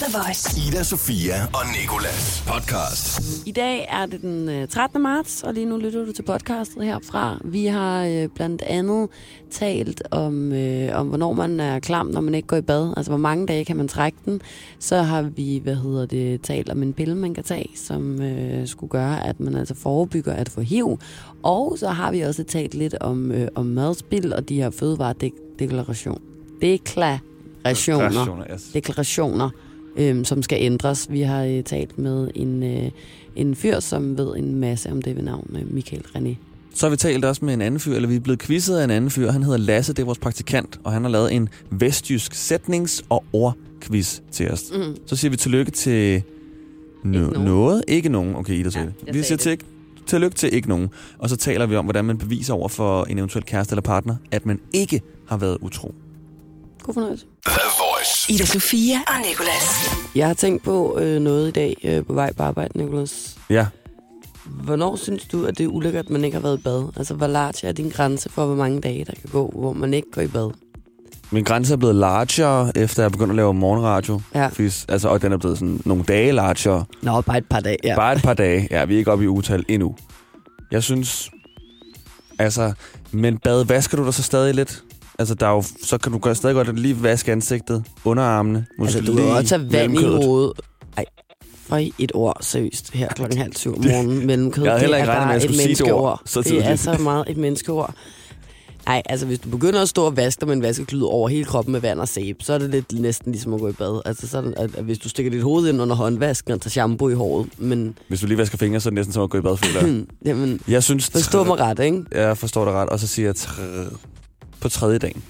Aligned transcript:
The 0.00 0.18
Voice. 0.18 0.68
Ida, 0.68 0.82
Sofia 0.82 1.34
og 1.44 1.60
Nikolas 1.80 2.44
podcast. 2.46 3.22
I 3.46 3.52
dag 3.52 3.86
er 3.90 4.06
det 4.06 4.22
den 4.22 4.48
øh, 4.48 4.68
13. 4.68 5.02
marts, 5.02 5.42
og 5.42 5.54
lige 5.54 5.66
nu 5.66 5.76
lytter 5.76 6.04
du 6.04 6.12
til 6.12 6.22
podcastet 6.22 6.84
herfra. 6.84 7.38
Vi 7.44 7.66
har 7.66 8.04
øh, 8.04 8.28
blandt 8.34 8.62
andet 8.62 9.08
talt 9.50 10.02
om, 10.10 10.52
øh, 10.52 10.98
om, 11.00 11.08
hvornår 11.08 11.32
man 11.32 11.60
er 11.60 11.80
klam, 11.80 12.06
når 12.06 12.20
man 12.20 12.34
ikke 12.34 12.48
går 12.48 12.56
i 12.56 12.62
bad. 12.62 12.94
Altså, 12.96 13.10
hvor 13.10 13.18
mange 13.18 13.46
dage 13.46 13.64
kan 13.64 13.76
man 13.76 13.88
trække 13.88 14.18
den. 14.24 14.40
Så 14.78 15.02
har 15.02 15.22
vi, 15.22 15.60
hvad 15.62 15.76
hedder 15.76 16.06
det, 16.06 16.42
talt 16.42 16.70
om 16.70 16.82
en 16.82 16.92
pille, 16.92 17.14
man 17.14 17.34
kan 17.34 17.44
tage, 17.44 17.70
som 17.76 18.22
øh, 18.22 18.66
skulle 18.68 18.90
gøre, 18.90 19.26
at 19.26 19.40
man 19.40 19.56
altså 19.56 19.74
forebygger 19.74 20.32
at 20.32 20.48
få 20.48 20.60
HIV. 20.60 20.98
Og 21.42 21.78
så 21.78 21.88
har 21.88 22.10
vi 22.10 22.20
også 22.20 22.44
talt 22.44 22.74
lidt 22.74 22.94
om, 23.00 23.32
øh, 23.32 23.48
om 23.54 23.66
madspil 23.66 24.34
og 24.34 24.48
de 24.48 24.54
her 24.54 24.70
fødevaredeklaration. 24.70 26.20
Deklarationer. 26.60 27.28
Deklarationer, 27.64 28.44
yes. 28.54 28.62
Deklarationer, 28.74 29.50
øh, 29.96 30.24
som 30.24 30.42
skal 30.42 30.58
ændres. 30.60 31.06
Vi 31.10 31.20
har 31.20 31.44
øh, 31.44 31.62
talt 31.64 31.98
med 31.98 32.30
en, 32.34 32.62
øh, 32.62 32.90
en 33.36 33.54
fyr, 33.54 33.80
som 33.80 34.18
ved 34.18 34.36
en 34.36 34.54
masse 34.54 34.92
om 34.92 35.02
det 35.02 35.16
ved 35.16 35.22
navn, 35.22 35.56
øh, 35.60 35.74
Michael 35.74 36.02
René. 36.16 36.34
Så 36.74 36.86
har 36.86 36.90
vi 36.90 36.96
talt 36.96 37.24
også 37.24 37.44
med 37.44 37.54
en 37.54 37.60
anden 37.60 37.80
fyr, 37.80 37.94
eller 37.96 38.08
vi 38.08 38.16
er 38.16 38.20
blevet 38.20 38.42
quizzet 38.42 38.76
af 38.78 38.84
en 38.84 38.90
anden 38.90 39.10
fyr. 39.10 39.30
Han 39.30 39.42
hedder 39.42 39.58
Lasse, 39.58 39.92
det 39.92 40.02
er 40.02 40.06
vores 40.06 40.18
praktikant, 40.18 40.80
og 40.84 40.92
han 40.92 41.02
har 41.02 41.10
lavet 41.10 41.32
en 41.34 41.48
vestjysk 41.70 42.32
sætnings- 42.34 43.02
og 43.08 43.24
ordquiz 43.32 44.20
til 44.32 44.50
os. 44.50 44.64
Mm. 44.74 44.96
Så 45.06 45.16
siger 45.16 45.30
vi 45.30 45.36
tillykke 45.36 45.70
til 45.70 46.22
no- 47.04 47.06
Ikke 47.06 47.18
nogen. 47.20 47.44
noget. 47.44 47.84
Ikke 47.88 48.08
nogen. 48.08 48.36
Okay, 48.36 48.54
Ida 48.54 48.70
sagde 48.70 48.86
Ja, 48.86 48.90
det. 49.00 49.06
jeg 49.06 49.14
Vi 49.14 49.22
siger 49.22 49.38
til, 49.38 49.58
tillykke 50.06 50.36
til 50.36 50.54
ikke 50.54 50.68
nogen. 50.68 50.88
Og 51.18 51.28
så 51.30 51.36
taler 51.36 51.66
vi 51.66 51.76
om, 51.76 51.84
hvordan 51.84 52.04
man 52.04 52.18
beviser 52.18 52.54
over 52.54 52.68
for 52.68 53.04
en 53.04 53.18
eventuel 53.18 53.44
kæreste 53.44 53.72
eller 53.72 53.82
partner, 53.82 54.16
at 54.30 54.46
man 54.46 54.60
ikke 54.72 55.00
har 55.28 55.36
været 55.36 55.58
utro. 55.60 55.94
God 56.82 56.94
fornøjelse. 56.94 57.26
Ida 58.28 58.44
Sofia 58.44 58.96
og 59.06 59.14
Nicolas. 59.28 59.90
Jeg 60.14 60.26
har 60.26 60.34
tænkt 60.34 60.62
på 60.62 60.98
øh, 60.98 61.20
noget 61.20 61.48
i 61.48 61.50
dag 61.50 61.76
øh, 61.84 62.04
på 62.06 62.12
vej 62.12 62.32
på 62.32 62.42
arbejde, 62.42 62.78
Nicolas. 62.78 63.36
Ja. 63.50 63.66
Hvornår 64.46 64.96
synes 64.96 65.24
du, 65.24 65.46
at 65.46 65.58
det 65.58 65.64
er 65.64 65.68
ulækkert, 65.68 66.04
at 66.04 66.10
man 66.10 66.24
ikke 66.24 66.34
har 66.34 66.42
været 66.42 66.58
i 66.58 66.62
bad? 66.62 66.88
Altså, 66.96 67.14
hvor 67.14 67.26
large 67.26 67.68
er 67.68 67.72
din 67.72 67.88
grænse 67.88 68.28
for, 68.28 68.46
hvor 68.46 68.54
mange 68.54 68.80
dage, 68.80 69.04
der 69.04 69.12
kan 69.20 69.30
gå, 69.32 69.52
hvor 69.56 69.72
man 69.72 69.94
ikke 69.94 70.10
går 70.12 70.22
i 70.22 70.26
bad? 70.26 70.50
Min 71.30 71.44
grænse 71.44 71.72
er 71.72 71.76
blevet 71.76 71.94
largere, 71.94 72.78
efter 72.78 73.02
jeg 73.02 73.12
begyndte 73.12 73.32
at 73.32 73.36
lave 73.36 73.54
morgenradio. 73.54 74.20
Ja. 74.34 74.48
Fis, 74.48 74.86
altså, 74.88 75.08
og 75.08 75.22
den 75.22 75.32
er 75.32 75.36
blevet 75.36 75.58
sådan 75.58 75.80
nogle 75.84 76.04
dage 76.04 76.32
largere. 76.32 76.84
Nå, 77.02 77.20
bare 77.20 77.38
et 77.38 77.46
par 77.50 77.60
dage, 77.60 77.76
ja. 77.84 77.96
Bare 77.96 78.12
et 78.12 78.22
par 78.22 78.34
dage. 78.34 78.68
Ja, 78.70 78.84
vi 78.84 78.94
er 78.94 78.98
ikke 78.98 79.12
oppe 79.12 79.24
i 79.24 79.28
utal 79.28 79.64
endnu. 79.68 79.96
Jeg 80.70 80.82
synes... 80.82 81.30
Altså, 82.38 82.72
men 83.10 83.38
bad, 83.38 83.64
vasker 83.64 83.96
du 83.96 84.04
dig 84.04 84.14
så 84.14 84.22
stadig 84.22 84.54
lidt? 84.54 84.82
Altså, 85.18 85.34
der 85.34 85.46
er 85.46 85.50
jo, 85.50 85.64
så 85.84 85.98
kan 85.98 86.12
du 86.12 86.18
gøre 86.18 86.34
stadig 86.34 86.54
godt 86.54 86.78
lige 86.80 87.02
vaske 87.02 87.32
ansigtet, 87.32 87.84
underarmene. 88.04 88.66
Måske 88.78 88.98
Altså, 88.98 89.12
du 89.12 89.16
kan 89.18 89.26
også 89.30 89.48
tage 89.48 89.72
vand 89.72 89.98
i 90.00 90.04
hovedet. 90.04 90.52
Ej, 90.96 91.04
for 91.66 91.80
et 91.98 92.12
ord, 92.14 92.36
seriøst, 92.40 92.92
her 92.92 93.08
klokken 93.08 93.38
halv 93.38 93.56
syv 93.56 93.76
om 93.76 93.84
morgenen, 93.84 94.26
mellemkød. 94.26 94.64
Jeg 94.64 94.72
havde 94.72 94.80
heller 94.80 94.96
ikke 94.96 95.06
det 95.06 95.16
er 95.16 95.20
regnet 95.20 95.28
med, 95.28 95.34
at 95.36 95.42
jeg 95.42 95.50
et 95.50 95.56
skulle 95.56 95.76
sige 95.76 95.84
det 95.84 95.92
ord 95.92 96.22
så 96.26 96.42
Det 96.42 96.66
er 96.66 96.76
så 96.76 96.98
meget 96.98 97.24
et 97.28 97.36
menneskeord. 97.36 97.94
Nej, 98.86 99.02
altså 99.06 99.26
hvis 99.26 99.38
du 99.38 99.48
begynder 99.48 99.82
at 99.82 99.88
stå 99.88 100.04
og 100.04 100.16
vaske 100.16 100.40
dig 100.40 100.48
med 100.48 100.56
en 100.56 100.62
vaskeklud 100.62 101.02
over 101.02 101.28
hele 101.28 101.44
kroppen 101.44 101.72
med 101.72 101.80
vand 101.80 102.00
og 102.00 102.08
sæbe, 102.08 102.44
så 102.44 102.52
er 102.52 102.58
det 102.58 102.70
lidt 102.70 103.00
næsten 103.00 103.32
ligesom 103.32 103.54
at 103.54 103.60
gå 103.60 103.68
i 103.68 103.72
bad. 103.72 104.00
Altså 104.04 104.28
sådan, 104.28 104.54
at, 104.56 104.74
at 104.76 104.84
hvis 104.84 104.98
du 104.98 105.08
stikker 105.08 105.30
dit 105.30 105.42
hoved 105.42 105.68
ind 105.68 105.82
under 105.82 105.96
håndvasken 105.96 106.52
og 106.52 106.60
tager 106.60 106.70
shampoo 106.70 107.08
i 107.08 107.14
håret, 107.14 107.48
men 107.58 107.98
Hvis 108.08 108.20
du 108.20 108.26
lige 108.26 108.38
vasker 108.38 108.58
fingre, 108.58 108.80
så 108.80 108.88
er 108.88 108.90
det 108.90 108.94
næsten 108.94 109.12
som 109.12 109.22
at 109.22 109.30
gå 109.30 109.38
i 109.38 109.40
bad, 109.40 109.56
føler 109.56 109.86
jeg. 109.86 110.04
jamen, 110.26 110.60
Jeg 110.68 110.82
synes... 110.82 111.10
forstå 111.10 111.44
mig 111.44 111.58
ret, 111.58 111.78
ikke? 111.78 112.04
Jeg 112.12 112.38
forstår 112.38 112.64
dig 112.64 112.74
ret, 112.74 112.88
og 112.88 113.00
så 113.00 113.06
siger 113.06 113.26
jeg 113.28 113.34
tr- 113.38 113.96
på 114.64 114.68
tredje 114.68 114.98
dagen. 114.98 115.22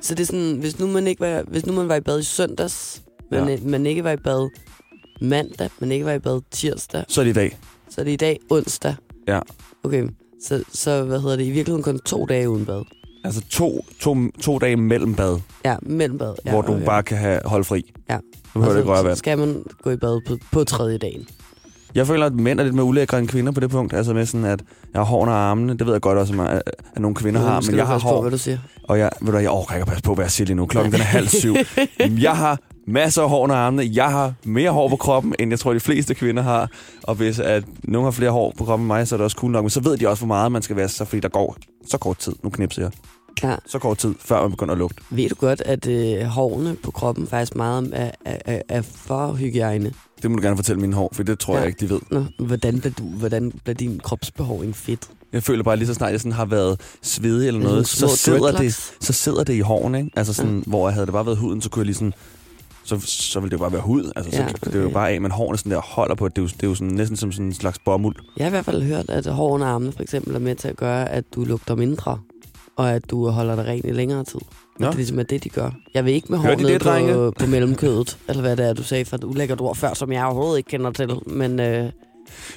Så 0.00 0.14
det 0.14 0.20
er 0.22 0.26
sådan, 0.26 0.56
hvis 0.60 0.78
nu 0.78 0.86
man 0.86 1.06
ikke 1.06 1.20
var, 1.20 1.42
hvis 1.48 1.66
nu 1.66 1.72
man 1.72 1.88
var 1.88 1.94
i 1.94 2.00
bad 2.00 2.20
i 2.20 2.22
søndags, 2.22 3.02
men 3.30 3.48
Ja. 3.48 3.58
man 3.64 3.86
ikke 3.86 4.04
var 4.04 4.10
i 4.12 4.16
bad 4.16 4.48
mandag, 5.20 5.70
man 5.80 5.92
ikke 5.92 6.04
var 6.04 6.12
i 6.12 6.18
bad 6.18 6.40
tirsdag, 6.50 7.04
Så 7.08 7.20
er 7.20 7.24
det 7.24 7.30
i 7.30 7.34
dag. 7.34 7.58
så 7.90 8.00
er 8.00 8.04
det 8.04 8.12
i 8.12 8.16
dag 8.16 8.38
onsdag. 8.50 8.94
Ja. 9.28 9.40
Okay, 9.84 10.08
så, 10.44 10.62
så 10.72 11.02
hvad 11.04 11.20
hedder 11.20 11.36
det, 11.36 11.44
i 11.44 11.50
virkeligheden 11.50 11.82
kun 11.82 11.98
to 11.98 12.26
dage 12.26 12.50
uden 12.50 12.66
bad. 12.66 12.82
Altså 13.24 13.40
to, 13.50 13.84
to, 14.00 14.16
to 14.42 14.58
dage 14.58 14.76
mellem 14.76 15.14
bad, 15.14 15.38
Ja, 15.64 15.76
mellem 15.82 16.18
bad. 16.18 16.34
Ja, 16.44 16.50
hvor 16.50 16.62
du 16.62 16.72
okay. 16.74 16.84
bare 16.84 17.02
kan 17.02 17.18
have 17.18 17.40
holde 17.44 17.64
fri. 17.64 17.92
Ja. 18.10 18.18
Du 18.54 18.60
behøver 18.60 18.72
Og 18.74 18.78
ikke 18.78 18.90
røre 18.90 18.98
så 18.98 19.06
vand. 19.06 19.16
skal 19.16 19.38
man 19.38 19.64
gå 19.82 19.90
i 19.90 19.96
bad 19.96 20.20
på, 20.28 20.36
på 20.52 20.64
tredje 20.64 20.98
dagen. 20.98 21.28
Jeg 21.94 22.06
føler, 22.06 22.26
at 22.26 22.34
mænd 22.34 22.60
er 22.60 22.64
lidt 22.64 22.74
mere 22.74 22.84
ulækre 22.84 23.18
end 23.18 23.28
kvinder 23.28 23.52
på 23.52 23.60
det 23.60 23.70
punkt. 23.70 23.92
Altså 23.94 24.14
med 24.14 24.26
sådan, 24.26 24.44
at 24.44 24.62
jeg 24.92 25.00
har 25.00 25.04
hår 25.06 25.20
under 25.22 25.34
armene. 25.34 25.72
Det 25.78 25.86
ved 25.86 25.92
jeg 25.94 26.00
godt 26.00 26.18
også, 26.18 26.42
at, 26.42 26.62
at 26.94 27.02
nogle 27.02 27.14
kvinder 27.14 27.40
har. 27.40 27.60
Men 27.60 27.76
jeg 27.76 27.86
har 27.86 27.94
passe 27.94 28.06
På, 28.06 28.14
hår. 28.14 28.20
hvad 28.20 28.30
du 28.30 28.38
siger. 28.38 28.58
Og 28.84 28.98
jeg, 28.98 29.10
ved 29.20 29.32
du, 29.32 29.38
jeg 29.38 29.50
orker 29.50 29.74
ikke 29.74 29.82
at 29.82 29.88
passe 29.88 30.02
på, 30.02 30.14
hvad 30.14 30.24
jeg 30.24 30.30
siger 30.30 30.46
lige 30.46 30.56
nu. 30.56 30.66
Klokken 30.66 30.92
den 30.92 31.00
er 31.00 31.04
halv 31.04 31.28
syv. 31.28 31.54
Jeg 32.20 32.36
har 32.36 32.58
masser 32.86 33.22
af 33.22 33.28
hår 33.28 33.42
under 33.42 33.56
armene. 33.56 33.90
Jeg 33.92 34.10
har 34.10 34.32
mere 34.44 34.70
hår 34.70 34.88
på 34.88 34.96
kroppen, 34.96 35.34
end 35.38 35.50
jeg 35.52 35.58
tror, 35.58 35.72
de 35.72 35.80
fleste 35.80 36.14
kvinder 36.14 36.42
har. 36.42 36.70
Og 37.02 37.14
hvis 37.14 37.38
at 37.38 37.64
nogen 37.84 38.04
har 38.04 38.10
flere 38.10 38.30
hår 38.30 38.54
på 38.58 38.64
kroppen 38.64 38.84
end 38.84 38.86
mig, 38.86 39.08
så 39.08 39.14
er 39.14 39.16
det 39.16 39.24
også 39.24 39.36
cool 39.36 39.52
nok. 39.52 39.64
Men 39.64 39.70
så 39.70 39.80
ved 39.80 39.96
de 39.96 40.08
også, 40.08 40.20
hvor 40.20 40.34
meget 40.34 40.52
man 40.52 40.62
skal 40.62 40.76
vaske 40.76 40.96
sig, 40.96 41.06
fordi 41.08 41.20
der 41.20 41.28
går 41.28 41.56
så 41.88 41.98
kort 41.98 42.18
tid. 42.18 42.32
Nu 42.42 42.50
knipser 42.50 42.82
jeg. 42.82 42.90
Ja. 43.42 43.56
Så 43.66 43.78
kort 43.78 43.98
tid, 43.98 44.14
før 44.20 44.42
man 44.42 44.50
begynder 44.50 44.72
at 44.72 44.78
lugte. 44.78 45.02
Ved 45.10 45.28
du 45.28 45.34
godt, 45.34 45.60
at 45.60 45.86
øh, 45.86 46.20
hårene 46.22 46.76
på 46.82 46.90
kroppen 46.90 47.26
faktisk 47.26 47.56
meget 47.56 47.90
er, 47.92 48.10
er, 48.24 48.62
er 48.68 48.82
for 48.82 49.32
hygiejne? 49.32 49.92
Det 50.22 50.30
må 50.30 50.36
du 50.36 50.42
gerne 50.42 50.56
fortælle 50.56 50.80
mine 50.80 50.94
hår, 50.94 51.10
for 51.12 51.22
det 51.22 51.38
tror 51.38 51.54
Ja. 51.54 51.58
jeg 51.60 51.68
ikke, 51.68 51.80
de 51.86 51.90
ved. 51.90 52.00
Nå, 52.10 52.24
hvordan 52.38 52.80
bliver, 52.80 52.94
du, 52.98 53.04
hvordan 53.04 53.52
bliver 53.64 53.74
din 53.74 54.00
kropsbehåring 54.04 54.76
fedt? 54.76 55.08
Jeg 55.32 55.42
føler 55.42 55.62
bare 55.64 55.76
lige 55.76 55.86
så 55.86 55.94
snart, 55.94 56.12
jeg 56.12 56.20
sådan 56.20 56.32
har 56.32 56.44
været 56.44 56.80
svedig 57.02 57.48
eller 57.48 57.60
noget, 57.60 57.88
så 57.88 58.08
sidder, 58.16 58.52
det, 58.52 58.74
så 59.00 59.12
sidder 59.12 59.44
det 59.44 59.54
i 59.54 59.60
hårene. 59.60 59.98
Ikke? 59.98 60.10
Altså 60.16 60.32
sådan, 60.34 60.62
hvor 60.66 60.90
havde 60.90 61.06
det 61.06 61.12
bare 61.12 61.26
været 61.26 61.38
huden, 61.38 61.62
så 61.62 61.70
kunne 61.70 61.80
jeg 61.80 61.86
lige 61.86 61.94
sådan... 61.94 62.12
Så, 62.84 63.00
så 63.00 63.40
ville 63.40 63.50
det 63.50 63.56
jo 63.56 63.58
bare 63.58 63.72
være 63.72 63.82
hud. 63.82 64.12
Altså, 64.16 64.30
så 64.32 64.42
Ja, 64.42 64.48
det 64.64 64.74
er 64.74 64.78
jo 64.78 64.84
okay. 64.84 64.92
bare 64.94 65.10
af, 65.10 65.20
men 65.20 65.30
hårene 65.30 65.58
sådan 65.58 65.72
der 65.72 65.80
holder 65.80 66.14
på. 66.14 66.28
Det 66.28 66.38
er 66.38 66.42
jo, 66.42 66.48
det 66.48 66.62
er 66.62 66.66
jo 66.66 66.74
sådan, 66.74 66.94
næsten 66.94 67.16
som 67.16 67.32
sådan 67.32 67.46
en 67.46 67.54
slags 67.54 67.78
bomuld. 67.78 68.16
Jeg 68.36 68.44
har 68.44 68.48
i 68.48 68.50
hvert 68.50 68.64
fald 68.64 68.82
hørt, 68.82 69.10
at 69.10 69.26
hår 69.26 69.48
under 69.50 69.66
armene 69.66 69.92
for 69.92 70.02
eksempel 70.02 70.34
er 70.34 70.38
med 70.38 70.54
til 70.54 70.68
at 70.68 70.76
gøre, 70.76 71.08
at 71.08 71.24
du 71.34 71.44
lugter 71.44 71.74
mindre, 71.74 72.18
og 72.76 72.90
at 72.92 73.10
du 73.10 73.28
holder 73.28 73.56
dig 73.56 73.64
ren 73.66 73.80
i 73.84 73.92
længere 73.92 74.24
tid. 74.24 74.40
Nå. 74.78 74.86
At 74.86 74.90
det 74.92 74.96
ligesom 74.96 75.18
er 75.18 75.22
det, 75.22 75.44
de 75.44 75.48
gør. 75.48 75.70
Jeg 75.94 76.04
vil 76.04 76.14
ikke 76.14 76.26
med 76.30 76.38
hår 76.38 76.46
Hørte 76.48 76.60
I 76.60 76.64
nede 76.64 76.74
det, 76.74 76.82
drenge? 76.84 77.12
på, 77.14 77.32
på 77.38 77.46
mellemkødet, 77.46 78.18
eller 78.28 78.40
hvad 78.40 78.56
det 78.56 78.68
er, 78.68 78.72
du 78.72 78.82
sagde 78.82 79.04
for 79.04 79.16
et 79.16 79.24
ulækkert 79.24 79.60
ord 79.60 79.76
før, 79.76 79.94
som 79.94 80.12
jeg 80.12 80.24
overhovedet 80.24 80.58
ikke 80.58 80.68
kender 80.68 80.90
til. 80.90 81.10
Men 81.26 81.60
øh, 81.60 81.90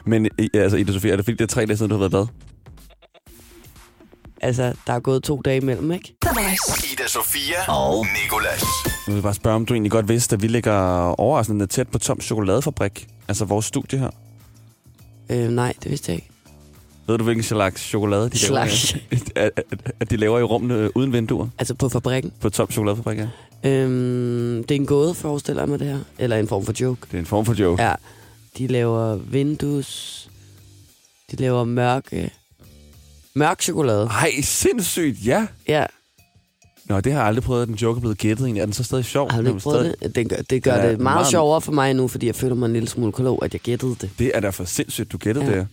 Men 0.05 0.25
i- 0.39 0.49
altså, 0.53 0.77
Ida 0.77 0.91
Sofia, 0.93 1.11
er 1.11 1.15
det 1.15 1.25
fordi, 1.25 1.37
det 1.37 1.43
er 1.43 1.47
tre 1.47 1.65
dage 1.65 1.77
siden, 1.77 1.89
du 1.89 1.95
har 1.97 1.99
været 1.99 2.11
bad? 2.11 2.25
altså, 4.41 4.73
der 4.87 4.93
er 4.93 4.99
gået 4.99 5.23
to 5.23 5.41
dage 5.45 5.57
imellem, 5.61 5.91
ikke? 5.91 6.15
Ida, 6.93 7.07
Sofia 7.07 7.71
og 7.73 8.05
Nikolas. 8.23 8.63
Jeg 9.07 9.15
vil 9.15 9.21
bare 9.21 9.33
spørge, 9.33 9.55
om 9.55 9.65
du 9.65 9.73
egentlig 9.73 9.91
godt 9.91 10.09
vidste, 10.09 10.35
at 10.35 10.41
vi 10.41 10.47
ligger 10.47 10.73
overraskende 11.19 11.67
tæt 11.67 11.87
på 11.87 11.99
Toms 11.99 12.25
Chokoladefabrik. 12.25 13.07
Altså 13.27 13.45
vores 13.45 13.65
studie 13.65 13.99
her. 13.99 14.09
Øh, 15.29 15.49
nej, 15.49 15.73
det 15.83 15.91
vidste 15.91 16.11
jeg 16.11 16.15
ikke. 16.15 16.29
Ved 17.11 17.17
du, 17.17 17.23
hvilken 17.23 17.43
slags 17.43 17.81
chokolade 17.81 18.29
de 18.29 18.37
Slags. 18.37 18.93
laver? 19.11 19.21
At, 19.35 19.51
at, 19.71 19.91
at 19.99 20.09
de 20.11 20.17
laver 20.17 20.39
i 20.39 20.43
rummene 20.43 20.73
øh, 20.75 20.89
uden 20.95 21.13
vinduer 21.13 21.47
Altså 21.59 21.73
på 21.73 21.89
fabrikken. 21.89 22.31
på 22.39 22.49
Toms 22.49 22.73
Chokoladefabrik, 22.73 23.17
ja. 23.17 23.27
Øhm, 23.69 24.63
det 24.63 24.71
er 24.71 24.75
en 24.75 24.85
gåde, 24.85 25.13
forestiller 25.13 25.61
jeg 25.61 25.69
mig 25.69 25.79
det 25.79 25.87
her. 25.87 25.99
Eller 26.19 26.37
en 26.37 26.47
form 26.47 26.65
for 26.65 26.73
joke. 26.81 27.01
Det 27.11 27.13
er 27.13 27.19
en 27.19 27.25
form 27.25 27.45
for 27.45 27.53
joke. 27.53 27.83
Ja, 27.83 27.93
de 28.57 28.67
laver 28.67 29.15
vindues... 29.15 30.29
De 31.31 31.35
laver 31.35 31.63
mørke... 31.63 32.31
Mørk 33.33 33.61
chokolade. 33.61 34.05
Ej, 34.05 34.31
sindssygt, 34.43 35.25
ja. 35.25 35.47
Ja, 35.67 35.85
Nå, 36.85 36.99
det 36.99 37.11
har 37.13 37.19
jeg 37.19 37.27
aldrig 37.27 37.43
prøvet, 37.43 37.61
at 37.61 37.67
den 37.67 37.75
joke 37.75 37.97
er 37.97 38.01
blevet 38.01 38.17
gættet 38.17 38.45
egentlig. 38.45 38.61
Er 38.61 38.65
den 38.65 38.73
så 38.73 38.83
stadig 38.83 39.05
sjov? 39.05 39.31
har 39.31 39.41
du 39.41 39.47
ikke 39.47 39.59
prøvet 39.59 39.79
stadig... 39.79 39.95
det? 40.03 40.15
Det 40.15 40.29
gør, 40.29 40.35
det, 40.49 40.63
gør 40.63 40.71
Ja, 40.75 40.77
det 40.91 40.99
meget, 40.99 41.15
meget- 41.15 41.27
sjovere 41.27 41.61
for 41.61 41.71
mig 41.71 41.93
nu, 41.93 42.07
fordi 42.07 42.25
jeg 42.27 42.35
føler 42.35 42.55
mig 42.55 42.65
en 42.65 42.73
lille 42.73 42.89
smule 42.89 43.11
klog, 43.11 43.45
at 43.45 43.53
jeg 43.53 43.61
gættede 43.61 43.95
det. 44.01 44.09
Det 44.19 44.31
er 44.33 44.39
derfor 44.39 44.63
sindssygt, 44.63 45.11
du 45.11 45.17
gættede 45.17 45.45
Ja. 45.45 45.57
det. 45.57 45.67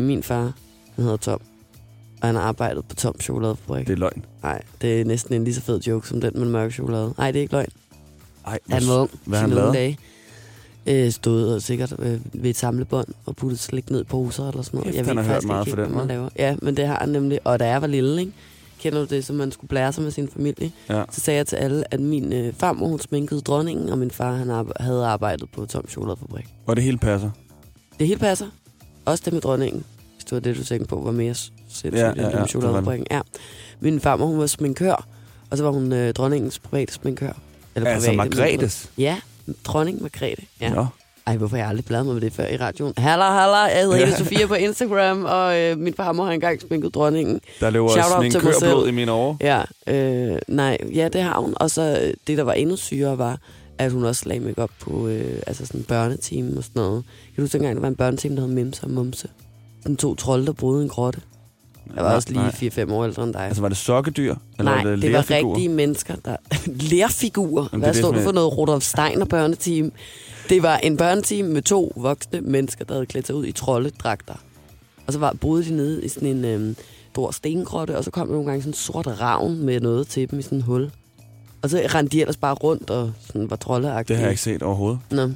Min 0.00 0.22
far, 0.22 0.52
han 0.96 1.02
hedder 1.04 1.16
Tom, 1.16 1.40
og 2.20 2.28
han 2.28 2.34
har 2.34 2.42
arbejdet 2.42 2.84
på 2.88 2.94
Tom 2.94 3.20
Chokoladefabrik. 3.20 3.86
Det 3.86 3.92
er 3.92 3.96
løgn. 3.96 4.24
Nej, 4.42 4.62
det 4.82 5.00
er 5.00 5.04
næsten 5.04 5.34
en 5.34 5.44
lige 5.44 5.54
så 5.54 5.60
fed 5.60 5.80
joke 5.80 6.08
som 6.08 6.20
den 6.20 6.30
med 6.34 6.42
den 6.42 6.50
mørke 6.52 6.74
chokolade. 6.74 7.14
Nej, 7.18 7.30
det 7.30 7.38
er 7.38 7.42
ikke 7.42 7.52
løgn. 7.54 7.68
Ej, 8.46 8.58
Han 8.70 8.82
var 8.88 8.94
ung. 9.00 9.10
Hvad 9.24 9.38
han 9.38 9.50
lavet? 9.50 9.74
Dage. 9.74 9.98
Øh, 10.86 11.12
stod 11.12 11.54
og 11.54 11.62
sikkert 11.62 11.94
øh, 11.98 12.20
ved 12.32 12.50
et 12.50 12.56
samlebånd 12.56 13.08
og 13.26 13.36
puttet 13.36 13.58
slik 13.58 13.90
ned 13.90 14.00
i 14.00 14.04
poser 14.04 14.48
eller 14.48 14.62
sådan 14.62 14.78
noget. 14.78 14.94
Kæft, 14.94 15.06
jeg 15.06 15.16
han 15.16 15.24
har 15.24 15.34
hørt 15.34 15.44
meget 15.44 15.66
ikke 15.66 15.76
for 15.76 15.84
den, 15.84 15.94
man 15.96 16.08
laver. 16.08 16.28
Ja, 16.38 16.56
men 16.62 16.76
det 16.76 16.86
har 16.86 16.98
han 17.00 17.08
nemlig. 17.08 17.38
Og 17.46 17.58
da 17.60 17.68
jeg 17.68 17.80
var 17.80 17.86
lille, 17.86 18.20
ikke? 18.20 18.32
kender 18.80 18.98
du 18.98 19.14
det, 19.14 19.24
som 19.24 19.36
man 19.36 19.52
skulle 19.52 19.68
blære 19.68 19.92
sig 19.92 20.02
med 20.02 20.10
sin 20.10 20.28
familie? 20.28 20.72
Ja. 20.88 21.04
Så 21.10 21.20
sagde 21.20 21.38
jeg 21.38 21.46
til 21.46 21.56
alle, 21.56 21.94
at 21.94 22.00
min 22.00 22.32
øh, 22.32 22.54
farmor, 22.54 22.88
hun 22.88 22.98
sminkede 22.98 23.40
dronningen, 23.40 23.88
og 23.88 23.98
min 23.98 24.10
far, 24.10 24.32
han 24.32 24.50
arbe- 24.50 24.82
havde 24.82 25.06
arbejdet 25.06 25.48
på 25.54 25.66
Tom 25.66 25.88
Chokoladefabrik. 25.88 26.46
Og 26.66 26.76
det 26.76 26.84
hele 26.84 26.98
passer. 26.98 27.30
Det 27.98 28.06
hele 28.06 28.20
passer. 28.20 28.46
Også 29.04 29.22
det 29.24 29.32
med 29.32 29.40
dronningen. 29.40 29.84
Det 30.36 30.46
var 30.46 30.52
det, 30.52 30.60
du 30.60 30.64
tænkte 30.64 30.88
på, 30.88 31.00
var 31.00 31.12
mere 31.12 31.34
sindssygt 31.34 31.94
Ja, 31.94 31.98
ja, 32.06 32.12
ja, 32.16 32.22
ja, 32.22 32.28
ja, 32.30 32.38
ja, 32.38 32.46
chokoladefabrikken. 32.46 33.06
Ja. 33.10 33.20
Min 33.80 34.00
farmor, 34.00 34.26
hun 34.26 34.38
var 34.38 34.46
sminkør, 34.46 35.06
og 35.50 35.58
så 35.58 35.64
var 35.64 35.70
hun 35.70 35.92
øh, 35.92 36.14
dronningens 36.14 36.58
private 36.58 36.92
sminkør. 36.92 37.32
Eller 37.74 37.90
Altså 37.90 38.10
private, 38.10 38.28
men- 38.30 38.38
Margrethes. 38.38 38.90
Ja, 38.98 39.16
dronning 39.64 40.02
Margrethe. 40.02 40.46
Ja. 40.60 40.70
Nå. 40.74 40.86
Ej, 41.26 41.36
hvorfor 41.36 41.56
har 41.56 41.62
jeg 41.62 41.68
aldrig 41.68 41.84
bladet 41.84 42.06
mig 42.06 42.14
med 42.14 42.22
det 42.22 42.32
før 42.32 42.46
i 42.46 42.56
radioen? 42.56 42.92
Halla, 42.98 43.24
halla, 43.24 43.56
jeg 43.56 43.80
hedder 43.82 43.96
Ja. 43.96 44.06
Ida 44.06 44.16
Sofia 44.16 44.46
på 44.46 44.54
Instagram, 44.54 45.24
og 45.24 45.58
øh, 45.60 45.78
min 45.78 45.94
farmor 45.94 46.24
har 46.24 46.32
engang 46.32 46.60
sminket 46.60 46.94
dronningen. 46.94 47.40
Der 47.60 47.70
løber 47.70 47.88
Shout 47.88 48.04
out 48.04 48.30
til 48.30 48.44
mig 48.44 48.54
sminkørblod 48.54 48.88
i 48.88 48.90
mine 48.90 49.12
år. 49.12 49.36
Ja, 49.40 49.62
øh, 49.86 50.38
nej, 50.48 50.78
ja, 50.94 51.08
det 51.08 51.22
har 51.22 51.40
hun. 51.40 51.54
Og 51.56 51.70
så 51.70 51.98
øh, 52.02 52.14
det, 52.26 52.38
der 52.38 52.44
var 52.44 52.52
endnu 52.52 52.76
sygere, 52.76 53.18
var, 53.18 53.38
at 53.78 53.92
hun 53.92 54.04
også 54.04 54.22
lagde 54.28 54.40
make 54.44 54.62
op 54.62 54.70
på 54.80 55.08
øh, 55.08 55.38
altså 55.46 55.66
sådan 55.66 55.82
børneteam 55.82 56.56
og 56.56 56.64
sådan 56.64 56.82
noget. 56.82 57.04
Kan 57.04 57.34
du 57.36 57.42
huske 57.42 57.52
dengang, 57.52 57.74
der 57.76 57.80
var 57.80 57.88
en 57.88 57.94
børneteam, 57.96 58.36
der 58.36 58.42
hed 58.46 58.52
Mimse 58.52 58.84
og 58.84 58.90
Mumse? 58.90 59.28
Den 59.84 59.96
to 59.96 60.14
trolde, 60.14 60.46
der 60.46 60.52
boede 60.52 60.80
i 60.80 60.84
en 60.84 60.88
grotte. 60.88 61.20
Jeg 61.96 62.04
var 62.04 62.08
Nej, 62.08 62.16
også 62.16 62.28
lige 62.60 62.84
4-5 62.86 62.92
år 62.92 63.04
ældre 63.04 63.24
end 63.24 63.32
dig. 63.32 63.40
Altså, 63.40 63.62
var 63.62 63.68
det 63.68 63.76
sokkedyr? 63.78 64.34
Eller 64.58 64.74
Nej, 64.74 64.84
var 64.84 64.90
det, 64.90 65.02
det 65.02 65.12
var 65.12 65.30
rigtige 65.30 65.68
mennesker, 65.68 66.14
der... 66.24 66.36
Lærfigurer. 66.92 67.68
Jamen, 67.72 67.84
Hvad 67.84 67.94
stod 67.94 68.14
du 68.14 68.20
for 68.20 68.32
noget 68.32 68.58
Rudolf 68.58 68.82
Steiner 68.84 69.24
børneteam? 69.24 69.92
Det 70.48 70.62
var 70.62 70.76
en 70.76 70.96
børneteam 70.96 71.46
med 71.48 71.62
to 71.62 71.92
voksne 71.96 72.40
mennesker, 72.40 72.84
der 72.84 72.94
havde 72.94 73.06
klædt 73.06 73.26
sig 73.26 73.36
ud 73.36 73.46
i 73.46 73.52
troldedragter. 73.52 74.34
Og 75.06 75.12
så 75.12 75.18
var, 75.18 75.32
boede 75.40 75.64
de 75.64 75.74
nede 75.74 76.04
i 76.04 76.08
sådan 76.08 76.28
en 76.28 76.44
øhm, 76.44 76.76
stor 77.12 77.30
stengrotte, 77.30 77.98
og 77.98 78.04
så 78.04 78.10
kom 78.10 78.26
der 78.26 78.32
nogle 78.34 78.48
gange 78.50 78.62
sådan 78.62 78.70
en 78.70 78.74
sort 78.74 79.06
ravn 79.20 79.58
med 79.64 79.80
noget 79.80 80.08
til 80.08 80.30
dem 80.30 80.38
i 80.38 80.42
sådan 80.42 80.58
en 80.58 80.62
hul. 80.62 80.90
Og 81.62 81.70
så 81.70 81.82
rendte 81.94 82.12
de 82.16 82.20
ellers 82.20 82.36
bare 82.36 82.54
rundt 82.54 82.90
og 82.90 83.12
sådan 83.26 83.50
var 83.50 83.56
troldeagtige. 83.56 84.14
Det 84.14 84.16
har 84.16 84.24
jeg 84.24 84.32
ikke 84.32 84.42
set 84.42 84.62
overhovedet. 84.62 85.00
Nå. 85.10 85.30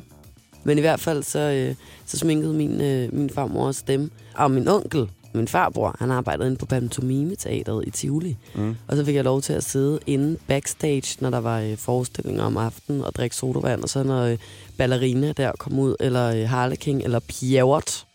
Men 0.66 0.78
i 0.78 0.80
hvert 0.80 1.00
fald 1.00 1.22
så, 1.22 1.38
øh, 1.38 1.74
så 2.06 2.18
sminkede 2.18 2.52
min, 2.54 2.80
øh, 2.80 3.14
min 3.14 3.30
farmor 3.30 3.66
også 3.66 3.82
dem. 3.86 4.10
Og 4.34 4.50
min 4.50 4.68
onkel, 4.68 5.08
min 5.34 5.48
farbror, 5.48 5.96
han 5.98 6.10
arbejdede 6.10 6.46
inde 6.46 6.58
på 6.58 6.66
Pantomime-teateret 6.66 7.84
i 7.86 7.90
Tivoli. 7.90 8.36
Mm. 8.54 8.76
Og 8.88 8.96
så 8.96 9.04
fik 9.04 9.14
jeg 9.14 9.24
lov 9.24 9.42
til 9.42 9.52
at 9.52 9.64
sidde 9.64 9.98
inde 10.06 10.38
backstage, 10.46 11.16
når 11.20 11.30
der 11.30 11.38
var 11.38 11.60
øh, 11.60 11.76
forestillinger 11.76 12.42
om 12.42 12.56
aftenen, 12.56 13.04
og 13.04 13.14
drikke 13.14 13.36
sodavand. 13.36 13.82
Og 13.82 13.88
så 13.88 14.02
når 14.02 14.22
øh, 14.22 14.38
ballerina 14.78 15.32
der 15.32 15.52
kom 15.58 15.78
ud, 15.78 15.96
eller 16.00 16.34
øh, 16.34 16.48
Harleking, 16.48 17.02
eller 17.02 17.18
Pjævert, 17.18 18.06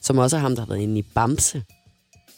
som 0.00 0.18
også 0.18 0.36
er 0.36 0.40
ham, 0.40 0.54
der 0.54 0.62
har 0.62 0.68
været 0.68 0.80
inde 0.80 0.98
i 0.98 1.02
Bamse. 1.02 1.62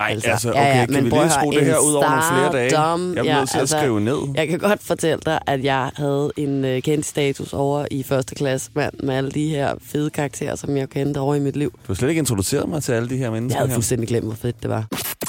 Ej, 0.03 0.11
Altså, 0.13 0.31
altså, 0.31 0.49
ja, 0.49 0.61
okay, 0.61 0.81
ja, 0.81 0.85
kan 0.87 0.95
men 0.95 1.05
vi 1.05 1.11
lige 1.11 1.31
skrue 1.31 1.53
det 1.55 1.65
her 1.65 1.79
ud 1.79 1.93
over 1.95 2.09
nogle 2.11 2.23
flere 2.29 2.53
dage? 2.53 2.71
stardom. 2.71 3.01
Jeg 3.01 3.11
bliver 3.23 3.25
Ja, 3.35 3.39
nødt 3.41 3.51
til 3.51 3.59
altså, 3.59 3.77
at 3.77 3.81
skrive 3.83 4.01
ned. 4.01 4.19
Jeg 4.35 4.49
kan 4.49 4.59
godt 4.59 4.83
fortælle 4.83 5.23
dig, 5.27 5.39
at 5.47 5.65
jeg 5.65 5.91
havde 5.97 6.33
en 6.37 6.65
øh, 6.65 6.83
kendt 6.83 7.07
status 7.07 7.53
over 7.53 7.87
i 7.91 8.03
første 8.03 8.35
klasse 8.35 8.71
mand 8.75 8.93
med 9.03 9.15
alle 9.15 9.31
de 9.31 9.49
her 9.49 9.75
fede 9.93 10.11
karakterer, 10.11 10.57
som 10.57 10.77
jeg 10.77 10.89
kendte 10.89 11.19
over 11.19 11.35
i 11.35 11.41
mit 11.41 11.57
liv. 11.57 11.71
Du 11.71 11.79
har 11.87 11.95
slet 11.95 12.09
ikke 12.09 12.19
introduceret 12.19 12.69
mig 12.69 12.83
til 12.83 12.93
alle 12.93 13.09
de 13.09 13.17
her 13.17 13.23
Jeg 13.25 13.33
mennesker 13.33 13.59
havde 13.59 13.69
her. 13.69 13.75
fuldstændig 13.75 14.09
glemt, 14.09 14.27
hvor 14.27 14.35
fedt 14.35 14.63
det 14.63 14.71
var. 14.71 14.85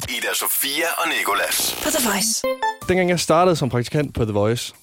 Ida 0.10 0.28
Sofia 0.36 0.86
og 0.98 1.04
Nikolas. 1.20 1.76
På 1.84 1.90
The 1.90 2.10
Voice. 2.10 2.42
Dengang 2.90 3.10
jeg 3.10 3.20
startede 3.20 3.56
som 3.56 3.70
praktikant 3.70 4.14
på 4.14 4.24
The 4.24 4.34
Voice, 4.34 4.74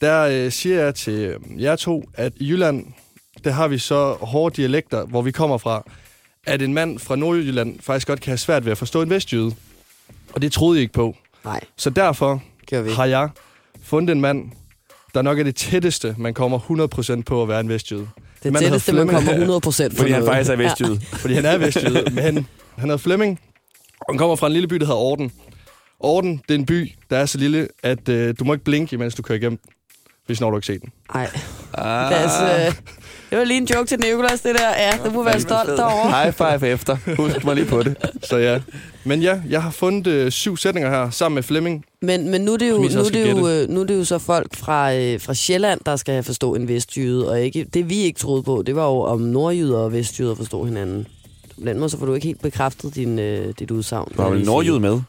der 0.00 0.22
øh, 0.22 0.52
siger 0.52 0.84
jeg 0.84 0.94
til 0.94 1.12
øh, 1.14 1.62
jer 1.62 1.76
to, 1.76 2.02
at 2.14 2.32
i 2.36 2.48
Jylland, 2.48 2.86
der 3.44 3.50
har 3.50 3.68
vi 3.68 3.78
så 3.78 4.16
hårde 4.20 4.56
dialekter, 4.56 5.04
hvor 5.06 5.22
vi 5.22 5.30
kommer 5.30 5.58
fra, 5.58 5.84
at 6.46 6.62
en 6.62 6.74
mand 6.74 6.98
fra 6.98 7.16
Nordjylland 7.16 7.80
faktisk 7.80 8.06
godt 8.06 8.20
kan 8.20 8.30
have 8.30 8.38
svært 8.38 8.64
ved 8.64 8.72
at 8.72 8.78
forstå 8.78 9.02
en 9.02 9.10
vestjyde. 9.10 9.54
Og 10.32 10.42
det 10.42 10.52
troede 10.52 10.76
jeg 10.76 10.82
ikke 10.82 10.92
på. 10.94 11.16
Nej, 11.44 11.60
Så 11.76 11.90
derfor 11.90 12.42
har 12.94 13.04
jeg 13.04 13.28
fundet 13.82 14.12
en 14.14 14.20
mand, 14.20 14.50
der 15.14 15.22
nok 15.22 15.38
er 15.38 15.42
det 15.42 15.56
tætteste, 15.56 16.14
man 16.18 16.34
kommer 16.34 16.58
100% 17.18 17.22
på 17.22 17.42
at 17.42 17.48
være 17.48 17.60
en 17.60 17.68
vestjyde. 17.68 18.08
Det 18.42 18.52
der 18.52 18.58
tætteste, 18.60 18.92
hedder 18.92 19.04
man 19.04 19.08
Flemming. 19.14 19.26
kommer 19.26 19.32
100 19.32 19.60
procent 19.60 19.96
Fordi 19.96 20.10
han 20.10 20.24
faktisk 20.24 20.50
er 20.50 20.56
vestjyde. 20.56 21.00
Fordi 21.00 21.34
han 21.34 21.44
er 21.44 21.58
vestjyde, 21.58 22.04
men 22.14 22.24
han, 22.24 22.34
han 22.34 22.44
hedder 22.84 22.96
Flemming, 22.96 23.40
og 24.00 24.06
han 24.14 24.18
kommer 24.18 24.36
fra 24.36 24.46
en 24.46 24.52
lille 24.52 24.68
by, 24.68 24.74
der 24.76 24.84
hedder 24.86 25.00
Orden. 25.00 25.32
Orden, 26.00 26.36
det 26.48 26.54
er 26.54 26.58
en 26.58 26.66
by, 26.66 26.92
der 27.10 27.18
er 27.18 27.26
så 27.26 27.38
lille, 27.38 27.68
at 27.82 28.08
øh, 28.08 28.34
du 28.38 28.44
må 28.44 28.52
ikke 28.52 28.64
blinke, 28.64 28.98
mens 28.98 29.14
du 29.14 29.22
kører 29.22 29.38
igennem, 29.38 29.58
hvis 30.26 30.40
når 30.40 30.50
du 30.50 30.56
ikke 30.56 30.66
set 30.66 30.80
den. 30.82 30.92
Nej, 31.14 31.30
Ah, 31.74 32.10
Lad 32.10 32.24
os, 32.24 32.66
øh, 32.68 32.74
det 33.32 33.38
var 33.40 33.44
lige 33.44 33.58
en 33.60 33.64
joke 33.74 33.86
til 33.88 33.98
Nicolas, 34.00 34.40
det 34.40 34.54
der. 34.54 34.68
Ja, 34.78 34.92
det 35.04 35.12
må 35.14 35.22
være 35.22 35.40
stolt 35.40 35.68
derovre. 35.68 36.22
High 36.22 36.32
five 36.60 36.68
efter. 36.70 36.96
Husk 37.16 37.44
mig 37.44 37.54
lige 37.54 37.66
på 37.66 37.82
det. 37.82 37.96
Så 38.22 38.36
ja. 38.36 38.60
Men 39.04 39.22
ja, 39.22 39.40
jeg 39.50 39.62
har 39.62 39.70
fundet 39.70 40.06
øh, 40.06 40.30
syv 40.30 40.56
sætninger 40.56 40.90
her 40.90 41.10
sammen 41.10 41.34
med 41.34 41.42
Flemming. 41.42 41.84
Men, 42.02 42.30
men 42.30 42.40
nu, 42.40 42.52
er 42.52 42.56
det 42.56 42.68
jo, 42.70 42.76
nu, 42.78 42.84
er 42.84 43.10
det 43.12 43.30
jo, 43.30 43.48
øh, 43.48 43.68
nu 43.68 43.80
er 43.80 43.84
det 43.84 43.96
jo 43.98 44.04
så 44.04 44.18
folk 44.18 44.56
fra, 44.56 44.94
øh, 44.94 45.20
fra 45.20 45.34
Sjælland, 45.34 45.80
der 45.86 45.96
skal 45.96 46.22
forstå 46.22 46.54
en 46.54 46.68
vestjyde, 46.68 47.30
og 47.30 47.40
ikke 47.40 47.66
det 47.74 47.88
vi 47.90 47.96
ikke 47.96 48.18
troede 48.18 48.42
på, 48.42 48.62
det 48.66 48.76
var 48.76 48.84
jo 48.84 49.00
om 49.00 49.20
nordjyder 49.20 49.78
og 49.78 49.92
vestjyder 49.92 50.34
forstod 50.34 50.66
hinanden. 50.66 51.06
På 51.62 51.66
den 51.68 51.78
måde 51.78 51.90
så 51.90 51.98
får 51.98 52.06
du 52.06 52.14
ikke 52.14 52.26
helt 52.26 52.42
bekræftet 52.42 52.94
din, 52.94 53.18
øh, 53.18 53.54
dit 53.58 53.70
udsagn. 53.70 54.12
Du 54.16 54.22
vil 54.22 54.30
vel 54.30 54.38
jeg 54.38 54.46
nordjyd 54.46 54.70
sige. 54.70 54.80
med? 54.80 55.00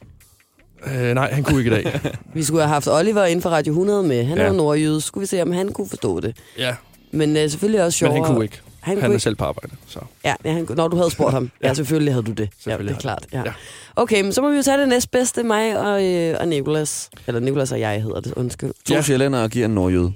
Øh, 1.08 1.14
nej, 1.14 1.32
han 1.32 1.42
kunne 1.44 1.58
ikke 1.58 1.70
i 1.70 1.74
dag. 1.74 2.00
Vi 2.34 2.42
skulle 2.44 2.62
have 2.62 2.72
haft 2.72 2.88
Oliver 2.88 3.24
inden 3.24 3.42
for 3.42 3.50
Radio 3.50 3.72
100 3.72 4.02
med. 4.02 4.24
Han 4.24 4.38
er 4.38 4.42
Ja. 4.42 4.48
jo 4.48 4.54
nordjyde. 4.56 5.00
Så 5.00 5.06
skulle 5.06 5.22
vi 5.22 5.26
se, 5.26 5.42
om 5.42 5.52
han 5.52 5.68
kunne 5.72 5.88
forstå 5.88 6.20
det. 6.20 6.36
ja, 6.58 6.74
Men 7.14 7.36
øh, 7.36 7.50
selvfølgelig 7.50 7.82
også 7.82 8.04
men 8.04 8.12
sjovere. 8.12 8.26
han 8.26 8.34
kunne 8.34 8.44
ikke. 8.44 8.60
Han, 8.80 8.94
Han 8.94 9.00
kunne 9.00 9.06
er 9.06 9.10
ikke. 9.12 9.22
selv 9.22 9.36
på 9.36 9.44
arbejde, 9.44 9.76
så. 9.86 10.00
Ja, 10.24 10.34
ja 10.44 10.52
han, 10.52 10.66
når 10.70 10.88
du 10.88 10.96
havde 10.96 11.10
spurgt 11.10 11.32
ham. 11.38 11.50
ja, 11.62 11.68
Ja. 11.68 11.74
selvfølgelig 11.74 12.14
havde 12.14 12.26
du 12.26 12.32
det. 12.32 12.48
Ja, 12.66 12.76
det 12.76 12.90
er 12.90 12.98
klart. 12.98 13.26
Ja. 13.32 13.38
Ja. 13.46 13.52
Okay, 13.96 14.22
men 14.22 14.32
så 14.32 14.42
må 14.42 14.50
vi 14.50 14.56
jo 14.56 14.62
tage 14.62 14.78
det 14.80 14.88
næstbedste, 14.88 15.42
mig 15.42 15.78
og, 15.78 16.04
øh, 16.06 16.36
og 16.40 16.48
Nicolas. 16.48 17.10
Eller 17.26 17.40
Nicolas 17.40 17.72
og 17.72 17.80
jeg 17.80 18.02
hedder 18.02 18.20
det, 18.20 18.32
undskyld. 18.36 18.72
To 18.84 18.94
Ja. 18.94 19.02
sjællænder 19.02 19.42
og 19.42 19.50
giver 19.50 19.64
en 19.66 19.74
nordjyde. 19.74 20.12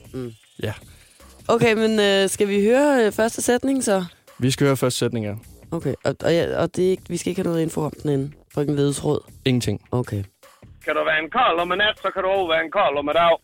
Ja. 0.63 0.73
Okay, 1.49 1.73
men 1.75 2.01
øh, 2.01 2.29
skal 2.29 2.49
vi 2.49 2.63
høre 2.65 3.07
øh, 3.07 3.13
første 3.13 3.43
sætning 3.43 3.85
så? 3.85 4.05
Vi 4.39 4.51
skal 4.51 4.67
høre 4.67 4.77
første 4.77 4.99
sætninger. 4.99 5.37
Okay, 5.71 5.95
og, 6.05 6.17
og, 6.25 6.33
ja, 6.35 6.61
og 6.63 6.77
det 6.77 6.87
er 6.87 6.91
ikke, 6.91 7.03
vi 7.09 7.17
skal 7.17 7.31
ikke 7.31 7.43
have 7.43 7.49
noget 7.51 7.63
info 7.63 7.81
om 7.81 7.93
den 8.03 8.11
inde. 8.11 8.31
Frøken 8.55 8.77
ledesråd. 8.77 9.21
Ingenting. 9.45 9.81
Okay. 9.93 10.23
Kan 10.85 10.95
du 10.95 11.05
være 11.05 11.19
en 11.25 11.31
kold 11.31 11.61
om 11.61 11.73
en 11.73 11.79
nat, 11.79 11.97
så 12.03 12.09
kan 12.15 12.23
du 12.23 12.29
også 12.29 12.49
være 12.55 12.65
en 12.65 12.71
kold 12.71 12.99
om 12.99 13.09
en 13.09 13.15
dag. 13.15 13.37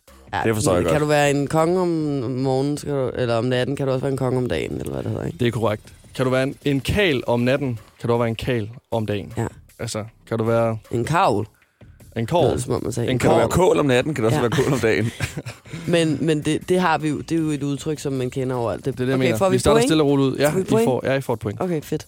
Det 0.43 0.55
forstår 0.55 0.73
jeg 0.75 0.83
godt. 0.83 0.91
Kan 0.91 1.01
du 1.01 1.07
være 1.07 1.31
en 1.31 1.47
konge 1.47 1.79
om 1.81 1.87
morgenen, 1.87 2.77
skal 2.77 2.93
du, 2.93 3.11
eller 3.15 3.35
om 3.35 3.45
natten, 3.45 3.75
kan 3.75 3.87
du 3.87 3.91
også 3.93 4.01
være 4.01 4.11
en 4.11 4.17
konge 4.17 4.37
om 4.37 4.47
dagen, 4.47 4.71
eller 4.79 4.93
hvad 4.93 5.03
det 5.03 5.11
hedder, 5.11 5.25
ikke? 5.25 5.37
Det 5.37 5.47
er 5.47 5.51
korrekt. 5.51 5.83
Kan 6.15 6.25
du 6.25 6.31
være 6.31 6.43
en, 6.43 6.55
en 6.65 6.79
kal 6.79 7.23
om 7.27 7.39
natten, 7.39 7.79
kan 7.99 8.07
du 8.07 8.13
også 8.13 8.17
være 8.19 8.29
en 8.29 8.35
kal 8.35 8.69
om 8.91 9.05
dagen. 9.05 9.33
Ja. 9.37 9.47
Altså, 9.79 10.03
kan 10.29 10.37
du 10.37 10.43
være 10.43 10.77
En 10.91 11.05
kavl, 11.05 11.47
en 12.17 12.25
kår? 12.25 12.51
det, 12.51 12.63
som 12.63 12.73
om 12.73 12.83
man 12.83 12.91
sagde. 12.91 13.11
En 13.11 13.19
Kan 13.19 13.29
du 13.29 13.35
være 13.35 13.49
kål. 13.49 13.67
kål 13.67 13.79
om 13.79 13.85
natten, 13.85 14.13
kan 14.13 14.21
du 14.23 14.27
også 14.27 14.35
Ja. 14.37 14.41
være 14.41 14.51
kål 14.51 14.73
om 14.73 14.79
dagen. 14.79 15.11
Men, 15.87 16.17
men 16.21 16.41
det, 16.41 16.69
det 16.69 16.79
har 16.79 16.97
vi 16.97 17.09
jo. 17.09 17.17
Det 17.21 17.31
er 17.31 17.35
jo 17.41 17.49
et 17.49 17.63
udtryk, 17.63 17.99
som 17.99 18.13
man 18.13 18.29
kender 18.29 18.55
overalt. 18.55 18.85
Det 18.85 18.91
er 18.91 18.95
det, 18.95 19.07
jeg 19.07 19.13
okay, 19.15 19.25
mener. 19.25 19.37
får 19.37 19.49
vi, 19.49 19.53
vi 19.53 19.59
starter 19.59 19.75
point? 19.75 19.89
stille 19.89 20.03
og 20.03 20.09
roligt 20.09 20.25
ud. 20.27 20.37
Ja, 20.37 20.49
Får 20.49 20.55
vi 20.59 20.61
I 20.81 20.85
får, 20.85 21.01
ja, 21.05 21.13
I 21.13 21.21
får 21.21 21.33
et 21.33 21.39
point. 21.39 21.61
Okay, 21.61 21.81
fedt. 21.81 22.07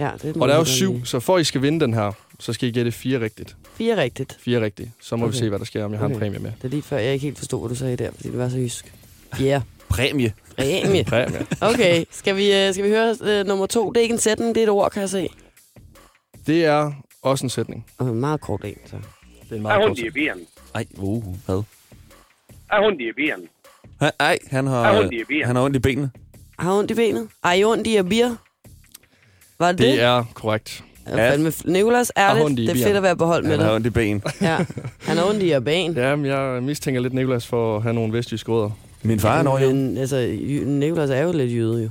Ja, 0.00 0.10
det 0.22 0.36
Og 0.36 0.48
der 0.48 0.54
er 0.54 0.58
jo 0.58 0.64
syv, 0.64 1.04
så 1.04 1.20
for 1.20 1.34
at 1.36 1.40
I 1.40 1.44
skal 1.44 1.62
vinde 1.62 1.80
den 1.80 1.94
her, 1.94 2.12
så 2.40 2.52
skal 2.52 2.68
I 2.68 2.72
gætte 2.72 2.92
fire 2.92 3.20
rigtigt. 3.20 3.56
Fire 3.74 3.96
rigtigt. 4.02 4.36
Fire 4.40 4.60
rigtigt. 4.60 4.90
Så 5.00 5.16
må 5.16 5.24
Okay. 5.24 5.32
vi 5.32 5.38
se, 5.38 5.48
hvad 5.48 5.58
der 5.58 5.64
sker, 5.64 5.84
om 5.84 5.92
jeg 5.92 5.98
har 5.98 6.06
en 6.06 6.12
Okay. 6.12 6.20
præmie 6.20 6.38
med. 6.38 6.52
Det 6.56 6.64
er 6.64 6.68
lige 6.68 6.82
før, 6.82 6.98
jeg 6.98 7.12
ikke 7.12 7.22
helt 7.26 7.38
forstod, 7.38 7.60
hvad 7.60 7.68
du 7.68 7.74
sagde 7.74 7.96
der, 7.96 8.10
fordi 8.12 8.28
det 8.30 8.38
var 8.38 8.48
så 8.48 8.56
jysk. 8.58 8.94
Ja, 9.40 9.44
yeah. 9.44 9.62
Præmie. 9.88 10.32
præmie. 10.56 11.04
Præmie. 11.12 11.46
Okay, 11.60 12.04
skal 12.10 12.36
vi, 12.36 12.52
øh, 12.54 12.72
skal 12.72 12.84
vi 12.84 12.88
høre 12.88 13.16
øh, 13.22 13.46
nummer 13.46 13.66
to? 13.66 13.90
Det 13.90 13.96
er 13.96 14.02
ikke 14.02 14.12
en 14.12 14.18
sætning, 14.18 14.54
det 14.54 14.60
er 14.60 14.64
et 14.64 14.70
ord, 14.70 14.90
kan 14.90 15.00
jeg 15.00 15.10
se. 15.10 15.28
Det 16.46 16.64
er 16.64 16.92
også 17.22 17.46
en 17.46 17.50
sætning. 17.50 17.86
Og 17.98 18.08
en 18.08 18.14
meget 18.20 18.40
kort 18.40 18.64
en, 18.64 18.76
så. 18.86 18.96
Det 18.96 19.02
er 19.50 19.54
en 19.54 19.58
Er 19.58 19.62
meget 19.62 19.80
hun 19.80 19.88
kort 19.88 19.98
i 19.98 20.10
bilen? 20.10 20.46
Ej, 20.74 20.86
uh, 20.96 21.24
hvad? 21.46 21.62
Er 22.70 22.84
hun 22.84 23.00
i 23.00 23.12
bilen? 23.16 23.48
Han, 24.00 24.10
ej, 24.20 24.38
han 24.50 24.66
har, 24.66 24.80
Er 24.84 24.86
han 25.46 25.56
har 25.56 25.62
ondt 25.64 25.76
i 25.76 25.78
benene. 25.78 26.10
Har 26.58 26.72
ondt 26.78 26.90
i 26.90 26.94
benet? 26.94 27.28
Ej, 27.44 27.52
I 27.54 27.64
ondt 27.64 27.86
i 27.86 28.02
bier? 28.02 28.34
Var 29.58 29.68
det 29.72 29.78
det? 29.78 29.86
Det 29.92 30.00
er 30.00 30.24
korrekt. 30.34 30.84
Ja. 31.08 31.30
Fandme, 31.30 31.52
Nicolas, 31.64 32.12
ærligt, 32.16 32.58
det 32.58 32.68
er 32.80 32.84
fedt 32.84 32.96
at 32.96 33.02
være 33.02 33.16
på 33.16 33.26
hold 33.26 33.42
med 33.42 33.50
Han 33.50 33.60
har 33.60 33.66
dig. 33.66 33.74
ondt 33.74 33.86
i 33.86 33.90
ben. 33.90 34.22
Ja. 34.40 34.58
Han 35.02 35.16
har 35.16 35.24
ondt 35.28 35.42
i 35.42 35.60
ben. 35.60 35.92
Ja, 36.02 36.16
men 36.16 36.26
jeg 36.26 36.62
mistænker 36.62 37.00
lidt 37.00 37.12
Nikolas 37.14 37.46
for 37.46 37.76
at 37.76 37.82
have 37.82 37.94
nogle 37.94 38.12
vestjyske 38.12 38.52
rødder. 38.52 38.70
Min 39.02 39.20
far 39.20 39.38
er 39.38 39.42
nordjyd. 39.42 39.72
Men 39.72 39.98
altså, 39.98 40.36
Nicolas 40.66 41.10
er 41.10 41.22
jo 41.22 41.32
lidt 41.32 41.52
jøde, 41.52 41.82
jo. 41.82 41.88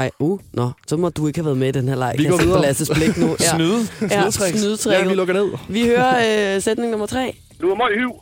Ej, 0.00 0.10
uh, 0.18 0.40
nå, 0.52 0.70
så 0.86 0.96
må 0.96 1.08
du 1.08 1.26
ikke 1.26 1.38
have 1.38 1.44
været 1.46 1.58
med 1.58 1.68
i 1.68 1.70
den 1.70 1.88
her 1.88 1.94
leg. 1.96 2.14
Vi 2.18 2.24
går 2.24 2.30
jeg 2.30 2.38
se 2.40 2.44
på 2.44 2.46
videre. 2.48 2.62
Lasses 2.62 2.90
blik 2.94 3.16
nu. 3.18 3.26
Ja. 3.40 3.54
Snyde. 3.56 3.78
Ja, 4.00 4.08
Snydetræk. 4.08 4.54
snydetrækket. 4.54 5.02
Ja, 5.04 5.08
vi 5.08 5.14
lukker 5.14 5.34
ned. 5.34 5.50
Vi 5.68 5.82
hører 5.86 6.54
øh, 6.56 6.62
sætning 6.62 6.90
nummer 6.90 7.06
tre. 7.06 7.36
Du 7.60 7.70
er 7.70 7.74
meget 7.76 7.92
hyv. 7.98 8.12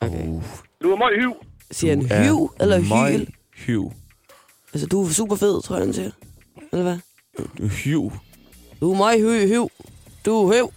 Okay. 0.00 0.26
Uh, 0.28 0.42
Du 0.82 0.92
er 0.92 0.96
meget 0.96 1.14
hyv. 1.20 1.32
Siger 1.70 1.96
han 1.96 2.06
er 2.10 2.24
hyv 2.24 2.50
eller 2.60 3.08
hyl? 3.10 3.26
Hyv. 3.56 3.92
Altså, 4.74 4.86
du 4.86 5.04
er 5.04 5.10
super 5.10 5.36
fed, 5.36 5.62
tror 5.62 5.76
jeg, 5.76 5.84
han 5.84 5.94
siger. 5.94 6.10
Eller 6.72 6.82
hvad? 6.82 6.96
Hyv. 7.84 8.12
Du 8.80 8.92
er 8.92 8.96
meget 8.96 9.20
hyv, 9.20 9.48
hyv. 9.48 9.70
Du 10.26 10.48
er 10.48 10.54
hyv. 10.54 10.72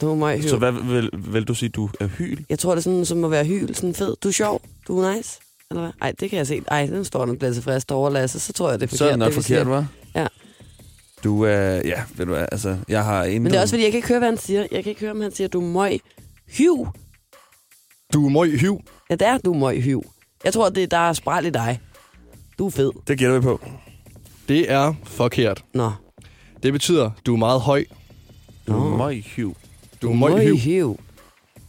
Du 0.00 0.10
er 0.10 0.14
meget 0.14 0.40
hyv. 0.40 0.48
Så 0.48 0.56
hvad 0.56 0.72
vil, 0.72 1.10
vil 1.12 1.44
du 1.44 1.54
sige, 1.54 1.68
du 1.68 1.90
er 2.00 2.06
hyl? 2.06 2.44
Jeg 2.48 2.58
tror, 2.58 2.70
det 2.70 2.78
er 2.78 2.82
sådan, 2.82 3.04
som 3.04 3.24
at 3.24 3.30
være 3.30 3.44
hyl. 3.44 3.74
Sådan 3.74 3.94
fed. 3.94 4.16
Du 4.22 4.28
er 4.28 4.32
sjov. 4.32 4.62
Du 4.88 5.00
er 5.00 5.14
nice. 5.16 5.40
Eller 5.70 5.82
hvad? 5.82 5.92
Ej, 6.02 6.12
det 6.20 6.30
kan 6.30 6.36
jeg 6.36 6.46
se. 6.46 6.62
Ej, 6.70 6.86
den 6.86 7.04
står 7.04 7.26
der 7.26 7.34
bliver 7.34 7.52
tilfreds 7.52 7.84
over, 7.90 8.10
Lasse. 8.10 8.40
Så 8.40 8.52
tror 8.52 8.70
jeg, 8.70 8.80
det 8.80 8.86
er 8.86 8.88
forkert. 8.88 8.98
Så 8.98 9.04
er 9.04 9.10
det 9.10 9.18
nok 9.18 9.32
siger. 9.32 9.64
forkert, 9.64 9.84
hva'? 9.84 10.18
Ja. 10.20 10.26
Du 11.24 11.42
er, 11.42 11.80
ja, 11.84 12.02
ved 12.14 12.26
du 12.26 12.32
hvad, 12.32 12.46
altså, 12.52 12.76
jeg 12.88 13.04
har 13.04 13.24
en... 13.24 13.42
Men 13.42 13.52
det 13.52 13.58
er 13.58 13.62
også, 13.62 13.72
fordi 13.72 13.82
jeg 13.82 13.92
kan 13.92 13.98
ikke 13.98 14.08
høre, 14.08 14.18
hvad 14.18 14.28
han 14.28 14.38
siger. 14.38 14.66
Jeg 14.72 14.82
kan 14.82 14.90
ikke 14.90 15.00
høre, 15.00 15.10
om 15.10 15.20
han 15.20 15.32
siger, 15.32 15.48
du 15.48 15.60
er 15.60 15.66
møg 15.66 16.00
hyv. 16.48 16.86
Du 18.12 18.26
er 18.26 18.30
møg 18.30 18.58
hyv. 18.58 18.80
Ja, 19.10 19.14
det 19.14 19.28
er 19.28 19.38
du 19.38 19.52
er 19.52 19.58
møg 19.58 19.82
hyv. 19.82 20.02
Jeg 20.44 20.52
tror, 20.52 20.68
det 20.68 20.90
der 20.90 20.98
er 21.08 21.12
spræl 21.12 21.46
i 21.46 21.50
dig. 21.50 21.80
Du 22.58 22.66
er 22.66 22.70
fed. 22.70 22.90
Det 23.08 23.18
gætter 23.18 23.38
vi 23.38 23.42
på. 23.42 23.60
Det 24.48 24.70
er 24.72 24.94
forkert. 25.04 25.64
Nå. 25.74 25.90
Det 26.62 26.72
betyder, 26.72 27.10
du 27.26 27.32
er 27.34 27.38
meget 27.38 27.60
høj. 27.60 27.84
Du 28.66 28.72
er 28.92 28.96
meget 28.96 29.24
hyv. 29.24 29.56
Du 30.02 30.10
er 30.24 30.42
hyv. 30.42 30.56
hyv. 30.56 31.00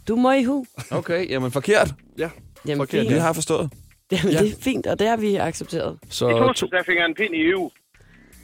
Du 0.08 0.16
er 0.16 0.22
møg 0.22 0.40
hyv. 0.44 0.66
Okay, 0.92 1.30
jamen 1.30 1.52
forkert. 1.52 1.94
Ja. 2.18 2.30
Jamen, 2.68 2.78
Forkert, 2.80 3.00
fint. 3.02 3.10
Det 3.10 3.20
har 3.22 3.28
jeg 3.28 3.36
forstået. 3.36 3.70
Jamen, 4.12 4.34
Ja. 4.34 4.40
det 4.44 4.52
er 4.52 4.56
fint, 4.62 4.88
og 4.88 5.00
det 5.00 5.08
har 5.08 5.18
vi 5.18 5.36
accepteret. 5.36 5.98
I 6.04 6.08
Så 6.10 6.30
to, 6.30 6.38
torsdags, 6.40 6.70
der 6.72 6.84
fik 6.86 6.96
jeg 6.96 7.06
en 7.06 7.16
pind 7.16 7.36
i 7.36 7.44
hyv. 7.44 7.72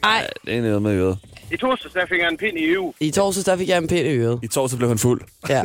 Ej, 0.03 0.27
Det 0.45 0.53
er 0.57 0.61
noget 0.61 0.81
med 0.81 0.91
øret. 0.91 1.17
I 1.51 1.57
torsdags, 1.57 1.93
der 1.93 2.05
fik 2.09 2.19
jeg 2.19 2.27
en 2.31 2.37
pind 2.37 2.57
i 2.57 2.65
hyv. 2.65 2.95
i 2.99 3.11
torsdags, 3.11 3.45
der 3.45 3.57
fik 3.57 3.69
jeg 3.69 3.77
en 3.77 3.87
pind 3.87 4.07
i 4.07 4.11
øret. 4.17 4.39
I 4.43 4.47
torsdag 4.47 4.77
blev 4.77 4.89
han 4.89 4.97
fuld. 4.97 5.21
Ja, 5.49 5.63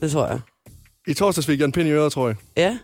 det 0.00 0.10
tror 0.10 0.26
jeg. 0.26 0.40
i 1.06 1.14
torsdags 1.14 1.46
fik 1.46 1.58
jeg 1.58 1.64
en 1.64 1.72
pind 1.72 1.88
i 1.88 1.92
øret, 1.92 2.12
tror 2.12 2.26
jeg. 2.28 2.36
Ja, 2.56 2.78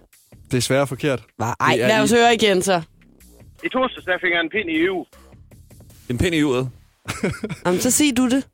Desværre 0.51 0.87
forkert. 0.87 1.23
Hva? 1.37 1.45
Ej, 1.61 1.73
Det 1.75 1.85
er 1.85 1.89
lad 1.89 2.01
os 2.01 2.13
i- 2.13 2.15
høre 2.15 2.35
igen 2.35 2.63
så. 2.63 2.83
I 3.65 3.69
torsdags, 3.69 4.05
der 4.05 4.19
fik 4.21 4.31
jeg 4.33 4.41
en 4.41 4.51
pind 4.51 4.71
i 4.71 4.89
uge. 4.91 5.07
En 6.11 6.19
pind 6.19 6.35
i 6.35 6.43
uret. 6.43 6.71
Jamen, 7.67 7.81
så 7.81 7.91
sig 7.91 8.17
du 8.17 8.29
det. 8.29 8.47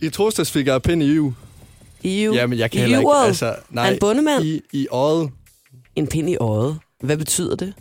I 0.00 0.08
torsdags 0.08 0.50
fik 0.50 0.66
jeg 0.66 0.82
pind 0.82 1.02
i 1.02 1.14
EU. 1.14 1.32
I 2.02 2.24
jo. 2.24 2.32
Jamen, 2.32 2.58
jeg 2.58 2.70
kan 2.70 2.78
I 2.78 2.80
heller 2.80 2.98
ikke... 2.98 3.10
Altså, 3.10 3.56
nej, 3.70 3.92
en 3.92 3.98
bondemand? 3.98 4.44
I, 4.44 4.60
I 4.72 4.86
øjet. 4.90 5.30
En 5.96 6.06
pind 6.06 6.30
i 6.30 6.36
øjet. 6.36 6.78
Hvad 7.00 7.16
betyder 7.16 7.56
det? 7.56 7.74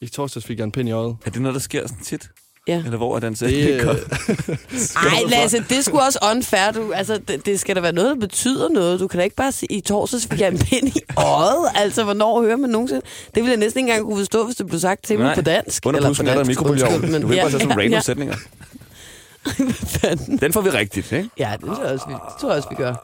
I 0.00 0.06
torsdags 0.06 0.46
fik 0.46 0.58
jeg 0.58 0.64
en 0.64 0.72
pind 0.72 0.88
i 0.88 0.92
øjet. 0.92 1.16
Er 1.26 1.30
det 1.30 1.42
noget, 1.42 1.54
der 1.54 1.60
sker 1.60 1.86
sådan 1.86 2.04
tit? 2.04 2.30
Ja. 2.68 2.82
Eller 2.84 2.96
hvor 2.96 3.16
er 3.16 3.20
den 3.20 3.30
Det, 3.30 3.38
sætning? 3.38 3.64
øh, 3.64 3.80
Ej, 5.12 5.22
Lasse, 5.28 5.64
det 5.68 5.84
skulle 5.84 6.02
også 6.04 6.18
unfair. 6.34 6.72
Du, 6.74 6.92
altså, 6.92 7.20
det, 7.28 7.46
det, 7.46 7.60
skal 7.60 7.76
da 7.76 7.80
være 7.80 7.92
noget, 7.92 8.10
der 8.10 8.20
betyder 8.20 8.68
noget. 8.68 9.00
Du 9.00 9.08
kan 9.08 9.18
da 9.18 9.24
ikke 9.24 9.36
bare 9.36 9.52
sige, 9.52 9.72
i 9.72 9.80
torsdags 9.80 10.26
fik 10.30 10.40
jeg 10.40 10.48
en 10.48 10.58
pind 10.58 10.88
i 10.88 11.00
øjet. 11.16 11.66
Altså, 11.74 12.04
hvornår 12.04 12.42
hører 12.42 12.56
man 12.56 12.70
nogensinde? 12.70 13.00
Det 13.34 13.42
ville 13.42 13.50
jeg 13.50 13.56
næsten 13.58 13.78
ikke 13.80 13.90
engang 13.90 14.06
kunne 14.06 14.18
forstå, 14.18 14.44
hvis 14.44 14.56
det 14.56 14.66
blev 14.66 14.80
sagt 14.80 15.04
til 15.04 15.18
mig 15.18 15.24
Nej. 15.24 15.34
på 15.34 15.42
dansk. 15.42 15.86
Under 15.86 16.00
på 16.00 16.22
er 16.22 16.34
der 16.34 16.44
mikrobølgeovn. 16.44 17.20
Du 17.22 17.26
vil 17.26 17.36
bare 17.36 17.36
ja, 17.36 17.50
sætte 17.50 17.58
sådan 17.58 17.68
nogle 17.68 17.82
ja, 17.82 17.82
random 17.82 17.92
ja. 17.92 18.00
sætninger. 18.00 18.36
Den 20.40 20.52
får 20.52 20.60
vi 20.60 20.70
rigtigt, 20.70 21.12
ikke? 21.12 21.30
Ja, 21.38 21.52
det 21.60 21.66
tror 21.66 21.82
jeg 21.84 21.92
også, 21.92 22.06
vi, 22.08 22.12
det 22.12 22.20
tror 22.40 22.48
jeg 22.48 22.56
også, 22.56 22.68
vi 22.68 22.74
gør. 22.74 22.94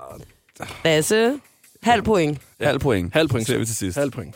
Lasse, 0.85 1.41
halv 1.83 2.03
point. 2.03 2.39
Halv 2.61 2.79
point. 2.79 3.15
halv 3.15 3.29
point. 3.29 3.47
Ser 3.47 3.59
vi 3.59 3.67
til 3.67 3.77
sidst. 3.77 3.99
Halv 3.99 4.11
point. 4.11 4.35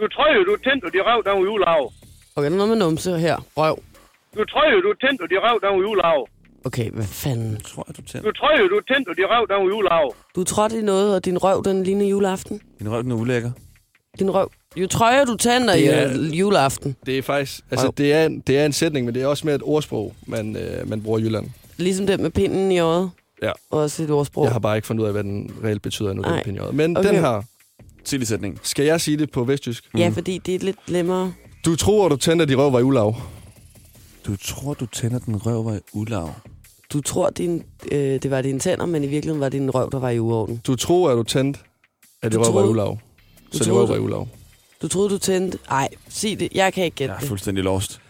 Du 0.00 0.08
tror 0.08 0.34
jo, 0.34 0.44
du 0.44 0.56
tændte, 0.64 0.84
og 0.84 0.92
de 0.92 0.98
røv, 0.98 1.24
der 1.24 1.30
var 1.30 1.40
julelag. 1.40 1.90
Okay, 2.36 2.46
der 2.46 2.52
er 2.52 2.56
noget 2.56 2.68
med 2.68 2.76
numse 2.76 3.18
her. 3.18 3.36
Røv. 3.56 3.78
Du 4.38 4.44
tror 4.44 4.64
jo, 4.74 4.78
du 4.80 4.92
tændte, 5.06 5.22
og 5.22 5.28
de 5.30 5.36
røv, 5.44 5.56
der 5.62 5.68
var 5.74 5.80
julelag. 5.86 6.18
Okay, 6.64 6.90
hvad 6.90 7.04
fanden? 7.04 7.56
Tror 7.60 7.84
jeg, 7.88 7.96
du 7.96 8.02
tænder. 8.02 8.28
Du 8.30 8.32
tror 8.38 8.60
jo, 8.60 8.68
du 8.68 8.80
tændte, 8.92 9.08
og 9.08 9.16
de 9.16 9.22
røv, 9.22 9.46
der 9.48 9.54
var 9.54 9.62
julelag. 9.74 10.10
Du 10.36 10.44
trådte 10.44 10.78
i 10.78 10.82
noget, 10.82 11.14
og 11.14 11.24
din 11.24 11.38
røv, 11.38 11.62
den 11.64 11.82
ligner 11.82 12.06
juleaften. 12.06 12.60
Din 12.78 12.90
røv, 12.92 13.02
den 13.02 13.10
er 13.12 13.16
ulækker. 13.16 13.50
Din 14.18 14.30
røv. 14.30 14.50
Jo 14.76 14.86
trøjer, 14.86 15.24
du 15.24 15.36
tænder 15.36 15.72
Det 15.74 15.80
i 15.82 15.86
er- 15.86 16.10
øh, 16.12 16.38
juleaften. 16.38 16.96
Det 17.06 17.18
er 17.18 17.22
faktisk... 17.22 17.60
Altså, 17.70 17.86
Røv. 17.86 17.92
det 17.96 18.12
er, 18.12 18.26
en, 18.26 18.40
det 18.40 18.58
er 18.58 18.66
en 18.66 18.72
sætning, 18.72 19.06
men 19.06 19.14
det 19.14 19.22
er 19.22 19.26
også 19.26 19.46
mere 19.46 19.54
et 19.56 19.62
ordsprog, 19.64 20.14
man, 20.26 20.56
øh, 20.56 20.88
man 20.88 21.02
bruger 21.02 21.18
i 21.18 21.22
Jylland. 21.22 21.46
Ligesom 21.76 22.06
den 22.06 22.22
med 22.22 22.30
pinden 22.30 22.72
i 22.72 22.78
øjet. 22.78 23.10
Ja. 23.42 23.52
Også 23.70 24.02
et 24.02 24.10
ordsprog. 24.10 24.44
Jeg 24.44 24.52
har 24.52 24.58
bare 24.58 24.76
ikke 24.76 24.86
fundet 24.86 25.02
ud 25.02 25.06
af, 25.06 25.12
hvad 25.14 25.24
den 25.24 25.50
reelt 25.64 25.82
betyder 25.82 26.12
nu, 26.12 26.22
den 26.22 26.30
Nej. 26.30 26.42
pind 26.42 26.56
i 26.56 26.60
øjet. 26.60 26.74
Men 26.74 26.96
Okay. 26.96 27.08
den 27.08 27.16
her... 27.18 27.42
Sig 28.04 28.18
lige 28.18 28.26
sætningen. 28.26 28.60
Skal 28.62 28.84
jeg 28.84 29.00
sige 29.00 29.16
det 29.16 29.30
på 29.30 29.44
vestjysk? 29.44 29.84
Ja, 29.98 30.10
fordi 30.14 30.38
det 30.46 30.54
er 30.54 30.58
lidt 30.58 30.76
nemmere. 30.90 31.32
Du 31.64 31.76
tror, 31.76 32.08
du 32.08 32.16
tændte, 32.16 32.42
at 32.42 32.48
de 32.48 32.54
røv 32.54 32.72
var 32.72 32.78
i. 32.80 33.14
Du 34.26 34.36
tror, 34.36 34.74
du 34.74 34.86
tænder 34.86 35.18
den 35.18 35.46
røv 35.46 35.64
var 35.64 35.74
i 35.74 35.78
ulag. 35.92 36.32
Du 36.92 37.00
tror, 37.00 37.30
din, 37.30 37.62
øh, 37.92 37.98
det 38.22 38.30
var 38.30 38.42
dine 38.42 38.58
tænder, 38.58 38.86
men 38.86 39.04
i 39.04 39.06
virkeligheden 39.06 39.40
var 39.40 39.48
det 39.48 39.60
din 39.60 39.70
røv, 39.70 39.88
der 39.92 39.98
var 39.98 40.10
i 40.10 40.18
uorden. 40.18 40.60
Du 40.66 40.76
tror, 40.76 41.10
at 41.10 41.16
du 41.16 41.22
tændte, 41.22 41.60
at 42.22 42.32
de 42.32 42.36
Du 42.36 42.42
røv 42.42 42.54
var 42.54 42.64
i 42.64 42.68
ulag. 42.68 42.98
Så 43.52 43.58
de 43.58 43.64
troede, 43.64 43.80
røv 43.80 43.88
var 43.88 43.94
i 43.94 43.98
du- 43.98 44.04
ulag. 44.04 44.28
Du 44.82 44.88
troede, 44.88 45.10
du 45.10 45.18
tændte... 45.18 45.58
Ej, 45.70 45.88
sig 46.08 46.40
det. 46.40 46.48
Jeg 46.54 46.72
kan 46.72 46.84
ikke 46.84 46.94
gætte 46.94 47.12
Jeg 47.12 47.16
er 47.16 47.20
det. 47.20 47.28
fuldstændig 47.28 47.64
lost. 47.64 48.00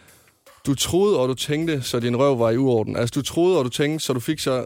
Du 0.66 0.74
troede, 0.74 1.18
og 1.18 1.28
du 1.28 1.34
tænkte, 1.34 1.82
så 1.82 2.00
din 2.00 2.16
røv 2.18 2.38
var 2.38 2.50
i 2.50 2.56
uorden. 2.56 2.96
Altså, 2.96 3.12
du 3.14 3.22
troede, 3.22 3.58
og 3.58 3.64
du 3.64 3.70
tænkte, 3.70 4.04
så 4.04 4.12
du 4.12 4.20
fik 4.20 4.38
så... 4.38 4.64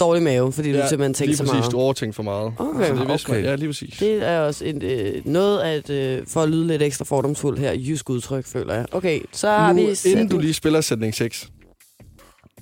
Dårlig 0.00 0.22
mave, 0.22 0.52
fordi 0.52 0.72
du 0.72 0.78
simpelthen 0.88 1.14
tænkte 1.14 1.26
lige 1.26 1.36
så 1.36 1.42
præcis, 1.42 1.52
meget. 1.52 1.72
du 1.72 1.78
overtænkte 1.78 2.16
for 2.16 2.22
meget. 2.22 2.52
Okay. 2.58 2.86
Så 2.88 2.94
det 2.94 3.08
vidste 3.08 3.26
Okay. 3.30 3.34
man. 3.40 3.44
Ja, 3.44 3.54
lige 3.54 3.68
præcis. 3.68 3.96
Det 3.98 4.22
er 4.28 4.40
også 4.40 4.64
en, 4.64 4.82
øh, 4.82 5.22
noget 5.26 5.58
af 5.58 5.76
et, 5.76 5.90
øh, 5.90 6.26
for 6.26 6.42
at 6.42 6.48
lyde 6.48 6.66
lidt 6.66 6.82
ekstra 6.82 7.04
fordomsfuldt 7.04 7.58
her, 7.60 7.72
jysk 7.72 8.10
udtryk, 8.10 8.46
føler 8.46 8.74
jeg. 8.74 8.86
Okay, 8.92 9.20
så 9.32 9.48
har 9.48 9.68
nu, 9.72 9.76
vi... 9.76 9.82
inden 9.82 9.96
sætning. 9.96 10.30
du 10.30 10.38
lige 10.38 10.54
spiller 10.54 10.80
sætning 10.80 11.14
6, 11.14 11.48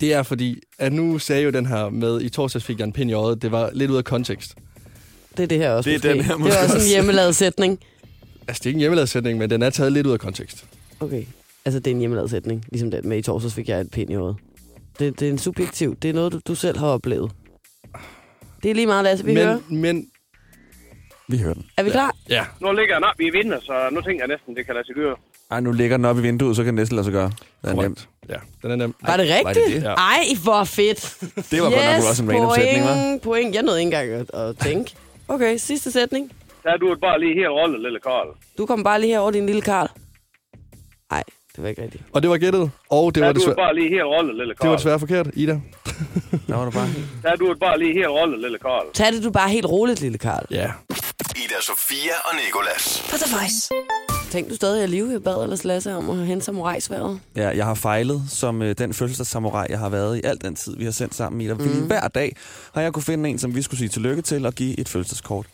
det 0.00 0.14
er 0.14 0.22
fordi, 0.22 0.60
at 0.78 0.92
nu 0.92 1.18
sagde 1.18 1.42
jeg 1.42 1.46
jo 1.46 1.50
den 1.58 1.66
her 1.66 1.88
med, 1.88 2.20
i 2.20 2.28
torsdags 2.28 2.64
fik 2.64 2.78
jeg 2.78 2.84
en 2.84 2.92
pind 2.92 3.10
i 3.10 3.12
øjet, 3.12 3.42
det 3.42 3.52
var 3.52 3.70
lidt 3.72 3.90
ud 3.90 3.96
af 3.96 4.04
kontekst. 4.04 4.54
Det 5.36 5.42
er 5.42 5.46
det 5.46 5.58
her 5.58 5.70
også, 5.70 5.90
Det 5.90 5.94
er 5.94 5.98
måske. 5.98 6.18
den 6.18 6.24
her 6.24 6.32
det 6.32 6.40
måske 6.40 6.56
er 6.56 6.62
også 6.64 6.76
en 6.76 6.82
hjemmelavet 6.92 7.36
sætning. 7.36 7.78
Altså, 8.48 8.60
det 8.60 8.66
er 8.66 8.68
ikke 8.68 8.76
en 8.76 8.80
hjemmelavet 8.80 9.08
sætning, 9.08 9.38
men 9.38 9.50
den 9.50 9.62
er 9.62 9.70
taget 9.70 9.92
lidt 9.92 10.06
ud 10.06 10.12
af 10.12 10.18
kontekst. 10.18 10.64
Okay. 11.00 11.24
Altså, 11.64 11.78
det 11.78 11.86
er 11.86 11.90
en 11.94 11.98
hjemmelavet 12.00 12.30
sætning. 12.30 12.64
Ligesom 12.72 12.90
den 12.90 13.08
med 13.08 13.18
i 13.18 13.22
torsdags 13.22 13.54
fik 13.54 13.68
jeg 13.68 13.80
et 13.80 13.90
pind 13.90 14.10
i 14.10 14.14
øjet. 14.14 14.36
Det, 14.98 15.20
det 15.20 15.28
er 15.28 15.32
en 15.32 15.38
subjektiv. 15.38 15.96
Det 15.96 16.10
er 16.10 16.14
noget, 16.14 16.32
du, 16.32 16.40
du 16.48 16.54
selv 16.54 16.78
har 16.78 16.86
oplevet. 16.86 17.32
Det 18.62 18.70
er 18.70 18.74
lige 18.74 18.86
meget, 18.86 19.04
Lasse, 19.04 19.24
vi 19.24 19.34
men, 19.34 19.42
hører. 19.44 19.58
men, 19.70 20.06
Vi 21.28 21.38
hører 21.38 21.54
den. 21.54 21.66
Er 21.76 21.82
vi 21.82 21.90
klar? 21.90 22.14
ja, 22.28 22.44
Nu 22.60 22.72
ligger 22.72 22.94
den 22.94 23.04
op 23.04 23.20
i 23.20 23.30
vinder, 23.30 23.60
så 23.60 23.88
nu 23.92 24.00
tænker 24.00 24.20
jeg 24.24 24.28
næsten, 24.28 24.56
det 24.56 24.66
kan 24.66 24.74
lade 24.74 24.86
sig 24.86 24.94
gøre. 24.94 25.16
Ej, 25.50 25.60
nu 25.60 25.72
ligger 25.72 25.96
den 25.96 26.04
op 26.04 26.18
i 26.18 26.20
vinduet, 26.22 26.56
så 26.56 26.62
kan 26.64 26.66
det 26.74 26.74
næsten 26.74 26.96
lade 26.96 27.04
sig 27.04 27.12
gøre. 27.12 27.30
Det 27.30 27.34
er 27.62 27.66
nemt. 27.68 27.76
korrekt. 27.76 28.08
Ja, 28.28 28.36
den 28.62 28.70
er 28.70 28.76
nem. 28.76 28.94
Var 29.06 29.16
det 29.16 29.28
var 29.28 29.34
rigtigt? 29.48 29.66
det 29.66 29.74
det? 29.76 29.82
Ja. 29.82 29.94
Ej, 29.94 30.24
hvor 30.44 30.64
fedt. 30.64 31.16
Det 31.50 31.62
var 31.62 31.70
godt 31.70 31.84
nok 32.00 32.10
også 32.10 32.22
en 32.22 32.28
random 32.30 32.46
point, 32.48 32.62
sætning, 32.62 32.84
hva'? 33.14 33.18
point. 33.18 33.54
Jeg 33.54 33.62
nåede 33.62 33.80
ikke 33.80 33.86
engang 33.86 34.10
at, 34.10 34.30
at 34.40 34.58
tænke. 34.58 34.94
Okay, 35.28 35.56
sidste 35.56 35.92
sætning. 35.92 36.32
Der 36.62 36.70
er 36.70 36.76
du 36.76 36.96
bare 37.00 37.20
lige 37.20 37.34
helt 37.34 37.48
rolle, 37.48 37.82
lille 37.82 38.00
Karl. 38.00 38.28
Du 38.58 38.66
kom 38.66 38.84
bare 38.84 39.00
lige 39.00 39.10
herover, 39.12 39.30
din 39.30 39.46
lille 39.46 39.62
Karl. 39.62 39.88
Nej, 41.10 41.22
det 41.56 41.62
var 41.62 41.68
ikke 41.68 41.82
rigtigt. 41.82 42.02
Og 42.12 42.22
det 42.22 42.30
var 42.30 42.36
gættet, 42.38 42.70
og 42.90 43.14
det 43.14 43.20
Der 43.20 43.20
var, 43.20 43.28
er 43.28 43.32
du 43.32 43.38
desværre, 43.40 43.56
bare 43.56 43.74
lige 43.74 43.88
helt 43.88 44.04
rolle, 44.04 44.32
lille 44.32 44.54
det 44.54 44.58
var 44.60 44.66
Karl. 44.66 44.76
desværre 44.76 44.98
forkert, 44.98 45.26
Ida. 45.34 45.60
Der 46.48 46.56
var 46.56 46.64
du 46.64 46.70
bare. 46.70 46.88
Der 47.22 47.30
er 47.30 47.36
du 47.36 47.54
bare 47.60 47.78
lige 47.78 47.92
helt 47.92 48.08
rolle, 48.08 48.40
lille 48.42 48.58
Karl. 48.58 48.86
Tag 48.94 49.12
det 49.12 49.24
du 49.24 49.30
bare 49.30 49.48
helt 49.50 49.66
roligt, 49.66 50.00
lille 50.00 50.18
Karl. 50.18 50.46
Ja. 50.50 50.70
Ida 51.36 51.58
Sofia 51.60 52.14
og 52.24 52.32
Nikolas. 52.46 53.06
På 53.10 53.16
The 53.16 53.36
Voice. 53.36 53.70
Tænk 54.30 54.50
du 54.50 54.54
stadig 54.54 54.82
at 54.82 54.90
live, 54.90 55.10
jeg 55.12 55.22
bad 55.22 55.42
ellers 55.42 55.64
Lasse 55.64 55.94
om 55.94 56.10
at 56.10 56.16
hente 56.16 56.44
samurajsværet. 56.44 57.20
Ja, 57.36 57.48
jeg 57.48 57.64
har 57.64 57.74
fejlet 57.74 58.22
som 58.28 58.62
øh, 58.62 58.74
den 58.78 58.94
fødselsdagssamurai, 58.94 59.66
jeg 59.70 59.78
har 59.78 59.88
været 59.88 60.16
i 60.16 60.20
al 60.24 60.38
den 60.44 60.54
tid, 60.54 60.76
vi 60.76 60.84
har 60.84 60.90
sendt 60.92 61.14
sammen 61.14 61.40
i. 61.40 61.52
Mm. 61.52 61.86
Hver 61.86 62.08
dag 62.08 62.36
har 62.74 62.82
jeg 62.82 62.92
kunne 62.92 63.02
finde 63.02 63.30
en, 63.30 63.38
som 63.38 63.54
vi 63.54 63.62
skulle 63.62 63.78
sige 63.78 63.88
tillykke 63.88 64.22
til 64.22 64.46
og 64.46 64.52
give 64.52 64.80
et 64.80 64.88
fødselsdagskort. 64.88 65.46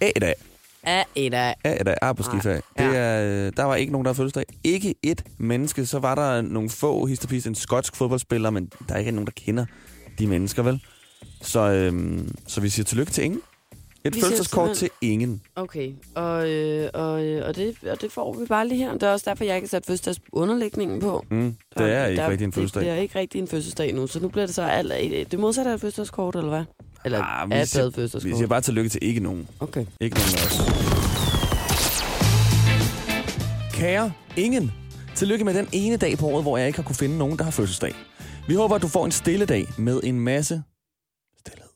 Af 0.00 0.12
i 0.16 0.18
dag. 0.18 0.34
Af 0.82 1.04
af. 1.16 1.54
Af 1.64 1.78
i 1.80 1.84
dag. 1.84 1.96
Ah, 2.02 2.16
på 2.16 2.22
skiferie. 2.22 2.60
Ja. 2.78 2.88
Det 2.88 2.96
er, 2.96 3.46
øh, 3.46 3.52
der 3.56 3.64
var 3.64 3.74
ikke 3.74 3.92
nogen, 3.92 4.04
der 4.04 4.08
havde 4.08 4.16
fødselsdag. 4.16 4.44
Ikke 4.64 4.94
et 5.02 5.24
menneske. 5.38 5.86
Så 5.86 5.98
var 5.98 6.14
der 6.14 6.40
nogle 6.42 6.70
få 6.70 7.06
histopis, 7.06 7.46
en 7.46 7.54
skotsk 7.54 7.96
fodboldspiller, 7.96 8.50
men 8.50 8.70
der 8.88 8.94
er 8.94 8.98
ikke 8.98 9.10
nogen, 9.10 9.26
der 9.26 9.32
kender 9.36 9.64
de 10.18 10.26
mennesker, 10.26 10.62
vel? 10.62 10.82
Så, 11.42 11.60
øhm, 11.60 12.34
så 12.46 12.60
vi 12.60 12.68
siger 12.68 12.84
tillykke 12.84 13.12
til 13.12 13.24
ingen. 13.24 13.40
Et 14.04 14.14
Vi 14.14 14.20
fødselsdagskort 14.20 14.76
til 14.76 14.90
ingen. 15.00 15.42
Okay, 15.56 15.92
og, 16.14 16.50
øh, 16.50 16.90
og, 16.94 17.24
øh, 17.24 17.48
og, 17.48 17.56
det, 17.56 17.74
og 17.90 18.00
det 18.00 18.12
får 18.12 18.32
vi 18.40 18.46
bare 18.46 18.68
lige 18.68 18.78
her. 18.84 18.92
Det 18.92 19.02
er 19.02 19.10
også 19.12 19.30
derfor, 19.30 19.44
jeg 19.44 19.56
ikke 19.56 19.66
har 19.66 19.68
sat 19.68 19.86
fødselsdagsunderlægningen 19.86 21.00
på. 21.00 21.24
Mm, 21.30 21.54
det 21.78 21.92
er 21.94 22.06
ikke 22.06 22.22
der- 22.22 22.30
rigtig 22.30 22.44
en 22.44 22.52
fødselsdag. 22.52 22.80
Det, 22.80 22.88
det 22.90 22.96
er 22.98 23.02
ikke 23.02 23.18
rigtig 23.18 23.38
en 23.38 23.48
fødselsdag 23.48 23.94
nu, 23.94 24.06
så 24.06 24.20
nu 24.20 24.28
bliver 24.28 24.46
det 24.46 24.54
så 24.54 24.62
alt, 24.62 25.30
det 25.32 25.38
modsatte 25.38 25.70
af 25.70 25.74
et 25.74 25.80
fødselsdagskort, 25.80 26.36
eller 26.36 26.48
hvad? 26.48 26.64
Eller 27.04 27.22
Ah, 27.22 27.50
vi 27.50 27.54
er 27.54 27.64
taget 27.64 27.92
Vi 27.92 27.94
fødselsdagskort? 27.94 28.38
siger 28.38 28.48
bare 28.48 28.60
tillykke 28.60 28.90
til 28.90 28.98
ikke 29.04 29.20
nogen. 29.20 29.48
Okay. 29.60 29.84
Ikke 30.00 30.16
nogen 30.16 30.30
af 30.38 30.46
os. 30.46 30.60
Kære 33.72 34.12
ingen, 34.36 34.72
tillykke 35.14 35.44
med 35.44 35.54
den 35.54 35.68
ene 35.72 35.96
dag 35.96 36.18
på 36.18 36.26
året, 36.26 36.44
hvor 36.44 36.58
jeg 36.58 36.66
ikke 36.66 36.78
har 36.78 36.82
kunne 36.84 36.96
finde 36.96 37.18
nogen, 37.18 37.38
der 37.38 37.44
har 37.44 37.50
fødselsdag. 37.50 37.94
Vi 38.48 38.54
håber, 38.54 38.74
at 38.76 38.82
du 38.82 38.88
får 38.88 39.04
en 39.04 39.12
stille 39.12 39.46
dag 39.46 39.66
med 39.78 40.00
en 40.04 40.20
masse 40.20 40.62
stillhed. 41.40 41.68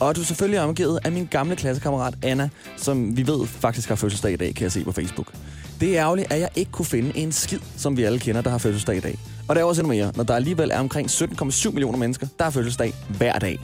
Og 0.00 0.10
at 0.10 0.16
du 0.16 0.24
selvfølgelig 0.24 0.56
er 0.58 0.62
omgivet 0.62 0.98
af 1.04 1.12
min 1.12 1.26
gamle 1.26 1.56
klassekammerat 1.56 2.14
Anna, 2.22 2.48
som 2.76 3.16
vi 3.16 3.26
ved 3.26 3.46
faktisk 3.46 3.88
har 3.88 3.96
fødselsdag 3.96 4.32
i 4.32 4.36
dag, 4.36 4.54
kan 4.54 4.62
jeg 4.62 4.72
se 4.72 4.84
på 4.84 4.92
Facebook. 4.92 5.32
Det 5.80 5.98
er 5.98 6.02
ærgerligt, 6.04 6.32
at 6.32 6.40
jeg 6.40 6.48
ikke 6.56 6.70
kunne 6.72 6.86
finde 6.86 7.16
en 7.18 7.32
skid, 7.32 7.60
som 7.76 7.96
vi 7.96 8.02
alle 8.02 8.18
kender, 8.18 8.40
der 8.42 8.50
har 8.50 8.58
fødselsdag 8.58 8.96
i 8.96 9.00
dag. 9.00 9.18
Og 9.48 9.54
der 9.54 9.60
er 9.60 9.64
også 9.64 9.82
endnu 9.82 9.94
mere, 9.94 10.12
når 10.16 10.24
der 10.24 10.34
alligevel 10.36 10.70
er 10.70 10.78
omkring 10.80 11.08
17,7 11.10 11.70
millioner 11.70 11.98
mennesker, 11.98 12.26
der 12.38 12.44
har 12.44 12.50
fødselsdag 12.50 12.94
hver 13.18 13.38
dag. 13.38 13.58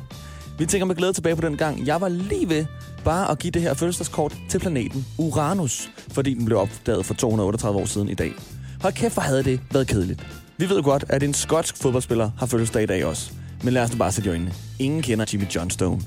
Vi 0.61 0.67
tænker 0.67 0.87
med 0.87 0.95
glæde 0.95 1.13
tilbage 1.13 1.37
på 1.37 1.43
den 1.43 1.57
gang. 1.57 1.87
Jeg 1.87 2.01
var 2.01 2.09
lige 2.09 2.49
ved 2.49 2.67
bare 3.05 3.31
at 3.31 3.39
give 3.39 3.51
det 3.51 3.63
her 3.63 3.75
fødselsdagskort 3.75 4.37
til 4.49 4.59
planeten 4.59 5.07
Uranus, 5.19 5.91
fordi 6.13 6.35
den 6.35 6.45
blev 6.45 6.59
opdaget 6.59 7.07
for 7.07 7.15
238 7.15 7.81
år 7.81 7.85
siden 7.85 8.09
i 8.09 8.15
dag. 8.15 8.33
Hold 8.81 8.93
kæft, 8.93 9.15
hvor 9.15 9.23
havde 9.23 9.45
det 9.45 9.61
været 9.73 9.89
kedeligt. 9.89 10.27
Vi 10.57 10.69
ved 10.69 10.83
godt, 10.83 11.05
at 11.09 11.23
en 11.23 11.35
skotsk 11.35 11.77
fodboldspiller 11.77 12.31
har 12.39 12.47
fødselsdag 12.47 12.83
i 12.83 12.87
dag 12.87 13.05
også. 13.05 13.33
Men 13.63 13.75
lad 13.75 13.83
os 13.83 13.93
nu 13.93 13.99
bare 13.99 14.13
sætte 14.13 14.29
i 14.29 14.31
øjnene. 14.31 14.53
Ingen 14.79 15.03
kender 15.03 15.25
Jimmy 15.33 15.45
Johnstone. 15.45 16.01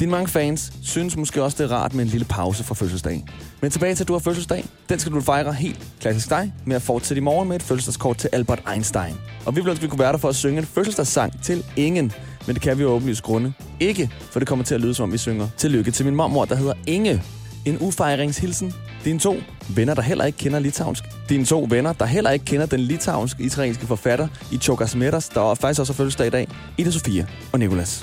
Dine 0.00 0.10
mange 0.10 0.28
fans 0.28 0.72
synes 0.82 1.16
måske 1.16 1.42
også, 1.42 1.62
det 1.62 1.72
er 1.72 1.76
rart 1.76 1.94
med 1.94 2.04
en 2.04 2.10
lille 2.10 2.24
pause 2.24 2.64
fra 2.64 2.74
fødselsdag. 2.74 3.24
Men 3.60 3.70
tilbage 3.70 3.94
til, 3.94 4.04
at 4.04 4.08
du 4.08 4.12
har 4.12 4.20
fødselsdag. 4.20 4.64
Den 4.88 4.98
skal 4.98 5.12
du 5.12 5.20
fejre 5.20 5.52
helt 5.52 5.78
klassisk 6.00 6.30
dig 6.30 6.52
med 6.64 6.76
at 6.76 6.82
fortsætte 6.82 7.18
i 7.18 7.22
morgen 7.22 7.48
med 7.48 7.56
et 7.56 7.62
fødselsdagskort 7.62 8.16
til 8.16 8.30
Albert 8.32 8.62
Einstein. 8.72 9.14
Og 9.46 9.56
vi 9.56 9.60
vil 9.60 9.70
ønske, 9.70 9.80
at 9.80 9.82
vi 9.82 9.88
kunne 9.88 9.98
være 9.98 10.12
der 10.12 10.18
for 10.18 10.28
at 10.28 10.36
synge 10.36 10.58
en 10.58 10.66
fødselsdagssang 10.66 11.42
til 11.42 11.64
ingen. 11.76 12.12
Men 12.46 12.54
det 12.54 12.62
kan 12.62 12.78
vi 12.78 12.82
jo 12.82 12.88
åbenlyst 12.88 13.22
grunde 13.22 13.52
ikke, 13.80 14.10
for 14.30 14.38
det 14.38 14.48
kommer 14.48 14.64
til 14.64 14.74
at 14.74 14.80
lyde 14.80 14.94
som 14.94 15.02
om 15.02 15.12
vi 15.12 15.18
synger 15.18 15.48
Tillykke 15.56 15.90
til 15.90 16.04
min 16.04 16.16
mormor, 16.16 16.44
der 16.44 16.54
hedder 16.54 16.74
Inge. 16.86 17.22
En 17.64 17.78
ufejringshilsen. 17.80 18.74
Dine 19.04 19.18
to 19.18 19.36
venner, 19.68 19.94
der 19.94 20.02
heller 20.02 20.24
ikke 20.24 20.38
kender 20.38 20.58
litauisk. 20.58 21.04
Dine 21.28 21.44
to 21.44 21.66
venner, 21.70 21.92
der 21.92 22.04
heller 22.04 22.30
ikke 22.30 22.44
kender 22.44 22.66
den 22.66 22.80
litauiske 22.80 23.42
israelske 23.42 23.86
forfatter 23.86 24.28
i 24.52 24.58
Chokas 24.58 24.94
Metas, 24.94 25.28
der 25.28 25.54
faktisk 25.54 25.80
også 25.80 25.92
har 25.92 25.96
fødselsdag 25.96 26.26
i 26.26 26.30
dag. 26.30 26.48
Ida 26.78 26.90
Sofia 26.90 27.26
og 27.52 27.58
Nikolas. 27.58 28.02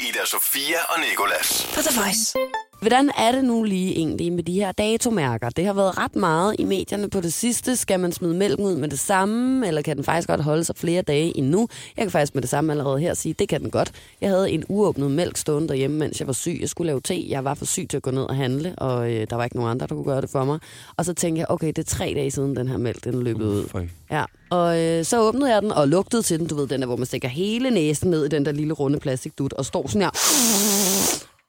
Ida 0.00 0.24
Sofia 0.26 0.78
og 0.88 1.00
Nikolas. 1.00 1.66
På 1.74 1.80
The 1.80 2.00
Voice. 2.00 2.65
Hvordan 2.80 3.10
er 3.18 3.32
det 3.32 3.44
nu 3.44 3.62
lige 3.62 3.96
egentlig 3.96 4.32
med 4.32 4.42
de 4.42 4.52
her 4.52 4.72
datomærker? 4.72 5.50
Det 5.50 5.66
har 5.66 5.72
været 5.72 5.98
ret 5.98 6.16
meget 6.16 6.56
i 6.58 6.64
medierne 6.64 7.10
på 7.10 7.20
det 7.20 7.32
sidste. 7.32 7.76
Skal 7.76 8.00
man 8.00 8.12
smide 8.12 8.34
mælken 8.34 8.64
ud 8.64 8.76
med 8.76 8.88
det 8.88 8.98
samme, 8.98 9.66
eller 9.66 9.82
kan 9.82 9.96
den 9.96 10.04
faktisk 10.04 10.28
godt 10.28 10.40
holde 10.40 10.64
sig 10.64 10.76
flere 10.76 11.02
dage 11.02 11.36
endnu? 11.38 11.68
Jeg 11.96 12.04
kan 12.04 12.10
faktisk 12.10 12.34
med 12.34 12.42
det 12.42 12.50
samme 12.50 12.72
allerede 12.72 12.98
her 12.98 13.14
sige, 13.14 13.34
det 13.38 13.48
kan 13.48 13.60
den 13.60 13.70
godt. 13.70 13.92
Jeg 14.20 14.30
havde 14.30 14.50
en 14.50 14.64
uåbnet 14.68 15.10
mælk 15.10 15.36
stående 15.36 15.68
derhjemme, 15.68 15.98
mens 15.98 16.20
jeg 16.20 16.26
var 16.26 16.32
syg. 16.32 16.58
Jeg 16.60 16.68
skulle 16.68 16.86
lave 16.86 17.00
te. 17.00 17.26
Jeg 17.28 17.44
var 17.44 17.54
for 17.54 17.64
syg 17.64 17.86
til 17.90 17.96
at 17.96 18.02
gå 18.02 18.10
ned 18.10 18.22
og 18.22 18.36
handle, 18.36 18.74
og 18.78 19.12
øh, 19.12 19.26
der 19.30 19.36
var 19.36 19.44
ikke 19.44 19.56
nogen 19.56 19.70
andre, 19.70 19.86
der 19.86 19.94
kunne 19.94 20.04
gøre 20.04 20.20
det 20.20 20.30
for 20.30 20.44
mig. 20.44 20.58
Og 20.96 21.04
så 21.04 21.14
tænkte 21.14 21.40
jeg, 21.40 21.46
okay, 21.50 21.66
det 21.68 21.78
er 21.78 21.82
tre 21.82 22.12
dage 22.16 22.30
siden, 22.30 22.56
den 22.56 22.68
her 22.68 22.76
mælk 22.76 23.04
den 23.04 23.22
løbet 23.22 23.44
ud. 23.44 23.64
Ja, 24.10 24.24
og 24.50 24.80
øh, 24.80 25.04
så 25.04 25.20
åbnede 25.20 25.54
jeg 25.54 25.62
den 25.62 25.72
og 25.72 25.88
lugtede 25.88 26.22
til 26.22 26.38
den. 26.38 26.46
Du 26.46 26.54
ved, 26.56 26.66
den 26.66 26.80
der, 26.80 26.86
hvor 26.86 26.96
man 26.96 27.06
stikker 27.06 27.28
hele 27.28 27.70
næsen 27.70 28.10
ned 28.10 28.24
i 28.24 28.28
den 28.28 28.44
der 28.44 28.52
lille 28.52 28.72
runde 28.72 28.98
plastikdut 28.98 29.52
og 29.52 29.64
står 29.64 29.86
sådan 29.88 30.02
her. 30.02 30.10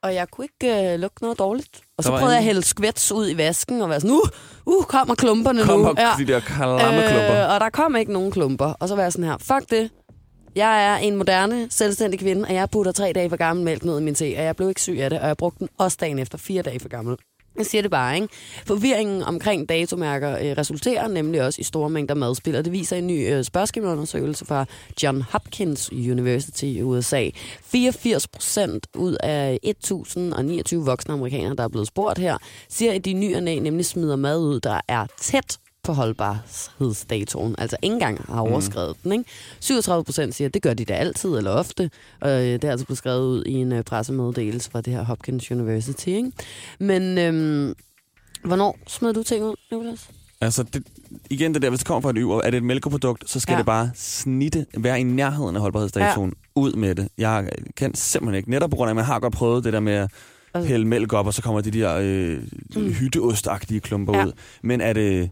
Og 0.03 0.13
jeg 0.13 0.27
kunne 0.29 0.45
ikke 0.45 0.93
øh, 0.93 0.99
lugte 0.99 1.23
noget 1.23 1.39
dårligt. 1.39 1.81
Og 1.97 2.03
så 2.03 2.09
prøvede 2.09 2.29
jeg 2.29 2.37
at 2.37 2.43
hælde 2.43 2.63
skvæts 2.63 3.11
ud 3.11 3.29
i 3.29 3.37
vasken 3.37 3.81
og 3.81 3.89
være 3.89 3.99
sådan, 4.01 4.15
uh, 4.15 4.29
uh, 4.65 4.83
kommer 4.83 5.15
klumperne 5.15 5.63
Kommer 5.63 5.89
nu. 5.89 5.95
de 6.17 6.27
der 6.31 6.39
klumper. 7.09 7.43
Øh, 7.45 7.53
og 7.53 7.59
der 7.59 7.69
kom 7.69 7.95
ikke 7.95 8.13
nogen 8.13 8.31
klumper. 8.31 8.65
Og 8.65 8.87
så 8.87 8.95
var 8.95 9.03
jeg 9.03 9.11
sådan 9.11 9.25
her, 9.25 9.37
fuck 9.37 9.69
det. 9.69 9.89
Jeg 10.55 10.85
er 10.85 10.97
en 10.97 11.15
moderne, 11.15 11.67
selvstændig 11.69 12.19
kvinde, 12.19 12.47
og 12.47 12.53
jeg 12.53 12.69
putter 12.69 12.91
tre 12.91 13.11
dage 13.15 13.29
for 13.29 13.37
gammel 13.37 13.65
mælk 13.65 13.83
ned 13.85 13.99
i 13.99 14.03
min 14.03 14.15
te, 14.15 14.23
og 14.37 14.43
jeg 14.43 14.55
blev 14.55 14.69
ikke 14.69 14.81
syg 14.81 14.97
af 14.99 15.09
det, 15.09 15.19
og 15.19 15.27
jeg 15.27 15.37
brugte 15.37 15.59
den 15.59 15.69
også 15.77 15.97
dagen 16.01 16.19
efter 16.19 16.37
fire 16.37 16.61
dage 16.61 16.79
for 16.79 16.89
gammel. 16.89 17.17
Jeg 17.57 17.65
siger 17.65 17.81
det 17.81 17.91
bare, 17.91 18.15
ikke? 18.15 18.27
Forvirringen 18.65 19.23
omkring 19.23 19.69
datomærker 19.69 20.31
øh, 20.31 20.57
resulterer 20.57 21.07
nemlig 21.07 21.41
også 21.41 21.61
i 21.61 21.63
store 21.63 21.89
mængder 21.89 22.15
madspil, 22.15 22.55
og 22.55 22.65
det 22.65 22.73
viser 22.73 22.95
en 22.97 23.07
ny 23.07 23.33
øh, 23.33 23.43
spørgeskemaundersøgelse 23.43 24.45
fra 24.45 24.65
John 25.03 25.21
Hopkins 25.21 25.91
University 25.91 26.63
i 26.63 26.81
USA. 26.81 27.29
84 27.63 28.27
procent 28.27 28.87
ud 28.95 29.17
af 29.23 29.59
1029 29.63 30.85
voksne 30.85 31.13
amerikanere, 31.13 31.55
der 31.55 31.63
er 31.63 31.67
blevet 31.67 31.87
spurgt 31.87 32.19
her, 32.19 32.37
siger, 32.69 32.93
at 32.93 33.05
de 33.05 33.13
nye 33.13 33.41
nemlig 33.41 33.85
smider 33.85 34.15
mad 34.15 34.39
ud, 34.39 34.59
der 34.59 34.81
er 34.87 35.05
tæt 35.21 35.57
på 35.87 35.93
holdbarhedsdatoen, 35.93 37.55
altså 37.57 37.77
ikke 37.81 37.93
engang 37.93 38.21
har 38.29 38.41
overskrevet 38.41 38.89
mm. 38.89 39.11
den. 39.11 39.19
Ikke? 39.19 39.29
37 39.59 40.03
procent 40.03 40.35
siger, 40.35 40.47
at 40.47 40.53
det 40.53 40.61
gør 40.61 40.73
de 40.73 40.85
da 40.85 40.93
altid 40.93 41.29
eller 41.29 41.51
ofte, 41.51 41.89
og 42.21 42.29
øh, 42.29 42.43
det 42.53 42.63
er 42.63 42.71
altså 42.71 42.85
blevet 42.85 42.97
skrevet 42.97 43.25
ud 43.25 43.43
i 43.45 43.53
en 43.53 43.71
øh, 43.71 43.83
pressemeddelelse 43.83 44.71
fra 44.71 44.81
det 44.81 44.93
her 44.93 45.03
Hopkins 45.03 45.51
University. 45.51 46.07
Ikke? 46.07 46.31
Men 46.79 47.17
øhm, 47.17 47.75
hvornår 48.43 48.79
smed 48.87 49.13
du 49.13 49.23
ting 49.23 49.43
ud, 49.43 49.55
Nicolas? 49.71 50.09
Altså, 50.41 50.63
det, 50.63 50.83
igen 51.29 51.53
det 51.53 51.61
der, 51.61 51.69
hvis 51.69 51.79
det 51.79 51.87
kommer 51.87 52.01
fra 52.01 52.09
et 52.09 52.15
yver, 52.19 52.41
er 52.41 52.49
det 52.51 52.57
et 52.57 52.63
mælkeprodukt, 52.63 53.29
så 53.29 53.39
skal 53.39 53.53
Ja. 53.53 53.57
det 53.57 53.65
bare 53.65 53.91
snitte, 53.95 54.65
være 54.77 54.99
i 54.99 55.03
nærheden 55.03 55.55
af 55.55 55.61
holdbarhedsdatoen, 55.61 56.29
ja. 56.29 56.61
ud 56.61 56.73
med 56.73 56.95
det. 56.95 57.07
Jeg 57.17 57.49
kan 57.77 57.95
simpelthen 57.95 58.37
ikke, 58.37 58.49
netop 58.49 58.69
på 58.69 58.75
grund 58.75 58.89
af, 58.89 58.91
at 58.91 58.95
man 58.95 59.05
har 59.05 59.19
godt 59.19 59.33
prøvet 59.33 59.63
det 59.63 59.73
der 59.73 59.79
med 59.79 60.07
at 60.53 60.67
hælde 60.67 60.85
mælk 60.85 61.13
op, 61.13 61.27
og 61.27 61.33
så 61.33 61.41
kommer 61.41 61.61
de 61.61 61.71
der 61.71 61.97
øh, 62.01 62.37
mm. 62.75 62.93
hytteostagtige 62.93 63.79
klumper 63.79 64.17
ja. 64.17 64.25
ud. 64.25 64.31
Men 64.63 64.81
er 64.81 64.93
det, 64.93 65.29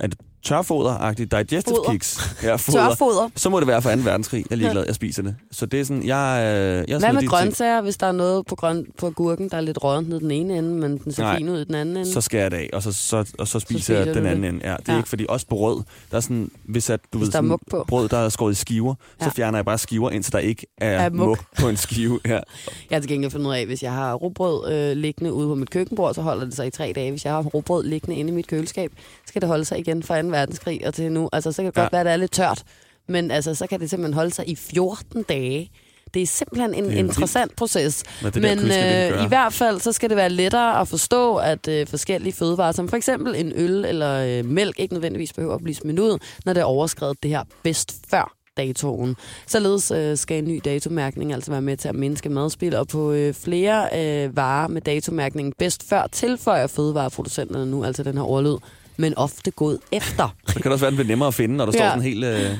er 0.00 0.06
det 0.06 0.18
tørfoder-agtigt, 0.46 1.24
digestive 1.38 1.76
Foder. 1.76 1.90
kicks? 1.90 2.36
Ja, 2.42 2.54
foder. 2.56 2.78
Tørfoder. 2.88 3.28
Så 3.36 3.50
må 3.50 3.60
det 3.60 3.68
være 3.68 3.82
fra 3.82 3.94
2. 3.94 4.00
verdenskrig. 4.04 4.44
Jeg 4.50 4.54
er 4.56 4.58
ligeglad, 4.58 4.84
jeg 4.86 4.94
spiser 4.94 5.22
det. 5.22 5.36
Så 5.52 5.66
det 5.66 5.80
er 5.80 5.84
sådan, 5.84 6.06
jeg, 6.06 6.42
øh, 6.44 6.90
jeg 6.90 6.98
Hvad 6.98 7.12
med 7.12 7.26
grøntsager, 7.28 7.80
hvis 7.80 7.96
der 7.96 8.06
er 8.06 8.12
noget 8.12 8.46
på, 8.46 8.54
grøn, 8.54 8.86
på 8.98 9.10
gurken, 9.10 9.48
der 9.48 9.56
er 9.56 9.60
lidt 9.60 9.84
rådent 9.84 10.08
ned 10.08 10.20
den 10.20 10.30
ene 10.30 10.58
ende, 10.58 10.68
men 10.70 10.98
den 10.98 11.12
ser 11.12 11.22
Nej. 11.22 11.36
fin 11.36 11.48
ud 11.48 11.60
i 11.60 11.64
den 11.64 11.74
anden 11.74 11.96
ende? 11.96 12.04
ting, 12.08 12.14
så 12.14 12.20
skærer 12.20 12.42
jeg 12.42 12.50
det 12.50 12.56
af, 12.56 12.70
og 12.72 12.82
så, 12.82 12.92
så, 12.92 13.24
og 13.38 13.48
så 13.48 13.60
spiser, 13.60 13.78
spiser 13.80 13.96
jeg 13.96 14.06
den 14.14 14.24
det. 14.24 14.30
anden 14.30 14.44
ende. 14.44 14.60
Ja, 14.70 14.76
det 14.76 14.88
er 14.88 14.92
Ja. 14.92 14.98
ikke 14.98 15.08
fordi, 15.08 15.26
også 15.28 15.46
på 15.46 15.54
brød, 15.54 15.82
der 16.10 16.16
er 16.16 16.20
sådan, 16.20 16.50
hvis 16.64 16.90
at, 16.90 17.00
du 17.12 17.18
Hvis 17.18 17.26
ved, 17.26 17.32
sådan, 17.32 17.58
på. 17.70 17.84
brød, 17.88 18.08
der 18.08 18.18
er 18.18 18.28
skåret 18.28 18.52
i 18.52 18.54
skiver, 18.54 18.94
Ja. 19.20 19.24
så 19.24 19.30
fjerner 19.30 19.58
jeg 19.58 19.64
bare 19.64 19.78
skiver, 19.78 20.10
indtil 20.10 20.32
der 20.32 20.38
ikke 20.38 20.66
er, 20.78 20.90
Er 21.00 21.10
mug. 21.10 21.26
mug 21.26 21.36
på 21.60 21.68
en 21.68 21.76
skive. 21.76 22.20
Ja. 22.26 22.30
Jeg 22.30 22.42
har 22.90 23.00
til 23.00 23.08
gengæld 23.10 23.30
fundet 23.30 23.46
ud 23.48 23.54
af, 23.54 23.66
hvis 23.66 23.82
jeg 23.82 23.92
har 23.92 24.14
råbrød 24.14 24.72
øh, 24.72 24.96
liggende 24.96 25.32
ude 25.32 25.46
på 25.48 25.54
mit 25.54 25.70
køkkenbord, 25.70 26.14
så 26.14 26.22
holder 26.22 26.44
det 26.44 26.54
sig 26.56 26.66
i 26.66 26.70
tre 26.70 26.92
dage. 26.94 27.10
Hvis 27.10 27.24
jeg 27.24 27.32
har 27.32 27.42
råbrød 27.42 27.84
liggende 27.84 28.16
inde 28.16 28.32
i 28.32 28.34
mit 28.36 28.46
køleskab, 28.46 28.92
skal 29.26 29.40
det 29.40 29.48
holde 29.48 29.64
sig 29.64 29.78
igen 29.78 30.02
fra 30.02 30.22
2. 30.22 30.31
verdenskrig 30.32 30.86
og 30.86 30.94
til 30.94 31.12
nu. 31.12 31.28
Altså, 31.32 31.52
så 31.52 31.56
kan 31.62 31.66
det 31.66 31.74
godt 31.74 31.84
Ja. 31.84 31.88
være, 31.92 32.00
at 32.00 32.06
det 32.06 32.12
er 32.12 32.16
lidt 32.16 32.32
tørt, 32.32 32.62
men 33.08 33.30
altså, 33.30 33.54
så 33.54 33.66
kan 33.66 33.80
det 33.80 33.90
simpelthen 33.90 34.14
holde 34.14 34.30
sig 34.34 34.48
i 34.48 34.54
14 34.56 35.22
dage. 35.22 35.70
Det 36.14 36.22
er 36.22 36.26
simpelthen 36.26 36.74
en 36.74 36.84
Det 36.84 36.92
er 36.94 36.98
interessant 36.98 37.56
proces. 37.56 38.02
Hvad 38.20 38.30
det 38.32 38.42
der 38.42 38.48
Men 38.56 38.58
egentlig 38.70 39.12
øh, 39.18 39.24
i 39.24 39.28
hvert 39.28 39.52
fald, 39.52 39.80
så 39.80 39.92
skal 39.92 40.08
det 40.08 40.16
være 40.16 40.30
lettere 40.30 40.80
at 40.80 40.88
forstå, 40.88 41.36
at 41.36 41.68
øh, 41.68 41.86
forskellige 41.86 42.32
fødevarer, 42.32 42.72
som 42.72 42.88
for 42.88 42.96
eksempel 42.96 43.34
en 43.36 43.52
øl 43.56 43.84
eller 43.84 44.38
øh, 44.38 44.44
mælk, 44.44 44.78
ikke 44.78 44.94
nødvendigvis 44.94 45.32
behøver 45.32 45.54
at 45.54 45.62
blive 45.62 45.74
smidt 45.74 45.98
ud, 45.98 46.18
når 46.44 46.52
det 46.52 46.60
er 46.60 46.64
overskrevet 46.64 47.22
det 47.22 47.30
her 47.30 47.42
bedst 47.62 47.94
før 48.10 48.32
datoen. 48.56 49.16
Således 49.46 49.90
øh, 49.90 50.16
skal 50.16 50.38
en 50.38 50.44
ny 50.44 50.60
datomærkning 50.64 51.32
altså 51.32 51.50
være 51.50 51.62
med 51.62 51.76
til 51.76 51.88
at 51.88 51.94
mindske 51.94 52.28
madspild, 52.28 52.74
og 52.74 52.88
på 52.88 53.12
øh, 53.12 53.34
flere 53.34 53.88
øh, 53.98 54.36
varer 54.36 54.68
med 54.68 54.80
datomærkningen 54.80 55.52
bedst 55.58 55.88
før 55.88 56.06
tilføjer 56.06 56.66
fødevareproducenterne 56.66 57.66
nu 57.70 57.84
altså 57.84 58.02
den 58.02 58.16
her 58.16 58.24
overlyd, 58.24 58.56
men 58.96 59.18
ofte 59.18 59.50
gået 59.50 59.78
efter. 59.92 60.36
Så 60.46 60.54
kan 60.54 60.62
det 60.62 60.72
også 60.72 60.84
være, 60.84 60.88
at 60.88 60.92
den 60.92 60.96
bliver 60.96 61.08
nemmere 61.08 61.28
at 61.28 61.34
finde, 61.34 61.56
når 61.56 61.66
der 61.66 61.72
Ja. 61.76 61.78
står 61.78 61.88
sådan 61.88 61.98
en 61.98 62.04
hel, 62.04 62.24
øh, 62.24 62.56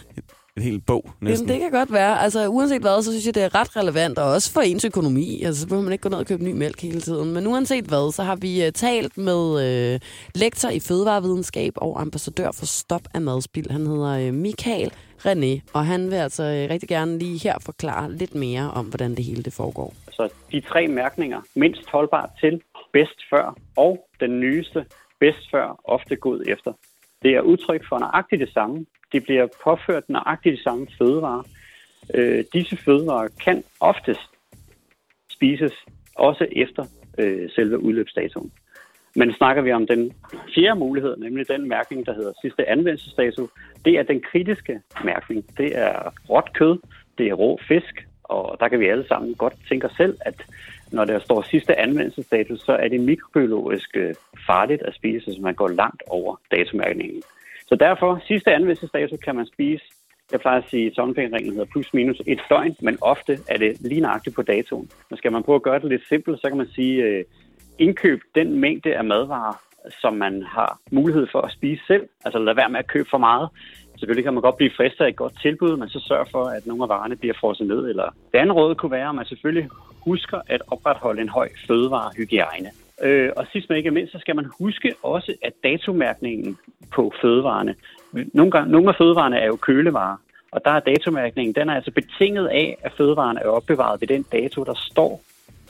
et, 0.57 0.63
helt 0.63 0.87
bog 0.87 1.11
næsten. 1.21 1.49
Jamen, 1.49 1.63
det 1.63 1.71
kan 1.71 1.79
godt 1.79 1.93
være. 1.93 2.21
Altså, 2.23 2.49
uanset 2.49 2.81
hvad, 2.81 3.03
så 3.03 3.11
synes 3.11 3.27
jeg, 3.27 3.35
det 3.35 3.43
er 3.43 3.55
ret 3.55 3.77
relevant, 3.77 4.19
og 4.19 4.31
også 4.33 4.53
for 4.53 4.61
ens 4.61 4.85
økonomi. 4.85 5.43
Altså, 5.43 5.61
så 5.61 5.67
behøver 5.69 5.83
man 5.85 5.93
ikke 5.93 6.03
gå 6.03 6.09
ned 6.09 6.19
og 6.19 6.27
købe 6.27 6.45
ny 6.45 6.53
mælk 6.53 6.81
hele 6.83 7.01
tiden. 7.01 7.33
Men 7.33 7.47
uanset 7.47 7.85
hvad, 7.85 8.13
så 8.13 8.23
har 8.23 8.37
vi 8.37 8.67
uh, 8.67 8.73
talt 8.73 9.19
med 9.19 9.95
uh, 9.95 10.01
lektor 10.35 10.69
i 10.69 10.81
fødevarevidenskab 10.81 11.73
og 11.77 12.01
ambassadør 12.01 12.51
for 12.53 12.67
Stop 12.67 13.03
af 13.15 13.21
Madspild. 13.21 13.71
Han 13.71 13.87
hedder 13.87 14.29
uh, 14.29 14.35
Michael 14.35 14.93
René, 15.27 15.61
og 15.73 15.87
han 15.87 16.11
vil 16.11 16.17
altså 16.17 16.43
uh, 16.43 16.71
rigtig 16.73 16.89
gerne 16.89 17.19
lige 17.19 17.39
her 17.39 17.55
forklare 17.61 18.13
lidt 18.13 18.35
mere 18.35 18.71
om, 18.71 18.87
hvordan 18.87 19.15
det 19.15 19.25
hele 19.25 19.43
det 19.43 19.53
foregår. 19.53 19.95
Så 20.13 20.29
de 20.53 20.61
tre 20.61 20.89
mærkninger, 20.89 21.41
mindst 21.55 21.83
holdbart 21.93 22.31
til, 22.41 22.61
bedst 22.93 23.21
før 23.31 23.57
og 23.77 24.07
den 24.21 24.41
nyeste, 24.41 24.85
bedst 25.25 25.51
før, 25.51 25.81
ofte 25.85 26.17
god 26.17 26.45
efter. 26.49 26.73
Det 27.23 27.31
er 27.35 27.41
udtryk 27.41 27.83
for 27.89 27.99
nøjagtigt 27.99 28.41
det 28.41 28.53
samme. 28.53 28.87
De 29.13 29.21
bliver 29.21 29.47
påført 29.65 30.09
nøjagtigt 30.09 30.59
de 30.59 30.63
samme 30.63 30.87
fødevarer. 30.99 31.43
Øh, 32.15 32.45
disse 32.53 32.77
fødevarer 32.77 33.29
kan 33.45 33.65
oftest 33.81 34.29
spises 35.31 35.73
også 36.15 36.47
efter 36.53 36.85
øh, 37.19 37.51
selve 37.57 37.79
udløbsdatoen. 37.79 38.53
Men 39.15 39.33
snakker 39.33 39.63
vi 39.63 39.73
om 39.73 39.87
den 39.87 40.13
fjerde 40.55 40.79
mulighed, 40.79 41.17
nemlig 41.17 41.49
den 41.49 41.69
mærkning, 41.69 42.07
der 42.07 42.15
hedder 42.15 42.33
sidste 42.43 42.69
anvendelsesdato, 42.69 43.49
det 43.85 43.99
er 43.99 44.03
den 44.03 44.21
kritiske 44.21 44.81
mærkning. 45.05 45.45
Det 45.59 45.79
er 45.79 46.13
råt 46.31 46.53
kød, 46.53 46.79
det 47.19 47.27
er 47.29 47.35
rå 47.35 47.59
fisk, 47.69 48.07
og 48.23 48.57
der 48.61 48.69
kan 48.69 48.81
vi 48.81 48.87
alle 48.87 49.09
sammen 49.09 49.35
godt 49.35 49.55
tænke 49.69 49.87
os 49.87 49.97
selv, 49.97 50.17
at 50.21 50.45
når 50.93 51.05
der 51.05 51.19
står 51.19 51.43
sidste 51.43 51.79
anvendelsesdato, 51.79 52.57
så 52.57 52.73
er 52.73 52.89
det 52.89 53.01
mikrobiologisk 53.01 53.97
øh, 53.97 54.15
farligt 54.47 54.83
at 54.83 54.95
spise, 54.95 55.35
så 55.35 55.41
man 55.43 55.55
går 55.55 55.69
langt 55.69 56.03
over 56.07 56.37
datomærkningen. 56.51 57.23
Så 57.67 57.75
derfor, 57.75 58.23
sidste 58.27 58.53
anvendelsesdato 58.53 59.17
kan 59.17 59.37
man 59.37 59.47
spise, 59.47 59.85
jeg 60.33 60.41
plejer 60.41 60.59
at 60.59 60.71
sige, 60.71 60.87
at 60.87 61.43
hedder 61.43 61.65
plus 61.65 61.95
minus 61.95 62.23
et 62.27 62.41
døgn, 62.51 62.77
men 62.83 62.99
ofte 63.01 63.39
er 63.49 63.59
det 63.59 63.81
lige 63.81 64.01
nøjagtigt 64.01 64.37
på 64.37 64.43
datoen. 64.43 64.91
Men 65.11 65.17
skal 65.17 65.33
man 65.33 65.43
prøve 65.43 65.57
at 65.57 65.63
gøre 65.63 65.79
det 65.81 65.89
lidt 65.89 66.09
simpelt, 66.09 66.41
så 66.41 66.49
kan 66.49 66.57
man 66.57 66.69
sige, 66.69 67.03
øh, 67.03 67.25
indkøb 67.79 68.21
den 68.35 68.61
mængde 68.61 68.97
af 68.97 69.05
madvarer, 69.05 69.63
som 70.01 70.15
man 70.15 70.43
har 70.43 70.79
mulighed 70.91 71.27
for 71.33 71.41
at 71.41 71.53
spise 71.53 71.83
selv. 71.87 72.09
Altså 72.25 72.39
lad 72.39 72.55
være 72.55 72.69
med 72.69 72.79
at 72.79 72.87
købe 72.87 73.09
for 73.11 73.19
meget. 73.19 73.49
Selvfølgelig 74.03 74.25
kan 74.25 74.35
man 74.35 74.43
godt 74.43 74.57
blive 74.57 74.77
fristet 74.77 75.05
af 75.05 75.09
et 75.09 75.17
godt 75.17 75.41
tilbud, 75.43 75.77
men 75.77 75.89
så 75.89 76.01
sørg 76.01 76.27
for, 76.31 76.45
at 76.45 76.67
nogle 76.67 76.83
af 76.83 76.89
varerne 76.89 77.17
bliver 77.17 77.35
frosset 77.41 77.67
ned. 77.67 77.89
Eller 77.89 78.15
det 78.33 78.39
andet 78.39 78.57
råd 78.57 78.75
kunne 78.75 78.91
være, 78.91 79.09
at 79.09 79.15
man 79.15 79.27
selvfølgelig 79.27 79.69
husker 80.05 80.41
at 80.47 80.63
opretholde 80.67 81.23
en 81.23 81.29
høj 81.29 81.49
fødevarehygiejne. 81.67 82.71
Øh, 83.03 83.31
og 83.37 83.47
sidst 83.53 83.69
men 83.69 83.79
ikke 83.79 83.91
mindst, 83.91 84.13
så 84.13 84.19
skal 84.19 84.37
man 84.37 84.47
huske 84.59 84.95
også, 85.03 85.35
at 85.43 85.53
datomærkningen 85.65 86.59
på 86.95 87.13
fødevarene, 87.23 87.75
nogle, 88.13 88.51
gange, 88.51 88.73
nogle 88.73 88.89
af 88.89 88.95
fødevarene 88.99 89.37
er 89.39 89.47
jo 89.47 89.57
kølevarer, 89.57 90.17
og 90.53 90.61
der 90.65 90.71
er 90.71 90.81
datomærkningen, 90.81 91.55
den 91.55 91.69
er 91.69 91.75
altså 91.75 91.91
betinget 91.91 92.47
af, 92.47 92.77
at 92.83 92.93
fødevarene 92.97 93.41
er 93.41 93.49
opbevaret 93.49 94.01
ved 94.01 94.09
den 94.09 94.23
dato, 94.23 94.65
der 94.65 94.75
står 94.75 95.21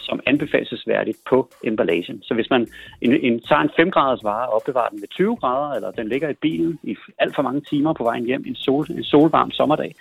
som 0.02 0.20
anbefalesværdigt 0.26 1.18
på 1.28 1.48
emballagen. 1.64 2.22
Så 2.22 2.34
hvis 2.34 2.50
man 2.50 2.68
en, 3.00 3.12
en, 3.12 3.40
tager 3.40 3.60
en 3.60 3.70
5 3.76 3.90
graders 3.90 4.24
vare 4.24 4.48
og 4.48 4.54
opbevarer 4.54 4.88
den 4.88 5.00
ved 5.00 5.08
20 5.08 5.36
grader, 5.36 5.74
eller 5.74 5.90
den 5.90 6.08
ligger 6.08 6.28
i 6.28 6.34
bilen 6.34 6.78
i 6.82 6.96
alt 7.18 7.34
for 7.34 7.42
mange 7.42 7.60
timer 7.60 7.92
på 7.92 8.04
vejen 8.04 8.24
hjem 8.24 8.44
en, 8.46 8.54
sol, 8.54 8.86
en 8.90 9.04
solvarm 9.04 9.50
sommerdag, 9.50 9.94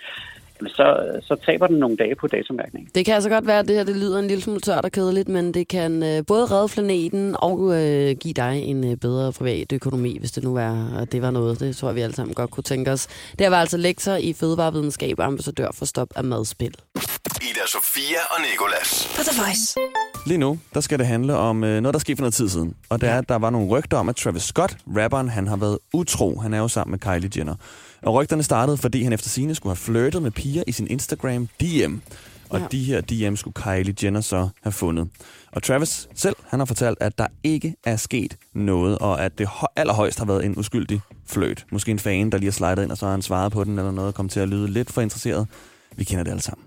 så, 0.68 1.18
så 1.22 1.36
taber 1.46 1.66
den 1.66 1.76
nogle 1.76 1.96
dage 1.96 2.14
på 2.14 2.26
datomærkningen. 2.26 2.90
Det 2.94 3.04
kan 3.04 3.14
altså 3.14 3.28
godt 3.28 3.46
være, 3.46 3.58
at 3.58 3.68
det 3.68 3.76
her 3.76 3.84
det 3.84 3.96
lyder 3.96 4.18
en 4.18 4.28
lille 4.28 4.42
smule 4.42 4.60
tørt 4.60 4.84
og 4.84 4.92
kedeligt, 4.92 5.28
men 5.28 5.54
det 5.54 5.68
kan 5.68 6.02
øh, 6.02 6.26
både 6.26 6.46
redde 6.46 6.68
planeten 6.68 7.36
og 7.38 7.58
øh, 7.80 8.16
give 8.16 8.34
dig 8.34 8.62
en 8.64 8.90
øh, 8.90 8.96
bedre 8.96 9.32
privat 9.32 9.72
økonomi, 9.72 10.18
hvis 10.18 10.32
det 10.32 10.44
nu 10.44 10.52
var, 10.52 10.98
at 11.00 11.12
det 11.12 11.22
var 11.22 11.30
noget. 11.30 11.60
Det 11.60 11.76
tror 11.76 11.88
jeg, 11.88 11.96
vi 11.96 12.00
alle 12.00 12.14
sammen 12.14 12.34
godt 12.34 12.50
kunne 12.50 12.64
tænke 12.64 12.90
os. 12.90 13.08
Det 13.38 13.50
var 13.50 13.56
altså 13.56 13.76
lektor 13.76 14.12
i 14.12 14.32
fødevarevidenskab 14.32 15.18
og 15.18 15.24
ambassadør 15.24 15.68
for 15.74 15.84
Stop 15.84 16.08
af 16.16 16.24
Madspil. 16.24 16.74
Ida 17.50 17.66
Sofia 17.66 18.20
og 18.30 18.40
Nikolas. 18.50 19.12
På 19.16 19.22
The 19.22 19.42
Voice. 19.42 19.78
Lige 20.26 20.38
nu, 20.38 20.58
der 20.74 20.80
skal 20.80 20.98
det 20.98 21.06
handle 21.06 21.36
om 21.36 21.64
øh, 21.64 21.80
noget, 21.80 21.92
der 21.94 21.98
skete 21.98 22.16
for 22.16 22.22
noget 22.22 22.34
tid 22.34 22.48
siden. 22.48 22.74
Og 22.88 23.00
det 23.00 23.08
er, 23.08 23.18
at 23.18 23.28
der 23.28 23.38
var 23.38 23.50
nogle 23.50 23.68
rygter 23.68 23.96
om, 23.96 24.08
at 24.08 24.16
Travis 24.16 24.42
Scott, 24.42 24.76
rapperen, 24.96 25.28
han 25.28 25.46
har 25.48 25.56
været 25.56 25.78
utro. 25.92 26.38
Han 26.38 26.54
er 26.54 26.58
jo 26.58 26.68
sammen 26.68 26.90
med 26.90 26.98
Kylie 26.98 27.30
Jenner. 27.36 27.54
Og 28.02 28.14
rygterne 28.14 28.42
startede, 28.42 28.76
fordi 28.76 29.02
han 29.02 29.12
efter 29.12 29.28
sine 29.28 29.54
skulle 29.54 29.70
have 29.70 29.76
flirtet 29.76 30.22
med 30.22 30.30
piger 30.30 30.62
i 30.66 30.72
sin 30.72 30.86
Instagram 30.88 31.48
DM. 31.60 31.94
Og 32.50 32.60
Ja. 32.60 32.66
de 32.72 32.84
her 32.84 33.00
DM 33.00 33.36
skulle 33.36 33.54
Kylie 33.54 33.94
Jenner 34.02 34.20
så 34.20 34.48
have 34.62 34.72
fundet. 34.72 35.08
Og 35.52 35.62
Travis 35.62 36.08
selv, 36.14 36.36
han 36.48 36.60
har 36.60 36.64
fortalt, 36.66 36.98
at 37.00 37.18
der 37.18 37.26
ikke 37.44 37.74
er 37.84 37.96
sket 37.96 38.36
noget, 38.54 38.98
og 38.98 39.24
at 39.24 39.38
det 39.38 39.48
hø- 39.48 39.66
allerhøjst 39.76 40.18
har 40.18 40.24
været 40.26 40.44
en 40.44 40.58
uskyldig 40.58 41.00
fløjt. 41.26 41.66
Måske 41.72 41.90
en 41.90 41.98
fan, 41.98 42.30
der 42.30 42.38
lige 42.38 42.46
har 42.46 42.52
slidet 42.52 42.78
ind, 42.82 42.90
og 42.90 42.98
så 42.98 43.04
har 43.06 43.12
han 43.12 43.22
svaret 43.22 43.52
på 43.52 43.64
den, 43.64 43.78
eller 43.78 43.92
noget, 43.92 44.08
og 44.08 44.14
kom 44.14 44.28
til 44.28 44.40
at 44.40 44.48
lyde 44.48 44.68
lidt 44.68 44.92
for 44.92 45.00
interesseret. 45.00 45.46
Vi 45.96 46.04
kender 46.04 46.24
det 46.24 46.30
alle 46.30 46.42
sammen. 46.42 46.64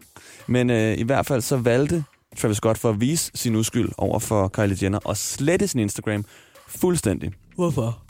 Men 0.48 0.70
øh, 0.70 0.98
i 0.98 1.04
hvert 1.04 1.26
fald 1.26 1.42
så 1.42 1.58
valgte 1.58 2.04
Travis 2.38 2.58
Scott 2.58 2.78
for 2.78 2.90
at 2.90 3.02
vise 3.02 3.32
sin 3.36 3.56
uskyld 3.56 3.90
over 3.98 4.20
for 4.20 4.48
Kylie 4.48 4.78
Jenner, 4.82 5.00
og 5.06 5.18
slette 5.18 5.68
sin 5.68 5.80
Instagram 5.80 6.26
fuldstændig. 6.68 7.32
Hvorfor? 7.56 8.02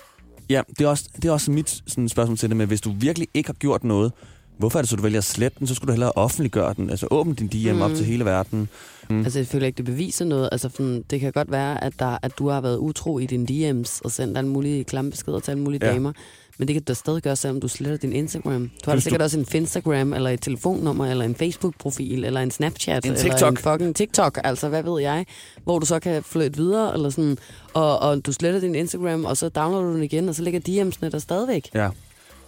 Ja, 0.50 0.62
det 0.80 0.82
er 0.86 0.90
også, 0.90 1.10
det 1.16 1.26
er 1.26 1.32
også 1.32 1.52
mit 1.52 1.84
sådan, 1.88 2.10
spørgsmål 2.10 2.38
til 2.38 2.50
det 2.50 2.58
med, 2.58 2.66
hvis 2.66 2.82
du 2.82 2.92
virkelig 3.00 3.28
ikke 3.34 3.48
har 3.50 3.54
gjort 3.54 3.84
noget, 3.84 4.12
hvorfor 4.58 4.80
er 4.80 4.82
det 4.82 4.90
så, 4.90 4.96
du 4.96 5.02
vælger 5.02 5.18
at 5.18 5.24
slette 5.24 5.60
den? 5.60 5.68
Så 5.68 5.76
skulle 5.76 5.88
du 5.88 5.92
hellere 5.92 6.12
offentliggøre 6.16 6.74
den. 6.78 6.90
Altså 6.90 7.08
åbne 7.12 7.36
din 7.36 7.48
DM 7.48 7.76
mm. 7.76 7.82
op 7.82 7.92
til 7.92 8.06
hele 8.06 8.26
verden. 8.26 8.70
Mm. 9.10 9.20
Altså, 9.24 9.40
jeg 9.40 9.48
føler 9.48 9.68
ikke, 9.68 9.78
det 9.78 9.86
beviser 9.86 10.26
noget. 10.26 10.50
Altså, 10.52 10.70
sådan, 10.70 11.04
det 11.10 11.20
kan 11.20 11.32
godt 11.32 11.52
være, 11.52 11.84
at, 11.84 11.94
der, 12.00 12.18
at 12.22 12.32
du 12.40 12.50
har 12.50 12.62
været 12.62 12.78
utro 12.78 13.20
i 13.20 13.26
dine 13.26 13.46
DM's 13.52 14.00
og 14.04 14.12
sendt 14.12 14.38
alle 14.38 14.50
mulige 14.50 14.84
klamme 14.84 15.12
beskeder 15.12 15.40
til 15.40 15.52
alle 15.52 15.64
mulige 15.64 15.80
Ja. 15.86 15.88
ja. 15.88 15.94
damer. 15.94 16.12
Men 16.58 16.68
det 16.68 16.74
kan 16.74 16.84
du 16.84 16.86
da 16.88 16.94
stadig 16.94 17.24
gøre, 17.24 17.36
selvom 17.36 17.60
du 17.62 17.68
sletter 17.68 17.98
din 17.98 18.14
Instagram. 18.14 18.62
Du 18.86 18.90
har 18.90 18.96
da 18.96 19.00
sikkert 19.02 19.20
du- 19.20 19.24
også 19.24 19.40
en 19.40 19.46
Finstagram, 19.46 20.14
eller 20.14 20.30
et 20.30 20.42
telefonnummer, 20.42 21.06
eller 21.06 21.26
en 21.26 21.36
Facebook-profil, 21.36 22.24
eller 22.26 22.42
en 22.42 22.52
Snapchat, 22.52 23.06
En 23.06 23.12
eller 23.12 23.22
TikTok. 23.24 23.52
en 23.52 23.58
fucking 23.58 23.96
TikTok, 23.96 24.40
altså 24.44 24.70
hvad 24.70 24.84
ved 24.84 25.02
jeg, 25.02 25.26
hvor 25.64 25.80
du 25.80 25.86
så 25.86 26.00
kan 26.00 26.24
flytte 26.24 26.58
videre, 26.58 26.94
eller 26.94 27.10
sådan, 27.10 27.38
og, 27.74 28.00
og 28.00 28.26
du 28.26 28.32
sletter 28.34 28.60
din 28.60 28.76
Instagram, 28.76 29.26
og 29.26 29.38
så 29.38 29.50
downloader 29.50 29.88
du 29.88 29.94
den 29.94 30.04
igen, 30.04 30.30
og 30.30 30.36
så 30.36 30.44
ligger 30.44 30.60
DM'sene 30.60 31.10
der 31.10 31.20
stadigvæk. 31.20 31.70
Ja. 31.74 31.90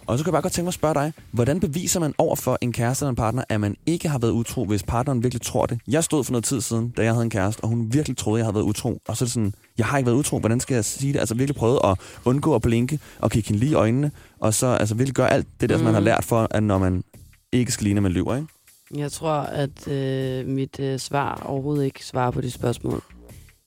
Og 0.08 0.18
så 0.18 0.24
kan 0.24 0.28
jeg 0.30 0.32
bare 0.32 0.42
godt 0.42 0.52
tænke 0.52 0.64
mig 0.64 0.68
at 0.70 0.74
spørge 0.74 0.94
dig, 0.94 1.12
hvordan 1.30 1.60
beviser 1.60 2.00
man 2.00 2.14
over 2.18 2.36
for 2.36 2.58
en 2.60 2.72
kæreste 2.72 3.02
eller 3.02 3.10
en 3.10 3.16
partner, 3.16 3.42
at 3.48 3.60
man 3.60 3.76
ikke 3.86 4.08
har 4.08 4.18
været 4.18 4.30
utro, 4.30 4.64
hvis 4.64 4.82
partneren 4.82 5.22
virkelig 5.22 5.42
tror 5.42 5.66
det? 5.66 5.80
Jeg 5.88 6.04
stod 6.04 6.24
for 6.24 6.32
noget 6.32 6.44
tid 6.44 6.60
siden, 6.60 6.88
da 6.96 7.02
jeg 7.02 7.12
havde 7.12 7.24
en 7.24 7.30
kæreste, 7.30 7.60
og 7.60 7.68
hun 7.68 7.92
virkelig 7.92 8.16
troede, 8.16 8.38
jeg 8.38 8.44
havde 8.46 8.54
været 8.54 8.64
utro. 8.64 8.98
Og 9.08 9.16
så 9.16 9.24
er 9.24 9.26
det 9.26 9.32
sådan, 9.32 9.52
jeg 9.78 9.86
har 9.86 9.98
ikke 9.98 10.06
været 10.06 10.16
utro, 10.18 10.38
hvordan 10.38 10.60
skal 10.60 10.74
jeg 10.74 10.84
sige 10.84 11.12
det? 11.12 11.18
Altså 11.18 11.34
virkelig 11.34 11.56
prøvet 11.56 11.80
at 11.84 11.98
undgå 12.24 12.54
at 12.54 12.62
blinke 12.62 12.98
og 13.18 13.30
kigge 13.30 13.48
hende 13.48 13.60
lige 13.60 13.70
i 13.70 13.74
øjnene, 13.74 14.10
og 14.40 14.54
så 14.54 14.66
altså 14.66 14.94
virkelig 14.94 15.14
gøre 15.14 15.32
alt 15.32 15.46
det 15.60 15.68
der, 15.68 15.76
som 15.76 15.84
man 15.84 15.94
har 15.94 16.00
Mhm. 16.00 16.04
lært 16.04 16.24
for, 16.24 16.48
at 16.50 16.62
når 16.62 16.78
man 16.78 17.04
ikke 17.52 17.72
skal 17.72 17.84
ligne, 17.84 18.00
man 18.00 18.12
lyver, 18.12 18.36
ikke? 18.36 18.48
Jeg 18.94 19.12
tror, 19.12 19.30
at 19.32 19.88
øh, 19.88 20.46
mit 20.46 20.80
øh, 20.80 20.98
svar 20.98 21.42
overhovedet 21.46 21.84
ikke 21.84 22.04
svarer 22.06 22.30
på 22.30 22.40
det 22.40 22.52
spørgsmål. 22.52 23.02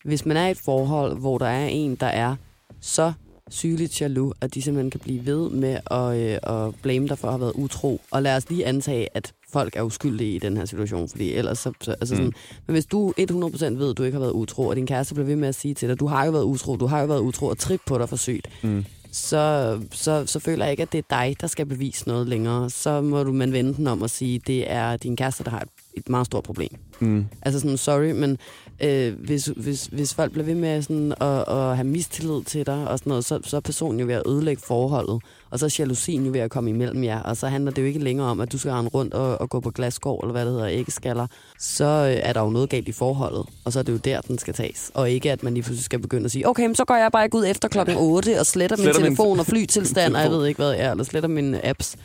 Hvis 0.05 0.25
man 0.25 0.37
er 0.37 0.47
i 0.47 0.51
et 0.51 0.57
forhold, 0.57 1.19
hvor 1.19 1.37
der 1.37 1.47
er 1.47 1.67
en, 1.67 1.95
der 1.95 2.07
er 2.07 2.35
så 2.81 3.13
sygeligt 3.51 4.01
jaloux, 4.01 4.37
at 4.41 4.53
de 4.53 4.61
simpelthen 4.61 4.91
kan 4.91 4.99
blive 4.99 5.25
ved 5.25 5.49
med 5.49 5.77
at, 5.91 6.17
øh, 6.17 6.67
at 6.67 6.75
blame 6.81 7.07
dig 7.07 7.17
for 7.17 7.27
at 7.27 7.33
have 7.33 7.41
været 7.41 7.53
utro. 7.55 8.01
Og 8.11 8.21
lad 8.23 8.35
os 8.35 8.49
lige 8.49 8.65
antage, 8.65 9.07
at 9.13 9.33
folk 9.53 9.75
er 9.75 9.81
uskyldige 9.81 10.35
i 10.35 10.39
den 10.39 10.57
her 10.57 10.65
situation, 10.65 11.09
fordi 11.09 11.33
ellers 11.33 11.59
så... 11.59 11.71
så 11.81 11.91
altså 11.91 12.15
sådan, 12.15 12.25
Mm. 12.25 12.33
Men 12.67 12.73
hvis 12.73 12.85
du 12.85 13.13
100% 13.19 13.65
ved, 13.65 13.89
at 13.91 13.97
du 13.97 14.03
ikke 14.03 14.15
har 14.15 14.19
været 14.19 14.31
utro, 14.31 14.67
og 14.67 14.75
din 14.75 14.87
kæreste 14.87 15.13
bliver 15.13 15.27
ved 15.27 15.35
med 15.35 15.47
at 15.47 15.55
sige 15.55 15.73
til 15.73 15.89
dig, 15.89 15.99
du 15.99 16.05
har 16.07 16.25
jo 16.25 16.31
været 16.31 16.43
utro, 16.43 16.75
du 16.75 16.85
har 16.85 16.99
jo 17.01 17.05
været 17.05 17.19
utro, 17.19 17.45
og 17.47 17.57
trip 17.57 17.81
på 17.85 17.97
dig 17.97 18.09
for 18.09 18.15
sygt, 18.15 18.47
Mm. 18.63 18.85
så, 19.11 19.79
så, 19.91 20.23
så 20.25 20.39
føler 20.39 20.65
jeg 20.65 20.71
ikke, 20.71 20.83
at 20.83 20.91
det 20.91 20.97
er 20.97 21.03
dig, 21.09 21.35
der 21.41 21.47
skal 21.47 21.65
bevise 21.65 22.07
noget 22.07 22.27
længere. 22.27 22.69
Så 22.69 23.01
må 23.01 23.23
du 23.23 23.31
man 23.31 23.53
vende 23.53 23.73
den 23.73 23.87
om 23.87 24.01
og 24.01 24.09
sige, 24.09 24.41
det 24.47 24.71
er 24.71 24.97
din 24.97 25.15
kæreste, 25.15 25.43
der 25.43 25.49
har 25.49 25.59
et, 25.59 25.69
et 25.93 26.09
meget 26.09 26.25
stort 26.25 26.43
problem. 26.43 26.69
Mm. 26.99 27.25
Altså 27.41 27.59
sådan, 27.59 27.77
sorry, 27.77 28.11
men 28.11 28.37
øh, 28.83 29.13
hvis, 29.19 29.45
hvis, 29.55 29.85
hvis 29.91 30.13
folk 30.13 30.31
bliver 30.31 30.45
ved 30.45 30.55
med 30.55 30.81
sådan 30.81 31.13
at, 31.21 31.43
at 31.47 31.75
have 31.75 31.83
mistillid 31.83 32.43
til 32.43 32.65
dig 32.65 32.87
og 32.87 32.99
sådan 32.99 33.09
noget, 33.09 33.25
så, 33.25 33.39
så 33.43 33.55
er 33.57 33.61
personen 33.61 33.99
jo 33.99 34.05
ved 34.05 34.15
at 34.15 34.23
ødelægge 34.27 34.61
forholdet. 34.65 35.21
Og 35.49 35.59
så 35.59 35.65
er 35.65 35.75
jalousien 35.79 36.25
jo 36.25 36.31
ved 36.31 36.39
at 36.39 36.51
komme 36.51 36.69
imellem 36.69 37.03
jer. 37.03 37.19
Og 37.21 37.37
så 37.37 37.47
handler 37.47 37.71
det 37.71 37.81
jo 37.81 37.87
ikke 37.87 37.99
længere 37.99 38.27
om, 38.27 38.39
at 38.39 38.51
du 38.51 38.57
skal 38.57 38.71
rende 38.71 38.89
rundt 38.93 39.13
og, 39.13 39.41
og 39.41 39.49
gå 39.49 39.59
på 39.59 39.71
glasgård, 39.71 40.23
eller 40.23 40.31
hvad 40.31 40.45
det 40.45 40.53
hedder, 40.53 40.67
æggeskaller. 40.69 41.27
Så 41.59 41.85
øh, 41.85 42.19
er 42.29 42.33
der 42.33 42.41
jo 42.41 42.49
noget 42.49 42.69
galt 42.69 42.87
i 42.87 42.91
forholdet. 42.91 43.45
Og 43.65 43.73
så 43.73 43.79
er 43.79 43.83
det 43.83 43.93
jo 43.93 43.97
der, 43.97 44.21
den 44.21 44.37
skal 44.37 44.53
tages. 44.53 44.91
Og 44.93 45.09
ikke, 45.09 45.31
at 45.31 45.43
man 45.43 45.53
lige 45.53 45.63
pludselig 45.63 45.83
skal 45.85 45.99
begynde 45.99 46.25
at 46.25 46.31
sige, 46.31 46.47
okay, 46.47 46.65
men 46.65 46.75
så 46.75 46.85
går 46.85 46.95
jeg 46.95 47.11
bare 47.11 47.23
ikke 47.25 47.37
ud 47.37 47.45
efter 47.47 47.67
klokken 47.67 47.95
8 47.97 48.39
og 48.39 48.45
sletter, 48.45 48.77
min 48.77 48.83
Sletter 48.83 49.01
min- 49.01 49.05
telefon 49.09 49.39
og 49.39 49.45
flytilstand, 49.51 50.15
og 50.15 50.21
jeg 50.21 50.31
ved 50.31 50.47
ikke 50.47 50.57
hvad, 50.57 50.71
jeg 50.71 50.79
er, 50.85 50.91
eller 50.91 51.03
sletter 51.03 51.29
mine 51.29 51.65
apps. 51.65 51.95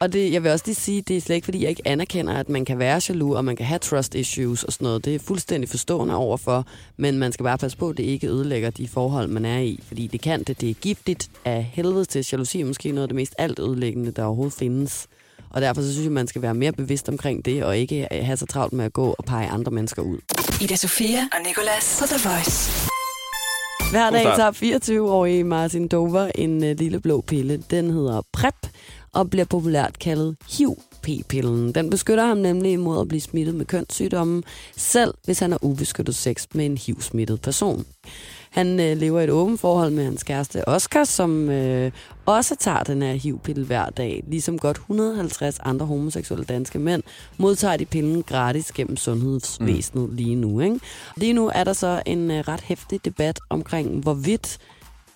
Og 0.00 0.12
det, 0.12 0.32
jeg 0.32 0.42
vil 0.42 0.50
også 0.52 0.64
lige 0.66 0.74
sige, 0.74 1.02
det 1.02 1.16
er 1.16 1.20
slet 1.20 1.36
ikke, 1.36 1.44
fordi 1.44 1.62
jeg 1.62 1.70
ikke 1.70 1.82
anerkender, 1.84 2.34
at 2.34 2.48
man 2.48 2.64
kan 2.64 2.78
være 2.78 3.00
jaloux, 3.08 3.36
og 3.36 3.44
man 3.44 3.56
kan 3.56 3.66
have 3.66 3.78
trust 3.78 4.14
issues 4.14 4.64
og 4.64 4.72
sådan 4.72 4.84
noget. 4.84 5.04
Det 5.04 5.14
er 5.14 5.18
fuldstændig 5.18 5.68
forstående 5.68 6.14
overfor, 6.14 6.66
men 6.96 7.18
man 7.18 7.32
skal 7.32 7.44
bare 7.44 7.58
passe 7.58 7.78
på, 7.78 7.88
at 7.88 7.96
det 7.96 8.02
ikke 8.02 8.28
ødelægger 8.28 8.70
de 8.70 8.88
forhold, 8.88 9.28
man 9.28 9.44
er 9.44 9.58
i. 9.58 9.80
Fordi 9.88 10.06
det 10.06 10.20
kan 10.20 10.42
det. 10.42 10.60
Det 10.60 10.70
er 10.70 10.74
giftigt 10.74 11.30
af 11.44 11.70
helvede 11.72 12.04
til. 12.04 12.26
Jalousi 12.32 12.60
er 12.60 12.64
måske 12.64 12.92
noget 12.92 13.02
af 13.02 13.08
det 13.08 13.16
mest 13.16 13.34
alt 13.38 13.58
ødelæggende, 13.58 14.10
der 14.10 14.24
overhovedet 14.24 14.54
findes. 14.58 15.06
Og 15.50 15.60
derfor 15.60 15.82
så 15.82 15.92
synes 15.92 16.04
jeg, 16.04 16.12
man 16.12 16.26
skal 16.26 16.42
være 16.42 16.54
mere 16.54 16.72
bevidst 16.72 17.08
omkring 17.08 17.44
det, 17.44 17.64
og 17.64 17.78
ikke 17.78 18.08
have 18.12 18.36
så 18.36 18.46
travlt 18.46 18.72
med 18.72 18.84
at 18.84 18.92
gå 18.92 19.14
og 19.18 19.24
pege 19.24 19.48
andre 19.48 19.72
mennesker 19.72 20.02
ud. 20.02 20.18
Ida 20.60 20.76
Sofia 20.76 21.28
og 21.32 21.46
Nicolas 21.46 21.96
på 22.00 22.06
The 22.06 22.28
Voice. 22.28 22.90
Hver 23.90 24.10
dag 24.10 24.22
tager 24.22 24.78
24-årige 24.78 25.44
Martin 25.44 25.88
Dover 25.88 26.30
en 26.34 26.56
uh, 26.64 26.70
lille 26.70 27.00
blå 27.00 27.20
pille. 27.20 27.62
Den 27.70 27.90
hedder 27.90 28.22
PrEP 28.32 28.54
og 29.12 29.30
bliver 29.30 29.44
populært 29.44 29.98
kaldet 29.98 30.36
HIV-p-pillen. 30.50 31.72
Den 31.72 31.90
beskytter 31.90 32.26
ham 32.26 32.36
nemlig 32.36 32.72
imod 32.72 33.00
at 33.00 33.08
blive 33.08 33.20
smittet 33.20 33.54
med 33.54 33.64
kønssygdomme, 33.64 34.42
selv 34.76 35.14
hvis 35.24 35.38
han 35.38 35.50
har 35.50 35.64
ubeskyttet 35.64 36.14
sex 36.14 36.46
med 36.54 36.66
en 36.66 36.78
HIV-smittet 36.78 37.40
person. 37.40 37.84
Han 38.50 38.80
øh, 38.80 38.96
lever 38.96 39.20
i 39.20 39.24
et 39.24 39.30
åbent 39.30 39.60
forhold 39.60 39.90
med 39.90 40.04
hans 40.04 40.22
kæreste 40.22 40.68
Oscar, 40.68 41.04
som 41.04 41.50
øh, 41.50 41.92
også 42.26 42.56
tager 42.60 42.82
den 42.82 43.02
her 43.02 43.12
HIV-pille 43.12 43.64
hver 43.64 43.90
dag. 43.90 44.24
Ligesom 44.28 44.58
godt 44.58 44.76
150 44.76 45.58
andre 45.62 45.86
homoseksuelle 45.86 46.44
danske 46.44 46.78
mænd 46.78 47.02
modtager 47.38 47.76
de 47.76 47.84
pillen 47.84 48.22
gratis 48.22 48.72
gennem 48.72 48.96
sundhedsvæsenet 48.96 50.10
mm. 50.10 50.16
lige 50.16 50.34
nu. 50.34 50.60
Ikke? 50.60 50.80
Lige 51.16 51.32
nu 51.32 51.50
er 51.54 51.64
der 51.64 51.72
så 51.72 52.02
en 52.06 52.30
øh, 52.30 52.38
ret 52.48 52.60
hæftig 52.60 53.04
debat 53.04 53.40
omkring, 53.50 54.02
hvorvidt 54.02 54.58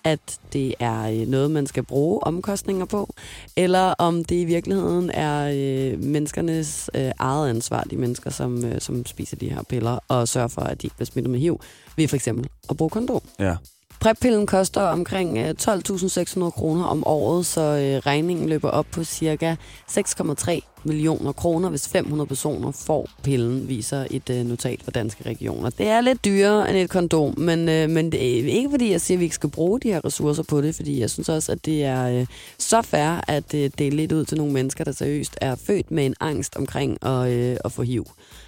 at 0.05 0.39
det 0.53 0.75
er 0.79 1.09
øh, 1.09 1.27
noget, 1.27 1.51
man 1.51 1.67
skal 1.67 1.83
bruge 1.83 2.23
omkostninger 2.23 2.85
på, 2.85 3.13
eller 3.55 3.93
om 3.97 4.23
det 4.23 4.35
i 4.35 4.45
virkeligheden 4.45 5.11
er 5.13 5.51
øh, 5.53 6.03
menneskernes 6.03 6.89
øh, 6.95 7.11
eget 7.19 7.49
ansvar, 7.49 7.83
de 7.83 7.97
mennesker, 7.97 8.29
som, 8.29 8.65
øh, 8.65 8.81
som 8.81 9.05
spiser 9.05 9.37
de 9.37 9.49
her 9.49 9.63
piller, 9.69 9.99
og 10.07 10.27
sørger 10.27 10.47
for, 10.47 10.61
at 10.61 10.81
de 10.81 10.87
ikke 10.87 10.95
bliver 10.95 11.05
smittet 11.05 11.31
med 11.31 11.39
HIV, 11.39 11.59
ved 11.95 12.07
for 12.07 12.15
eksempel 12.15 12.49
at 12.69 12.77
bruge 12.77 12.89
kondom. 12.89 13.21
Ja. 13.39 13.55
Præppillen 13.99 14.45
koster 14.45 14.81
omkring 14.81 15.37
øh, 15.37 15.49
12.600 15.61 16.49
kroner 16.49 16.83
om 16.83 17.03
året, 17.07 17.45
så 17.45 17.61
øh, 17.61 17.97
regningen 17.97 18.49
løber 18.49 18.69
op 18.69 18.85
på 18.91 19.03
cirka 19.03 19.55
6,3 19.91 20.59
millioner 20.83 21.31
kroner, 21.31 21.69
hvis 21.69 21.87
500 21.87 22.27
personer 22.27 22.71
får 22.71 23.09
pillen, 23.23 23.69
viser 23.69 24.05
et 24.11 24.29
øh, 24.29 24.45
notat 24.45 24.83
fra 24.83 24.91
danske 24.91 25.25
regioner. 25.25 25.69
Det 25.69 25.87
er 25.87 26.01
lidt 26.01 26.25
dyrere 26.25 26.69
end 26.69 26.77
et 26.77 26.89
kondom, 26.89 27.39
men, 27.39 27.65
men 27.65 28.11
det 28.11 28.39
er 28.39 28.51
ikke 28.51 28.69
fordi, 28.69 28.91
jeg 28.91 29.01
siger, 29.01 29.17
at 29.17 29.19
vi 29.19 29.25
ikke 29.25 29.35
skal 29.35 29.49
bruge 29.49 29.79
de 29.79 29.87
her 29.91 30.05
ressourcer 30.05 30.43
på 30.43 30.61
det, 30.61 30.75
fordi 30.75 30.99
jeg 30.99 31.09
synes 31.09 31.29
også, 31.29 31.51
at 31.51 31.65
det 31.65 31.83
er 31.83 32.25
så 32.57 32.81
fair 32.81 33.21
at 33.27 33.51
dele 33.51 33.95
lidt 33.95 34.11
ud 34.11 34.25
til 34.25 34.37
nogle 34.37 34.53
mennesker, 34.53 34.83
der 34.83 34.91
seriøst 34.91 35.37
er 35.41 35.55
født 35.55 35.91
med 35.91 36.05
en 36.05 36.15
angst 36.19 36.55
omkring 36.55 37.05
at, 37.05 37.27
at 37.65 37.71
få 37.71 37.81
HIV. 37.81 38.05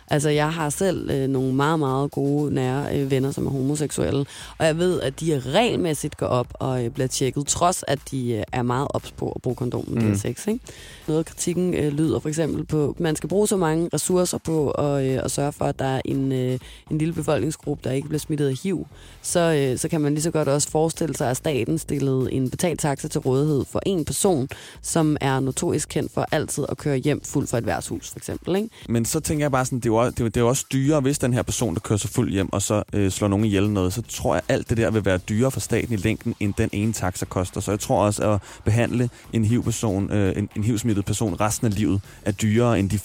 Altså, 0.07 0.29
jeg 0.29 0.53
har 0.53 0.69
selv 0.69 1.09
øh, 1.09 1.27
nogle 1.27 1.53
meget, 1.53 1.79
meget 1.79 2.11
gode, 2.11 2.53
nære 2.53 2.99
øh, 2.99 3.11
venner, 3.11 3.31
som 3.31 3.45
er 3.45 3.51
homoseksuelle, 3.51 4.25
og 4.57 4.65
jeg 4.65 4.77
ved, 4.77 5.01
at 5.01 5.19
de 5.19 5.41
regelmæssigt 5.45 6.17
går 6.17 6.25
op 6.25 6.47
og 6.53 6.85
øh, 6.85 6.91
bliver 6.91 7.07
tjekket, 7.07 7.47
trods 7.47 7.83
at 7.87 7.99
de 8.11 8.33
øh, 8.33 8.43
er 8.51 8.61
meget 8.61 8.87
ops 8.89 9.11
på 9.11 9.31
at 9.31 9.41
bruge 9.41 9.55
kondom, 9.55 9.83
når 9.87 10.01
mm. 10.01 10.15
sex. 10.15 10.47
Ikke? 10.47 10.59
Noget 11.07 11.19
af 11.19 11.25
kritikken 11.25 11.73
øh, 11.73 11.93
lyder 11.93 12.19
for 12.19 12.29
eksempel 12.29 12.65
på, 12.65 12.89
at 12.89 12.99
man 12.99 13.15
skal 13.15 13.29
bruge 13.29 13.47
så 13.47 13.57
mange 13.57 13.89
ressourcer 13.93 14.37
på 14.37 14.71
at, 14.71 15.05
øh, 15.05 15.23
at 15.23 15.31
sørge 15.31 15.51
for, 15.51 15.65
at 15.65 15.79
der 15.79 15.85
er 15.85 16.01
en, 16.05 16.31
øh, 16.31 16.59
en 16.91 16.97
lille 16.97 17.13
befolkningsgruppe, 17.13 17.89
der 17.89 17.91
ikke 17.91 18.07
bliver 18.07 18.19
smittet 18.19 18.47
af 18.47 18.53
HIV. 18.63 18.87
Så, 19.21 19.39
øh, 19.39 19.77
så 19.77 19.89
kan 19.89 20.01
man 20.01 20.13
lige 20.13 20.23
så 20.23 20.31
godt 20.31 20.47
også 20.47 20.69
forestille 20.69 21.15
sig, 21.15 21.29
at 21.29 21.37
staten 21.37 21.77
stillede 21.77 22.33
en 22.33 22.49
betalt 22.49 22.79
taxa 22.79 23.07
til 23.07 23.21
rådighed 23.21 23.65
for 23.65 23.81
en 23.85 24.05
person, 24.05 24.47
som 24.81 25.17
er 25.21 25.39
notorisk 25.39 25.89
kendt 25.89 26.11
for 26.13 26.27
altid 26.31 26.65
at 26.69 26.77
køre 26.77 26.97
hjem 26.97 27.21
fuld 27.23 27.47
for 27.47 27.57
et 27.57 27.65
værtshus, 27.65 28.09
for 28.09 28.17
eksempel. 28.17 28.55
Ikke? 28.55 28.69
Men 28.89 29.05
så 29.05 29.19
tænker 29.19 29.43
jeg 29.43 29.51
bare 29.51 29.65
sådan, 29.65 29.79
det 29.79 29.91
jo, 30.05 30.09
det 30.09 30.19
er, 30.19 30.23
det 30.23 30.37
er 30.37 30.41
jo 30.41 30.47
også 30.47 30.65
dyrere, 30.73 30.99
hvis 31.01 31.19
den 31.19 31.33
her 31.33 31.41
person, 31.41 31.73
der 31.73 31.79
kører 31.79 31.97
så 31.97 32.07
fuld 32.07 32.31
hjem, 32.31 32.53
og 32.53 32.61
så 32.61 32.83
øh, 32.93 33.11
slår 33.11 33.27
nogen 33.27 33.45
ihjel 33.45 33.69
noget, 33.69 33.93
så 33.93 34.01
tror 34.01 34.35
jeg, 34.35 34.43
alt 34.49 34.69
det 34.69 34.77
der 34.77 34.91
vil 34.91 35.05
være 35.05 35.17
dyrere 35.17 35.51
for 35.51 35.59
staten 35.59 35.93
i 35.93 35.97
længden, 35.97 36.35
end 36.39 36.53
den 36.57 36.69
ene 36.73 36.93
taxa 36.93 37.25
koster. 37.25 37.61
Så 37.61 37.71
jeg 37.71 37.79
tror 37.79 38.05
også, 38.05 38.31
at 38.31 38.41
behandle 38.65 39.09
en 39.33 39.45
HIV-person, 39.45 40.11
øh, 40.11 40.37
en, 40.37 40.49
en 40.55 40.63
HIV-smittet 40.63 41.05
person 41.05 41.41
resten 41.41 41.67
af 41.67 41.75
livet, 41.75 42.01
er 42.25 42.31
dyrere 42.31 42.79
end 42.79 42.89
de 42.89 42.99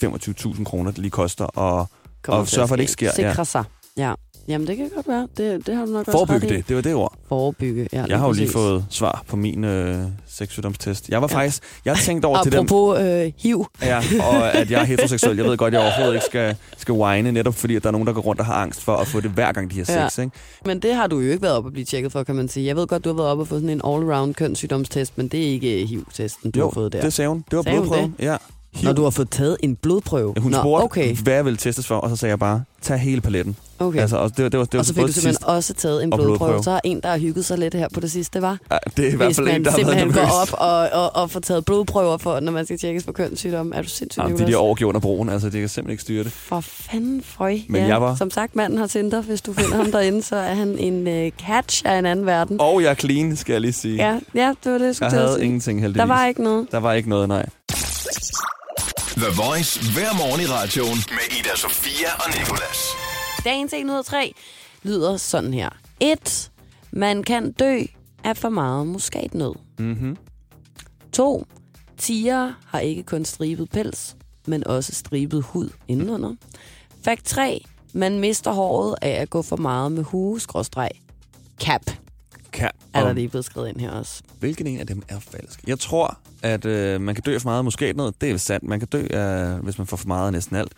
25.000 0.55 0.63
kroner, 0.63 0.91
det 0.91 0.99
lige 0.99 1.11
koster. 1.11 1.45
Og 1.45 1.89
Kommer 2.23 2.41
Og 2.41 2.47
sørge 2.47 2.67
for, 2.67 2.75
at 2.75 2.77
det 2.77 2.83
ikke 2.83 2.91
sker, 2.91 3.11
Sikre 3.11 3.29
ja. 3.37 3.43
sig. 3.43 3.63
Ja. 3.97 4.13
Jamen, 4.47 4.67
det 4.67 4.77
kan 4.77 4.89
godt 4.95 5.07
være. 5.07 5.27
Det, 5.37 5.67
det 5.67 5.75
har 5.75 5.85
du 5.85 5.91
nok 5.91 6.07
også 6.07 6.25
ret 6.29 6.43
i. 6.43 6.47
det, 6.47 6.67
det 6.67 6.75
var 6.75 6.81
det 6.81 6.95
ord. 6.95 7.13
Forebygge, 7.29 7.87
ja. 7.93 8.03
Jeg 8.07 8.19
har 8.19 8.25
jo 8.27 8.31
lige 8.31 8.41
præcis. 8.41 8.53
fået 8.53 8.85
svar 8.89 9.23
på 9.27 9.35
min 9.35 9.63
øh, 9.63 9.97
sexsygdomstest. 10.27 11.09
Jeg 11.09 11.21
var 11.21 11.27
Ja. 11.31 11.35
faktisk, 11.37 11.63
jeg 11.85 11.97
tænkte 11.97 12.25
over 12.25 12.41
til 12.43 12.51
dem, 12.51 12.59
Apropos 12.59 12.99
øh, 12.99 13.31
HIV. 13.37 13.65
ja, 13.81 13.97
og 14.21 14.53
at 14.55 14.71
jeg 14.71 14.81
er 14.81 14.85
heteroseksuel. 14.85 15.37
Jeg 15.37 15.45
ved 15.45 15.57
godt, 15.57 15.73
at 15.75 15.81
jeg 15.81 15.87
overhovedet 15.87 16.13
ikke 16.15 16.25
skal, 16.25 16.55
skal 16.77 16.93
whine, 16.93 17.31
netop 17.31 17.55
fordi, 17.55 17.75
at 17.75 17.83
der 17.83 17.87
er 17.89 17.91
nogen, 17.91 18.07
der 18.07 18.13
går 18.13 18.21
rundt 18.21 18.39
og 18.41 18.45
har 18.45 18.53
angst 18.53 18.83
for 18.83 18.95
at 18.95 19.07
få 19.07 19.19
det 19.21 19.31
hver 19.31 19.51
gang, 19.51 19.71
de 19.71 19.75
har 19.85 19.93
Ja. 19.93 20.09
sex. 20.09 20.17
Ikke? 20.17 20.31
Men 20.65 20.79
det 20.79 20.95
har 20.95 21.07
du 21.07 21.19
jo 21.19 21.31
ikke 21.31 21.41
været 21.43 21.55
op 21.55 21.65
at 21.67 21.73
blive 21.73 21.85
tjekket 21.85 22.11
for, 22.11 22.23
kan 22.23 22.35
man 22.35 22.47
sige. 22.47 22.65
Jeg 22.65 22.75
ved 22.75 22.87
godt, 22.87 23.03
du 23.03 23.09
har 23.09 23.15
været 23.15 23.29
op 23.29 23.39
og 23.39 23.47
fået 23.47 23.61
sådan 23.61 23.69
en 23.69 23.81
all-around 23.85 24.33
kønssygdomstest, 24.33 25.17
men 25.17 25.27
det 25.27 25.39
er 25.47 25.47
ikke 25.51 25.85
HIV-testen, 25.85 26.51
du 26.51 26.61
har 26.61 26.69
fået 26.69 26.93
der. 26.93 27.01
det 27.01 27.13
sagde 27.13 27.29
hun. 27.29 27.43
Det 27.51 27.57
var 27.57 27.63
Sagde 27.63 27.77
blodprøven. 27.77 28.15
Ja. 28.19 28.37
Hiv. 28.75 28.85
Når 28.87 28.93
du 28.93 29.03
har 29.03 29.09
fået 29.09 29.29
taget 29.29 29.57
en 29.63 29.75
blodprøve. 29.75 30.33
Hun 30.39 30.51
Nå, 30.51 30.57
spurgte, 30.59 30.83
okay. 30.83 31.15
hvad 31.15 31.33
jeg 31.33 31.45
ville 31.45 31.57
testes 31.57 31.87
for, 31.87 31.95
og 31.95 32.09
så 32.09 32.15
sagde 32.15 32.29
jeg 32.31 32.39
bare, 32.39 32.63
tag 32.81 32.97
hele 32.99 33.21
paletten. 33.21 33.55
okay. 33.79 33.99
Altså, 33.99 34.17
og 34.17 34.37
det, 34.37 34.51
det 34.51 34.59
var, 34.59 34.65
det 34.65 34.73
var 34.73 34.79
og 34.79 34.85
så 34.85 34.93
fik 34.93 35.01
du 35.03 35.07
simpelthen 35.07 35.33
sidst- 35.33 35.43
også 35.43 35.73
taget 35.73 36.03
en 36.03 36.09
blodprøve. 36.09 36.37
blodprøve. 36.37 36.63
Så 36.63 36.71
er 36.71 36.79
en, 36.83 37.01
der 37.01 37.09
har 37.09 37.17
hygget 37.17 37.45
sig 37.45 37.57
lidt 37.57 37.73
her 37.73 37.87
på 37.93 37.99
det 37.99 38.11
sidste, 38.11 38.41
var. 38.41 38.57
Ja, 38.71 38.77
det 38.97 39.07
er 39.07 39.11
i 39.11 39.15
hvert 39.15 39.35
fald 39.35 39.47
en, 39.47 39.65
der 39.65 39.71
har 39.71 39.77
været 39.77 39.97
nervøs. 39.97 40.15
går 40.15 40.41
op 40.41 40.53
og, 40.53 41.01
og, 41.03 41.15
og 41.23 41.29
får 41.31 41.39
taget 41.39 41.65
blodprøver, 41.65 42.17
for, 42.17 42.39
når 42.39 42.51
man 42.51 42.65
skal 42.65 42.77
tjekkes 42.79 43.03
for 43.03 43.11
kønssygdomme. 43.11 43.75
Er 43.75 43.81
du 43.81 43.87
sindssygt, 43.87 44.23
Jamen, 44.23 44.37
det 44.37 44.53
er 44.53 44.57
overgivet 44.57 44.87
under 44.89 44.99
broen, 45.01 45.29
altså 45.29 45.49
det 45.49 45.59
kan 45.59 45.69
simpelthen 45.69 45.91
ikke 45.91 46.01
styre 46.03 46.23
det. 46.23 46.31
For 46.31 46.59
fanden, 46.61 47.23
frøj. 47.25 47.57
Men 47.69 47.81
ja, 47.81 47.87
jeg 47.87 48.01
var- 48.01 48.15
Som 48.15 48.31
sagt, 48.31 48.55
manden 48.55 48.79
har 48.79 48.87
Tinder. 48.87 49.21
Hvis 49.21 49.41
du 49.41 49.53
finder 49.53 49.75
ham 49.75 49.91
derinde, 49.91 50.23
så 50.23 50.35
er 50.35 50.53
han 50.53 50.77
en 50.77 51.07
uh, 51.07 51.31
catch 51.47 51.81
af 51.85 51.99
en 51.99 52.05
anden 52.05 52.25
verden. 52.25 52.57
Og 52.61 52.81
jeg 52.83 52.89
er 52.89 52.95
clean, 52.95 53.35
skal 53.35 53.53
jeg 53.53 53.61
lige 53.61 53.73
sige. 53.73 53.95
Ja, 53.95 54.19
ja, 54.35 54.53
det 54.63 54.71
var 54.71 54.77
det, 54.77 54.85
jeg 54.85 54.95
skulle 54.95 55.13
jeg 55.13 55.21
havde 55.27 55.43
ingenting 55.45 55.81
heldigvis. 55.81 55.99
Der 55.99 56.05
var 56.07 56.25
ikke 56.25 56.43
noget. 56.43 56.67
Der 56.71 56.79
var 56.79 56.93
ikke 56.93 57.09
noget, 57.09 57.27
nej. 57.27 57.45
The 59.17 59.31
Voice 59.47 59.91
hver 59.93 60.13
morgen 60.17 60.41
i 60.41 60.45
radioen 60.45 60.97
med 61.09 61.39
Ida 61.39 61.55
Sofia 61.55 62.07
og 62.15 62.29
Nicolas. 62.39 62.79
Dagens 63.43 63.73
1 63.73 63.83
ud 63.83 63.97
af 63.97 64.05
3 64.05 64.33
lyder 64.83 65.17
sådan 65.17 65.53
her. 65.53 65.69
1. 65.99 66.51
Man 66.91 67.23
kan 67.23 67.51
dø 67.51 67.81
af 68.23 68.37
for 68.37 68.49
meget 68.49 68.87
muskatnød. 68.87 69.53
Mm-hmm. 69.79 70.17
2. 71.11 71.45
Tiger 71.97 72.53
har 72.65 72.79
ikke 72.79 73.03
kun 73.03 73.25
stribet 73.25 73.69
pels, 73.69 74.15
men 74.47 74.67
også 74.67 74.95
stribet 74.95 75.43
hud 75.43 75.69
indenunder. 75.87 76.35
Fakt 77.03 77.25
3. 77.25 77.65
Man 77.93 78.19
mister 78.19 78.51
håret 78.51 78.95
af 79.01 79.21
at 79.21 79.29
gå 79.29 79.41
for 79.41 79.57
meget 79.57 79.91
med 79.91 80.03
hue 80.03 80.39
skråstreg. 80.41 80.91
Cap 81.59 81.81
Kan. 82.53 82.71
er 82.93 83.03
der 83.03 83.13
lige 83.13 83.29
blevet 83.29 83.45
skrevet 83.45 83.69
ind 83.69 83.79
her 83.79 83.91
også. 83.91 84.23
Hvilken 84.39 84.67
en 84.67 84.79
af 84.79 84.87
dem 84.87 85.03
er 85.09 85.19
falsk? 85.19 85.63
Jeg 85.67 85.79
tror, 85.79 86.17
at 86.41 86.65
øh, 86.65 87.01
man 87.01 87.15
kan 87.15 87.23
dø 87.23 87.35
af 87.35 87.41
for 87.41 87.49
meget 87.49 87.65
muskatnød. 87.65 88.11
Det 88.21 88.31
er 88.31 88.37
sandt. 88.37 88.67
Man 88.67 88.79
kan 88.79 88.87
dø, 88.87 89.07
af, 89.09 89.59
hvis 89.59 89.77
man 89.77 89.87
får 89.87 89.97
for 89.97 90.07
meget 90.07 90.25
af 90.25 90.31
næsten 90.33 90.55
alt. 90.55 90.73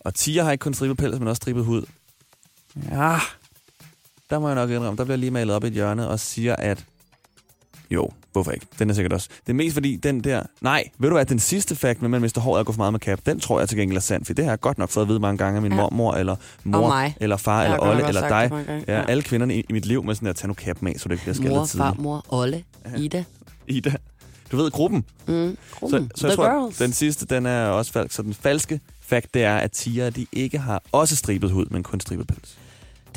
Og 0.00 0.14
tiger 0.14 0.44
har 0.44 0.52
ikke 0.52 0.62
kun 0.62 0.74
stribet 0.74 0.96
pels, 0.96 1.18
men 1.18 1.28
også 1.28 1.40
stribet 1.40 1.64
hud. 1.64 1.82
Ja, 2.90 3.18
der 4.30 4.38
må 4.38 4.48
jeg 4.48 4.54
nok 4.54 4.70
indrømme. 4.70 4.96
Der 4.96 5.04
bliver 5.04 5.16
lige 5.16 5.30
malet 5.30 5.56
op 5.56 5.64
i 5.64 5.66
et 5.66 5.72
hjørne 5.72 6.08
og 6.08 6.20
siger, 6.20 6.56
at 6.56 6.84
jo, 7.90 8.10
hvorfor 8.38 8.50
ikke? 8.52 8.66
Den 8.78 8.90
er 8.90 8.94
sikkert 8.94 9.12
også. 9.12 9.28
Det 9.46 9.52
er 9.52 9.56
mest 9.56 9.74
fordi, 9.74 9.96
den 9.96 10.24
der... 10.24 10.42
Nej, 10.60 10.84
ved 10.98 11.08
du 11.08 11.14
hvad, 11.16 11.26
den 11.26 11.38
sidste 11.38 11.76
fakt 11.76 12.02
med, 12.02 12.06
at 12.06 12.10
man 12.10 12.20
mister 12.20 12.40
håret 12.40 12.58
og 12.58 12.66
går 12.66 12.72
for 12.72 12.78
meget 12.78 12.92
med 12.92 13.00
cap, 13.00 13.18
den 13.26 13.40
tror 13.40 13.58
jeg 13.58 13.68
til 13.68 13.78
gengæld 13.78 13.96
er 13.96 14.00
sand, 14.00 14.24
for 14.24 14.34
det 14.34 14.44
har 14.44 14.52
jeg 14.52 14.60
godt 14.60 14.78
nok 14.78 14.90
fået 14.90 15.04
at 15.04 15.08
vide 15.08 15.20
mange 15.20 15.38
gange 15.38 15.56
af 15.56 15.62
min 15.62 15.72
Ja. 15.72 15.76
mormor, 15.76 16.14
eller 16.14 16.36
mor, 16.64 17.12
eller 17.20 17.36
far, 17.36 17.62
Jeg 17.62 17.72
eller 17.74 17.86
Olle, 17.88 18.08
eller 18.08 18.28
dig. 18.28 18.50
Ja, 18.88 18.98
Ja. 18.98 19.04
alle 19.08 19.22
kvinderne 19.22 19.54
i, 19.56 19.60
i 19.68 19.72
mit 19.72 19.86
liv 19.86 20.04
med 20.04 20.14
sådan 20.14 20.26
der, 20.26 20.32
tag 20.32 20.48
nu 20.48 20.54
kappen 20.54 20.88
af, 20.88 20.94
så 20.98 21.08
det 21.08 21.14
ikke 21.14 21.22
bliver 21.24 21.34
skaldet 21.34 21.52
Mor, 21.56 21.64
tidligt. 21.66 21.86
farmor, 21.96 22.24
Olle, 22.28 22.64
Ida. 22.98 23.24
Ida. 23.68 23.92
Du 24.52 24.56
ved 24.56 24.70
gruppen. 24.70 25.04
Mm. 25.26 25.34
Så, 25.70 25.76
Gruppen. 25.78 26.10
så 26.14 26.26
jeg 26.26 26.36
The 26.36 26.44
tror, 26.44 26.60
Girls. 26.62 26.76
den 26.78 26.92
sidste, 26.92 27.26
den 27.26 27.46
er 27.46 27.66
også 27.66 27.92
falsk. 27.92 28.14
Så 28.14 28.22
den 28.22 28.34
falske 28.34 28.80
fakt, 29.00 29.34
det 29.34 29.44
er, 29.44 29.56
at 29.56 29.72
tiger, 29.72 30.10
de 30.10 30.26
ikke 30.32 30.58
har 30.58 30.82
også 30.92 31.16
stribet 31.16 31.50
hud, 31.50 31.66
men 31.70 31.82
kun 31.82 32.00
stribet 32.00 32.26
pels. 32.26 32.56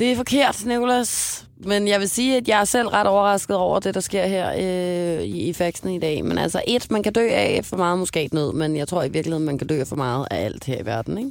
Det 0.02 0.12
er 0.12 0.16
forkert, 0.16 0.64
Nicolas. 0.66 1.44
Men 1.56 1.88
jeg 1.88 2.00
vil 2.00 2.08
sige, 2.08 2.36
at 2.36 2.48
jeg 2.48 2.60
er 2.60 2.64
selv 2.64 2.88
ret 2.88 3.06
overrasket 3.06 3.56
over 3.56 3.80
det, 3.80 3.94
der 3.94 4.00
sker 4.00 4.26
her 4.26 4.52
øh, 4.52 5.22
i, 5.22 5.48
i 5.48 5.52
faxen 5.52 5.90
i 5.90 5.98
dag. 5.98 6.24
Men 6.24 6.38
altså, 6.38 6.62
et, 6.66 6.90
man 6.90 7.02
kan 7.02 7.12
dø 7.12 7.28
af 7.30 7.60
for 7.64 7.76
meget 7.76 7.98
muskatnød, 7.98 8.52
men 8.52 8.76
jeg 8.76 8.88
tror 8.88 9.02
i 9.02 9.08
virkeligheden, 9.08 9.46
man 9.46 9.58
kan 9.58 9.66
dø 9.66 9.80
af 9.80 9.86
for 9.86 9.96
meget 9.96 10.26
af 10.30 10.44
alt 10.44 10.64
her 10.64 10.80
i 10.80 10.86
verden. 10.86 11.18
Ikke? 11.18 11.30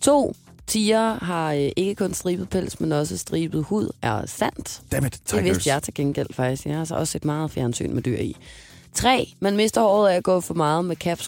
To, 0.00 0.34
tiger 0.66 1.24
har 1.24 1.52
øh, 1.52 1.68
ikke 1.76 1.94
kun 1.94 2.14
stribet 2.14 2.48
pels, 2.48 2.80
men 2.80 2.92
også 2.92 3.18
stribet 3.18 3.64
hud, 3.64 3.90
er 4.02 4.26
sandt. 4.26 4.80
Dammit, 4.92 5.12
Det 5.12 5.20
tigers. 5.26 5.44
vidste 5.44 5.70
jeg 5.70 5.82
til 5.82 5.94
gengæld 5.94 6.28
faktisk. 6.32 6.66
Jeg 6.66 6.74
har 6.74 6.80
altså 6.80 6.94
også 6.94 7.12
set 7.12 7.24
meget 7.24 7.50
fjernsyn 7.50 7.92
med 7.92 8.02
dyr 8.02 8.18
i. 8.18 8.36
3. 8.94 9.28
Man 9.40 9.56
mister 9.56 9.80
håret 9.80 10.10
af 10.10 10.16
at 10.16 10.22
gå 10.22 10.40
for 10.40 10.54
meget 10.54 10.84
med 10.84 10.96
cap 10.96 11.20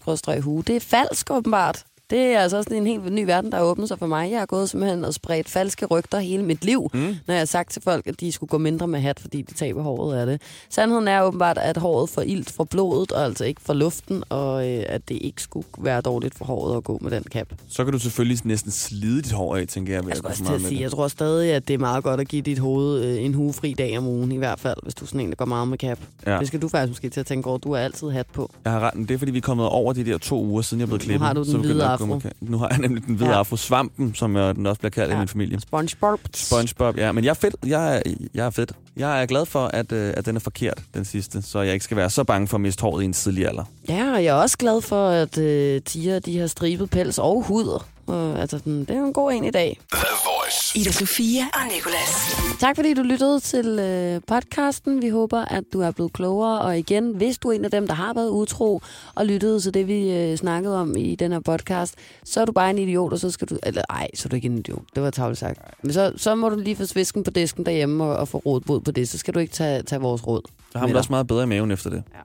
hue. 0.43 0.63
Det 0.67 0.77
er 0.77 0.81
falsk 0.81 1.31
åbenbart. 1.31 1.85
Det 2.11 2.19
er 2.19 2.39
altså 2.41 2.63
sådan 2.63 2.77
en 2.77 2.87
helt 2.87 3.13
ny 3.13 3.25
verden, 3.25 3.53
der 3.53 3.59
har 3.59 3.65
åbnet 3.65 3.89
sig 3.89 3.99
for 3.99 4.07
mig. 4.07 4.31
Jeg 4.31 4.39
har 4.39 4.47
gået 4.47 4.71
simpelthen 4.71 5.05
og 5.05 5.15
spredt 5.15 5.49
falske 5.49 5.87
rygter 5.87 6.19
hele 6.19 6.43
mit 6.43 6.65
liv, 6.65 6.91
mm. 6.95 7.01
når 7.01 7.35
jeg 7.35 7.39
har 7.41 7.45
sagt 7.45 7.73
til 7.73 7.83
folk, 7.83 8.07
at 8.07 8.21
de 8.21 8.33
skulle 8.33 8.51
gå 8.51 8.59
mindre 8.59 8.89
med 8.89 9.01
hat, 9.01 9.21
fordi 9.21 9.43
de 9.43 9.55
taber 9.55 9.83
håret 9.83 10.17
af 10.21 10.27
det. 10.27 10.41
Sandheden 10.71 11.09
er 11.09 11.23
åbenbart, 11.23 11.59
at 11.59 11.77
håret 11.77 12.11
får 12.11 12.23
ilt 12.23 12.51
fra 12.53 12.65
blodet, 12.65 13.13
og 13.13 13.25
altså 13.25 13.45
ikke 13.45 13.61
fra 13.65 13.75
luften, 13.75 14.25
og 14.29 14.69
øh, 14.71 14.85
at 14.87 15.09
det 15.09 15.19
ikke 15.21 15.43
skulle 15.43 15.67
være 15.79 16.01
dårligt 16.01 16.35
for 16.35 16.45
håret 16.45 16.77
at 16.77 16.85
gå 16.85 16.99
med 17.01 17.11
den 17.11 17.23
cap. 17.33 17.49
Så 17.69 17.85
kan 17.85 17.93
du 17.93 17.99
selvfølgelig 17.99 18.39
næsten 18.45 18.71
slide 18.71 19.23
dit 19.23 19.33
hår 19.33 19.57
af, 19.57 19.67
tænker 19.67 19.93
jeg. 19.95 20.05
Jeg 20.09 20.17
gå 20.23 20.29
også 20.29 20.45
til 20.45 20.53
at 20.53 20.61
sige, 20.61 20.77
det. 20.77 20.81
jeg 20.81 20.91
tror 20.91 21.09
stadig, 21.09 21.53
at 21.53 21.69
det 21.69 21.75
er 21.75 21.79
meget 21.79 22.05
godt 22.05 22.21
at 22.21 22.29
give 22.29 22.43
dit 22.43 22.59
hoved 22.59 23.05
øh, 23.05 23.25
en 23.25 23.35
hugefri 23.35 23.73
dag 23.79 23.99
om 23.99 24.07
ugen, 24.07 24.33
i 24.33 24.37
hvert 24.37 24.61
fald, 24.61 24.77
hvis 24.83 24.95
du 24.95 25.05
er 25.05 25.07
sådan 25.07 25.21
en, 25.21 25.29
der 25.29 25.37
går 25.37 25.45
meget 25.45 25.69
med 25.69 25.79
cap. 25.79 25.99
Ja. 26.27 26.39
Det 26.39 26.47
skal 26.47 26.63
du 26.63 26.69
faktisk 26.69 26.91
måske 26.91 27.09
til 27.09 27.21
at 27.21 27.27
tænke 27.27 27.49
over. 27.49 27.59
Du 27.59 27.75
har 27.75 27.81
altid 27.81 28.11
hat 28.11 28.27
på. 28.33 28.51
Jeg 28.65 28.73
har 28.73 28.81
ret, 28.81 28.95
men 28.95 29.09
det 29.09 29.15
er 29.15 29.19
fordi, 29.19 29.31
vi 29.31 29.39
er 29.39 29.43
kommet 29.43 29.67
over 29.67 29.93
de 29.93 30.05
der 30.05 30.19
to 30.19 30.45
uger, 30.45 30.63
siden 30.63 30.81
jeg 30.81 30.85
er 30.85 30.87
blevet 30.87 31.03
Nu 31.03 31.05
klippet. 31.07 31.27
har 31.27 31.35
du 31.35 31.43
den 31.43 31.61
hvide 31.61 31.98
afro. 32.01 32.19
ka- 32.29 32.33
Nu 32.41 32.59
har 32.59 32.69
jeg 32.69 32.79
nemlig 32.79 33.07
den 33.07 33.15
hvide 33.15 33.31
Ja. 33.31 33.39
afro. 33.39 33.57
Svampen, 33.57 34.15
som 34.15 34.37
jeg, 34.37 34.55
den 34.55 34.67
også 34.67 34.79
bliver 34.79 34.91
kaldt 34.91 35.11
ja. 35.11 35.17
i 35.17 35.19
min 35.19 35.29
familie. 35.29 35.61
SpongeBob. 35.61 36.21
SpongeBob, 36.35 36.97
ja. 36.97 37.13
Men 37.13 37.25
jeg 37.25 37.31
er 37.31 37.35
fedt. 37.35 37.57
Jeg 37.67 37.97
er, 37.97 38.03
jeg 38.35 38.47
er 38.47 38.51
fedt. 38.51 38.73
Jeg 38.97 39.23
er 39.23 39.27
glad 39.27 39.47
for, 39.47 39.67
at, 39.67 39.93
øh, 39.93 40.15
at 40.17 40.27
den 40.27 40.37
er 40.37 40.41
forkert, 40.41 40.83
den 40.95 41.05
sidste. 41.05 41.43
Så 41.43 41.61
jeg 41.61 41.73
ikke 41.73 41.85
skal 41.85 41.97
være 41.97 42.11
så 42.11 42.25
bange 42.25 42.49
for 42.49 42.57
at 42.57 42.61
miste 42.61 42.83
håret 42.83 43.03
i 43.03 43.05
en 43.05 43.13
tidlig 43.13 43.47
alder. 43.49 43.65
Ja, 43.89 44.13
og 44.15 44.25
jeg 44.25 44.31
er 44.39 44.41
også 44.43 44.59
glad 44.59 44.81
for, 44.83 45.09
at 45.09 45.39
øh, 45.39 45.83
tiger 45.83 46.19
de 46.19 46.39
har 46.39 46.47
stribet 46.47 46.91
pels 46.91 47.19
og 47.19 47.43
hud. 47.43 47.83
Og, 48.09 48.41
altså, 48.41 48.59
den, 48.65 48.81
det 48.81 48.91
er 48.91 49.05
en 49.05 49.13
god 49.13 49.33
en 49.33 49.45
i 49.45 49.51
dag. 49.51 49.81
The 49.93 50.07
Voice. 50.25 50.79
Ida 50.79 50.93
Sofia 50.93 51.43
og 51.55 51.61
Nicolas. 51.75 52.37
Tak 52.61 52.77
fordi 52.77 52.95
du 52.95 53.03
lyttede 53.03 53.41
til 53.41 53.79
øh, 53.79 54.21
podcasten. 54.27 55.03
Vi 55.03 55.09
håber, 55.09 55.45
at 55.45 55.65
du 55.73 55.81
er 55.81 55.91
blevet 55.91 56.13
klogere. 56.13 56.61
Og 56.61 56.79
igen, 56.79 57.11
hvis 57.17 57.39
du 57.39 57.49
er 57.49 57.53
en 57.53 57.65
af 57.65 57.71
dem, 57.71 57.87
der 57.87 57.95
har 57.95 58.15
været 58.15 58.31
utro 58.31 58.81
og 59.15 59.27
lyttede 59.27 59.61
til 59.61 59.75
det, 59.75 59.89
vi 59.89 60.11
øh, 60.13 60.37
snakkede 60.37 60.81
om 60.81 60.97
i 60.97 61.15
den 61.15 61.33
her 61.33 61.41
podcast, 61.41 61.95
så 62.25 62.41
er 62.41 62.45
du 62.45 62.53
bare 62.53 62.71
en 62.71 62.79
idiot, 62.79 63.13
og 63.13 63.19
så 63.19 63.31
skal 63.31 63.49
du... 63.49 63.59
Eller 63.63 63.83
ej, 63.91 64.09
så 64.15 64.27
er 64.27 64.29
du 64.29 64.37
ikke 64.37 64.47
en 64.47 64.59
idiot. 64.59 64.83
Det 64.95 65.03
var 65.03 65.11
tavligt 65.11 65.41
sagt. 65.41 65.59
Men 65.83 65.93
så, 65.93 66.13
så 66.17 66.35
må 66.35 66.49
du 66.49 66.57
lige 66.57 66.77
få 66.77 66.87
svisken 66.87 67.25
på 67.25 67.31
disken 67.31 67.67
derhjemme 67.67 68.05
og, 68.05 68.17
og 68.17 68.29
få 68.29 68.39
råd 68.39 68.81
på 68.81 68.91
det. 68.91 69.09
Så 69.09 69.19
skal 69.19 69.35
du 69.35 69.39
ikke 69.39 69.53
tage, 69.53 69.83
tage 69.83 70.01
vores 70.01 70.27
råd. 70.27 70.43
Så 70.73 70.79
har 70.79 70.87
man 70.87 70.97
også 70.97 71.13
meget 71.13 71.27
bedre 71.27 71.43
i 71.43 71.47
maven 71.47 71.71
efter 71.71 71.91
det. 71.91 72.03
Ja. 72.15 72.19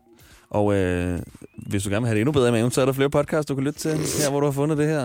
Og 0.53 0.73
øh, 0.73 1.19
hvis 1.55 1.83
du 1.83 1.89
gerne 1.89 2.01
vil 2.01 2.07
have 2.07 2.15
det 2.15 2.21
endnu 2.21 2.31
bedre 2.31 2.49
i 2.49 2.51
maven, 2.51 2.71
så 2.71 2.81
er 2.81 2.85
der 2.85 2.93
flere 2.93 3.09
podcasts, 3.09 3.47
du 3.47 3.55
kan 3.55 3.63
lytte 3.63 3.79
til 3.79 3.97
her, 4.21 4.29
hvor 4.29 4.39
du 4.39 4.45
har 4.45 4.53
fundet 4.53 4.77
det 4.77 4.87
her. 4.87 5.01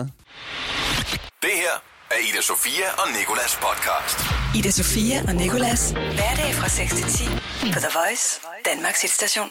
Det 1.41 1.53
her 1.63 1.75
er 2.11 2.19
Ida 2.29 2.41
Sofia 2.41 2.87
og 3.01 3.07
Nikolas 3.19 3.59
podcast. 3.67 4.17
Ida 4.57 4.71
Sofia 4.71 5.17
og 5.27 5.35
Nicolas. 5.35 5.91
Hverdag 5.91 6.51
fra 6.59 6.69
6 6.69 6.93
til 6.95 7.05
10 7.05 7.23
på 7.73 7.79
The 7.85 7.91
Voice, 7.99 8.41
Danmarks 8.65 9.01
hitstation. 9.01 9.47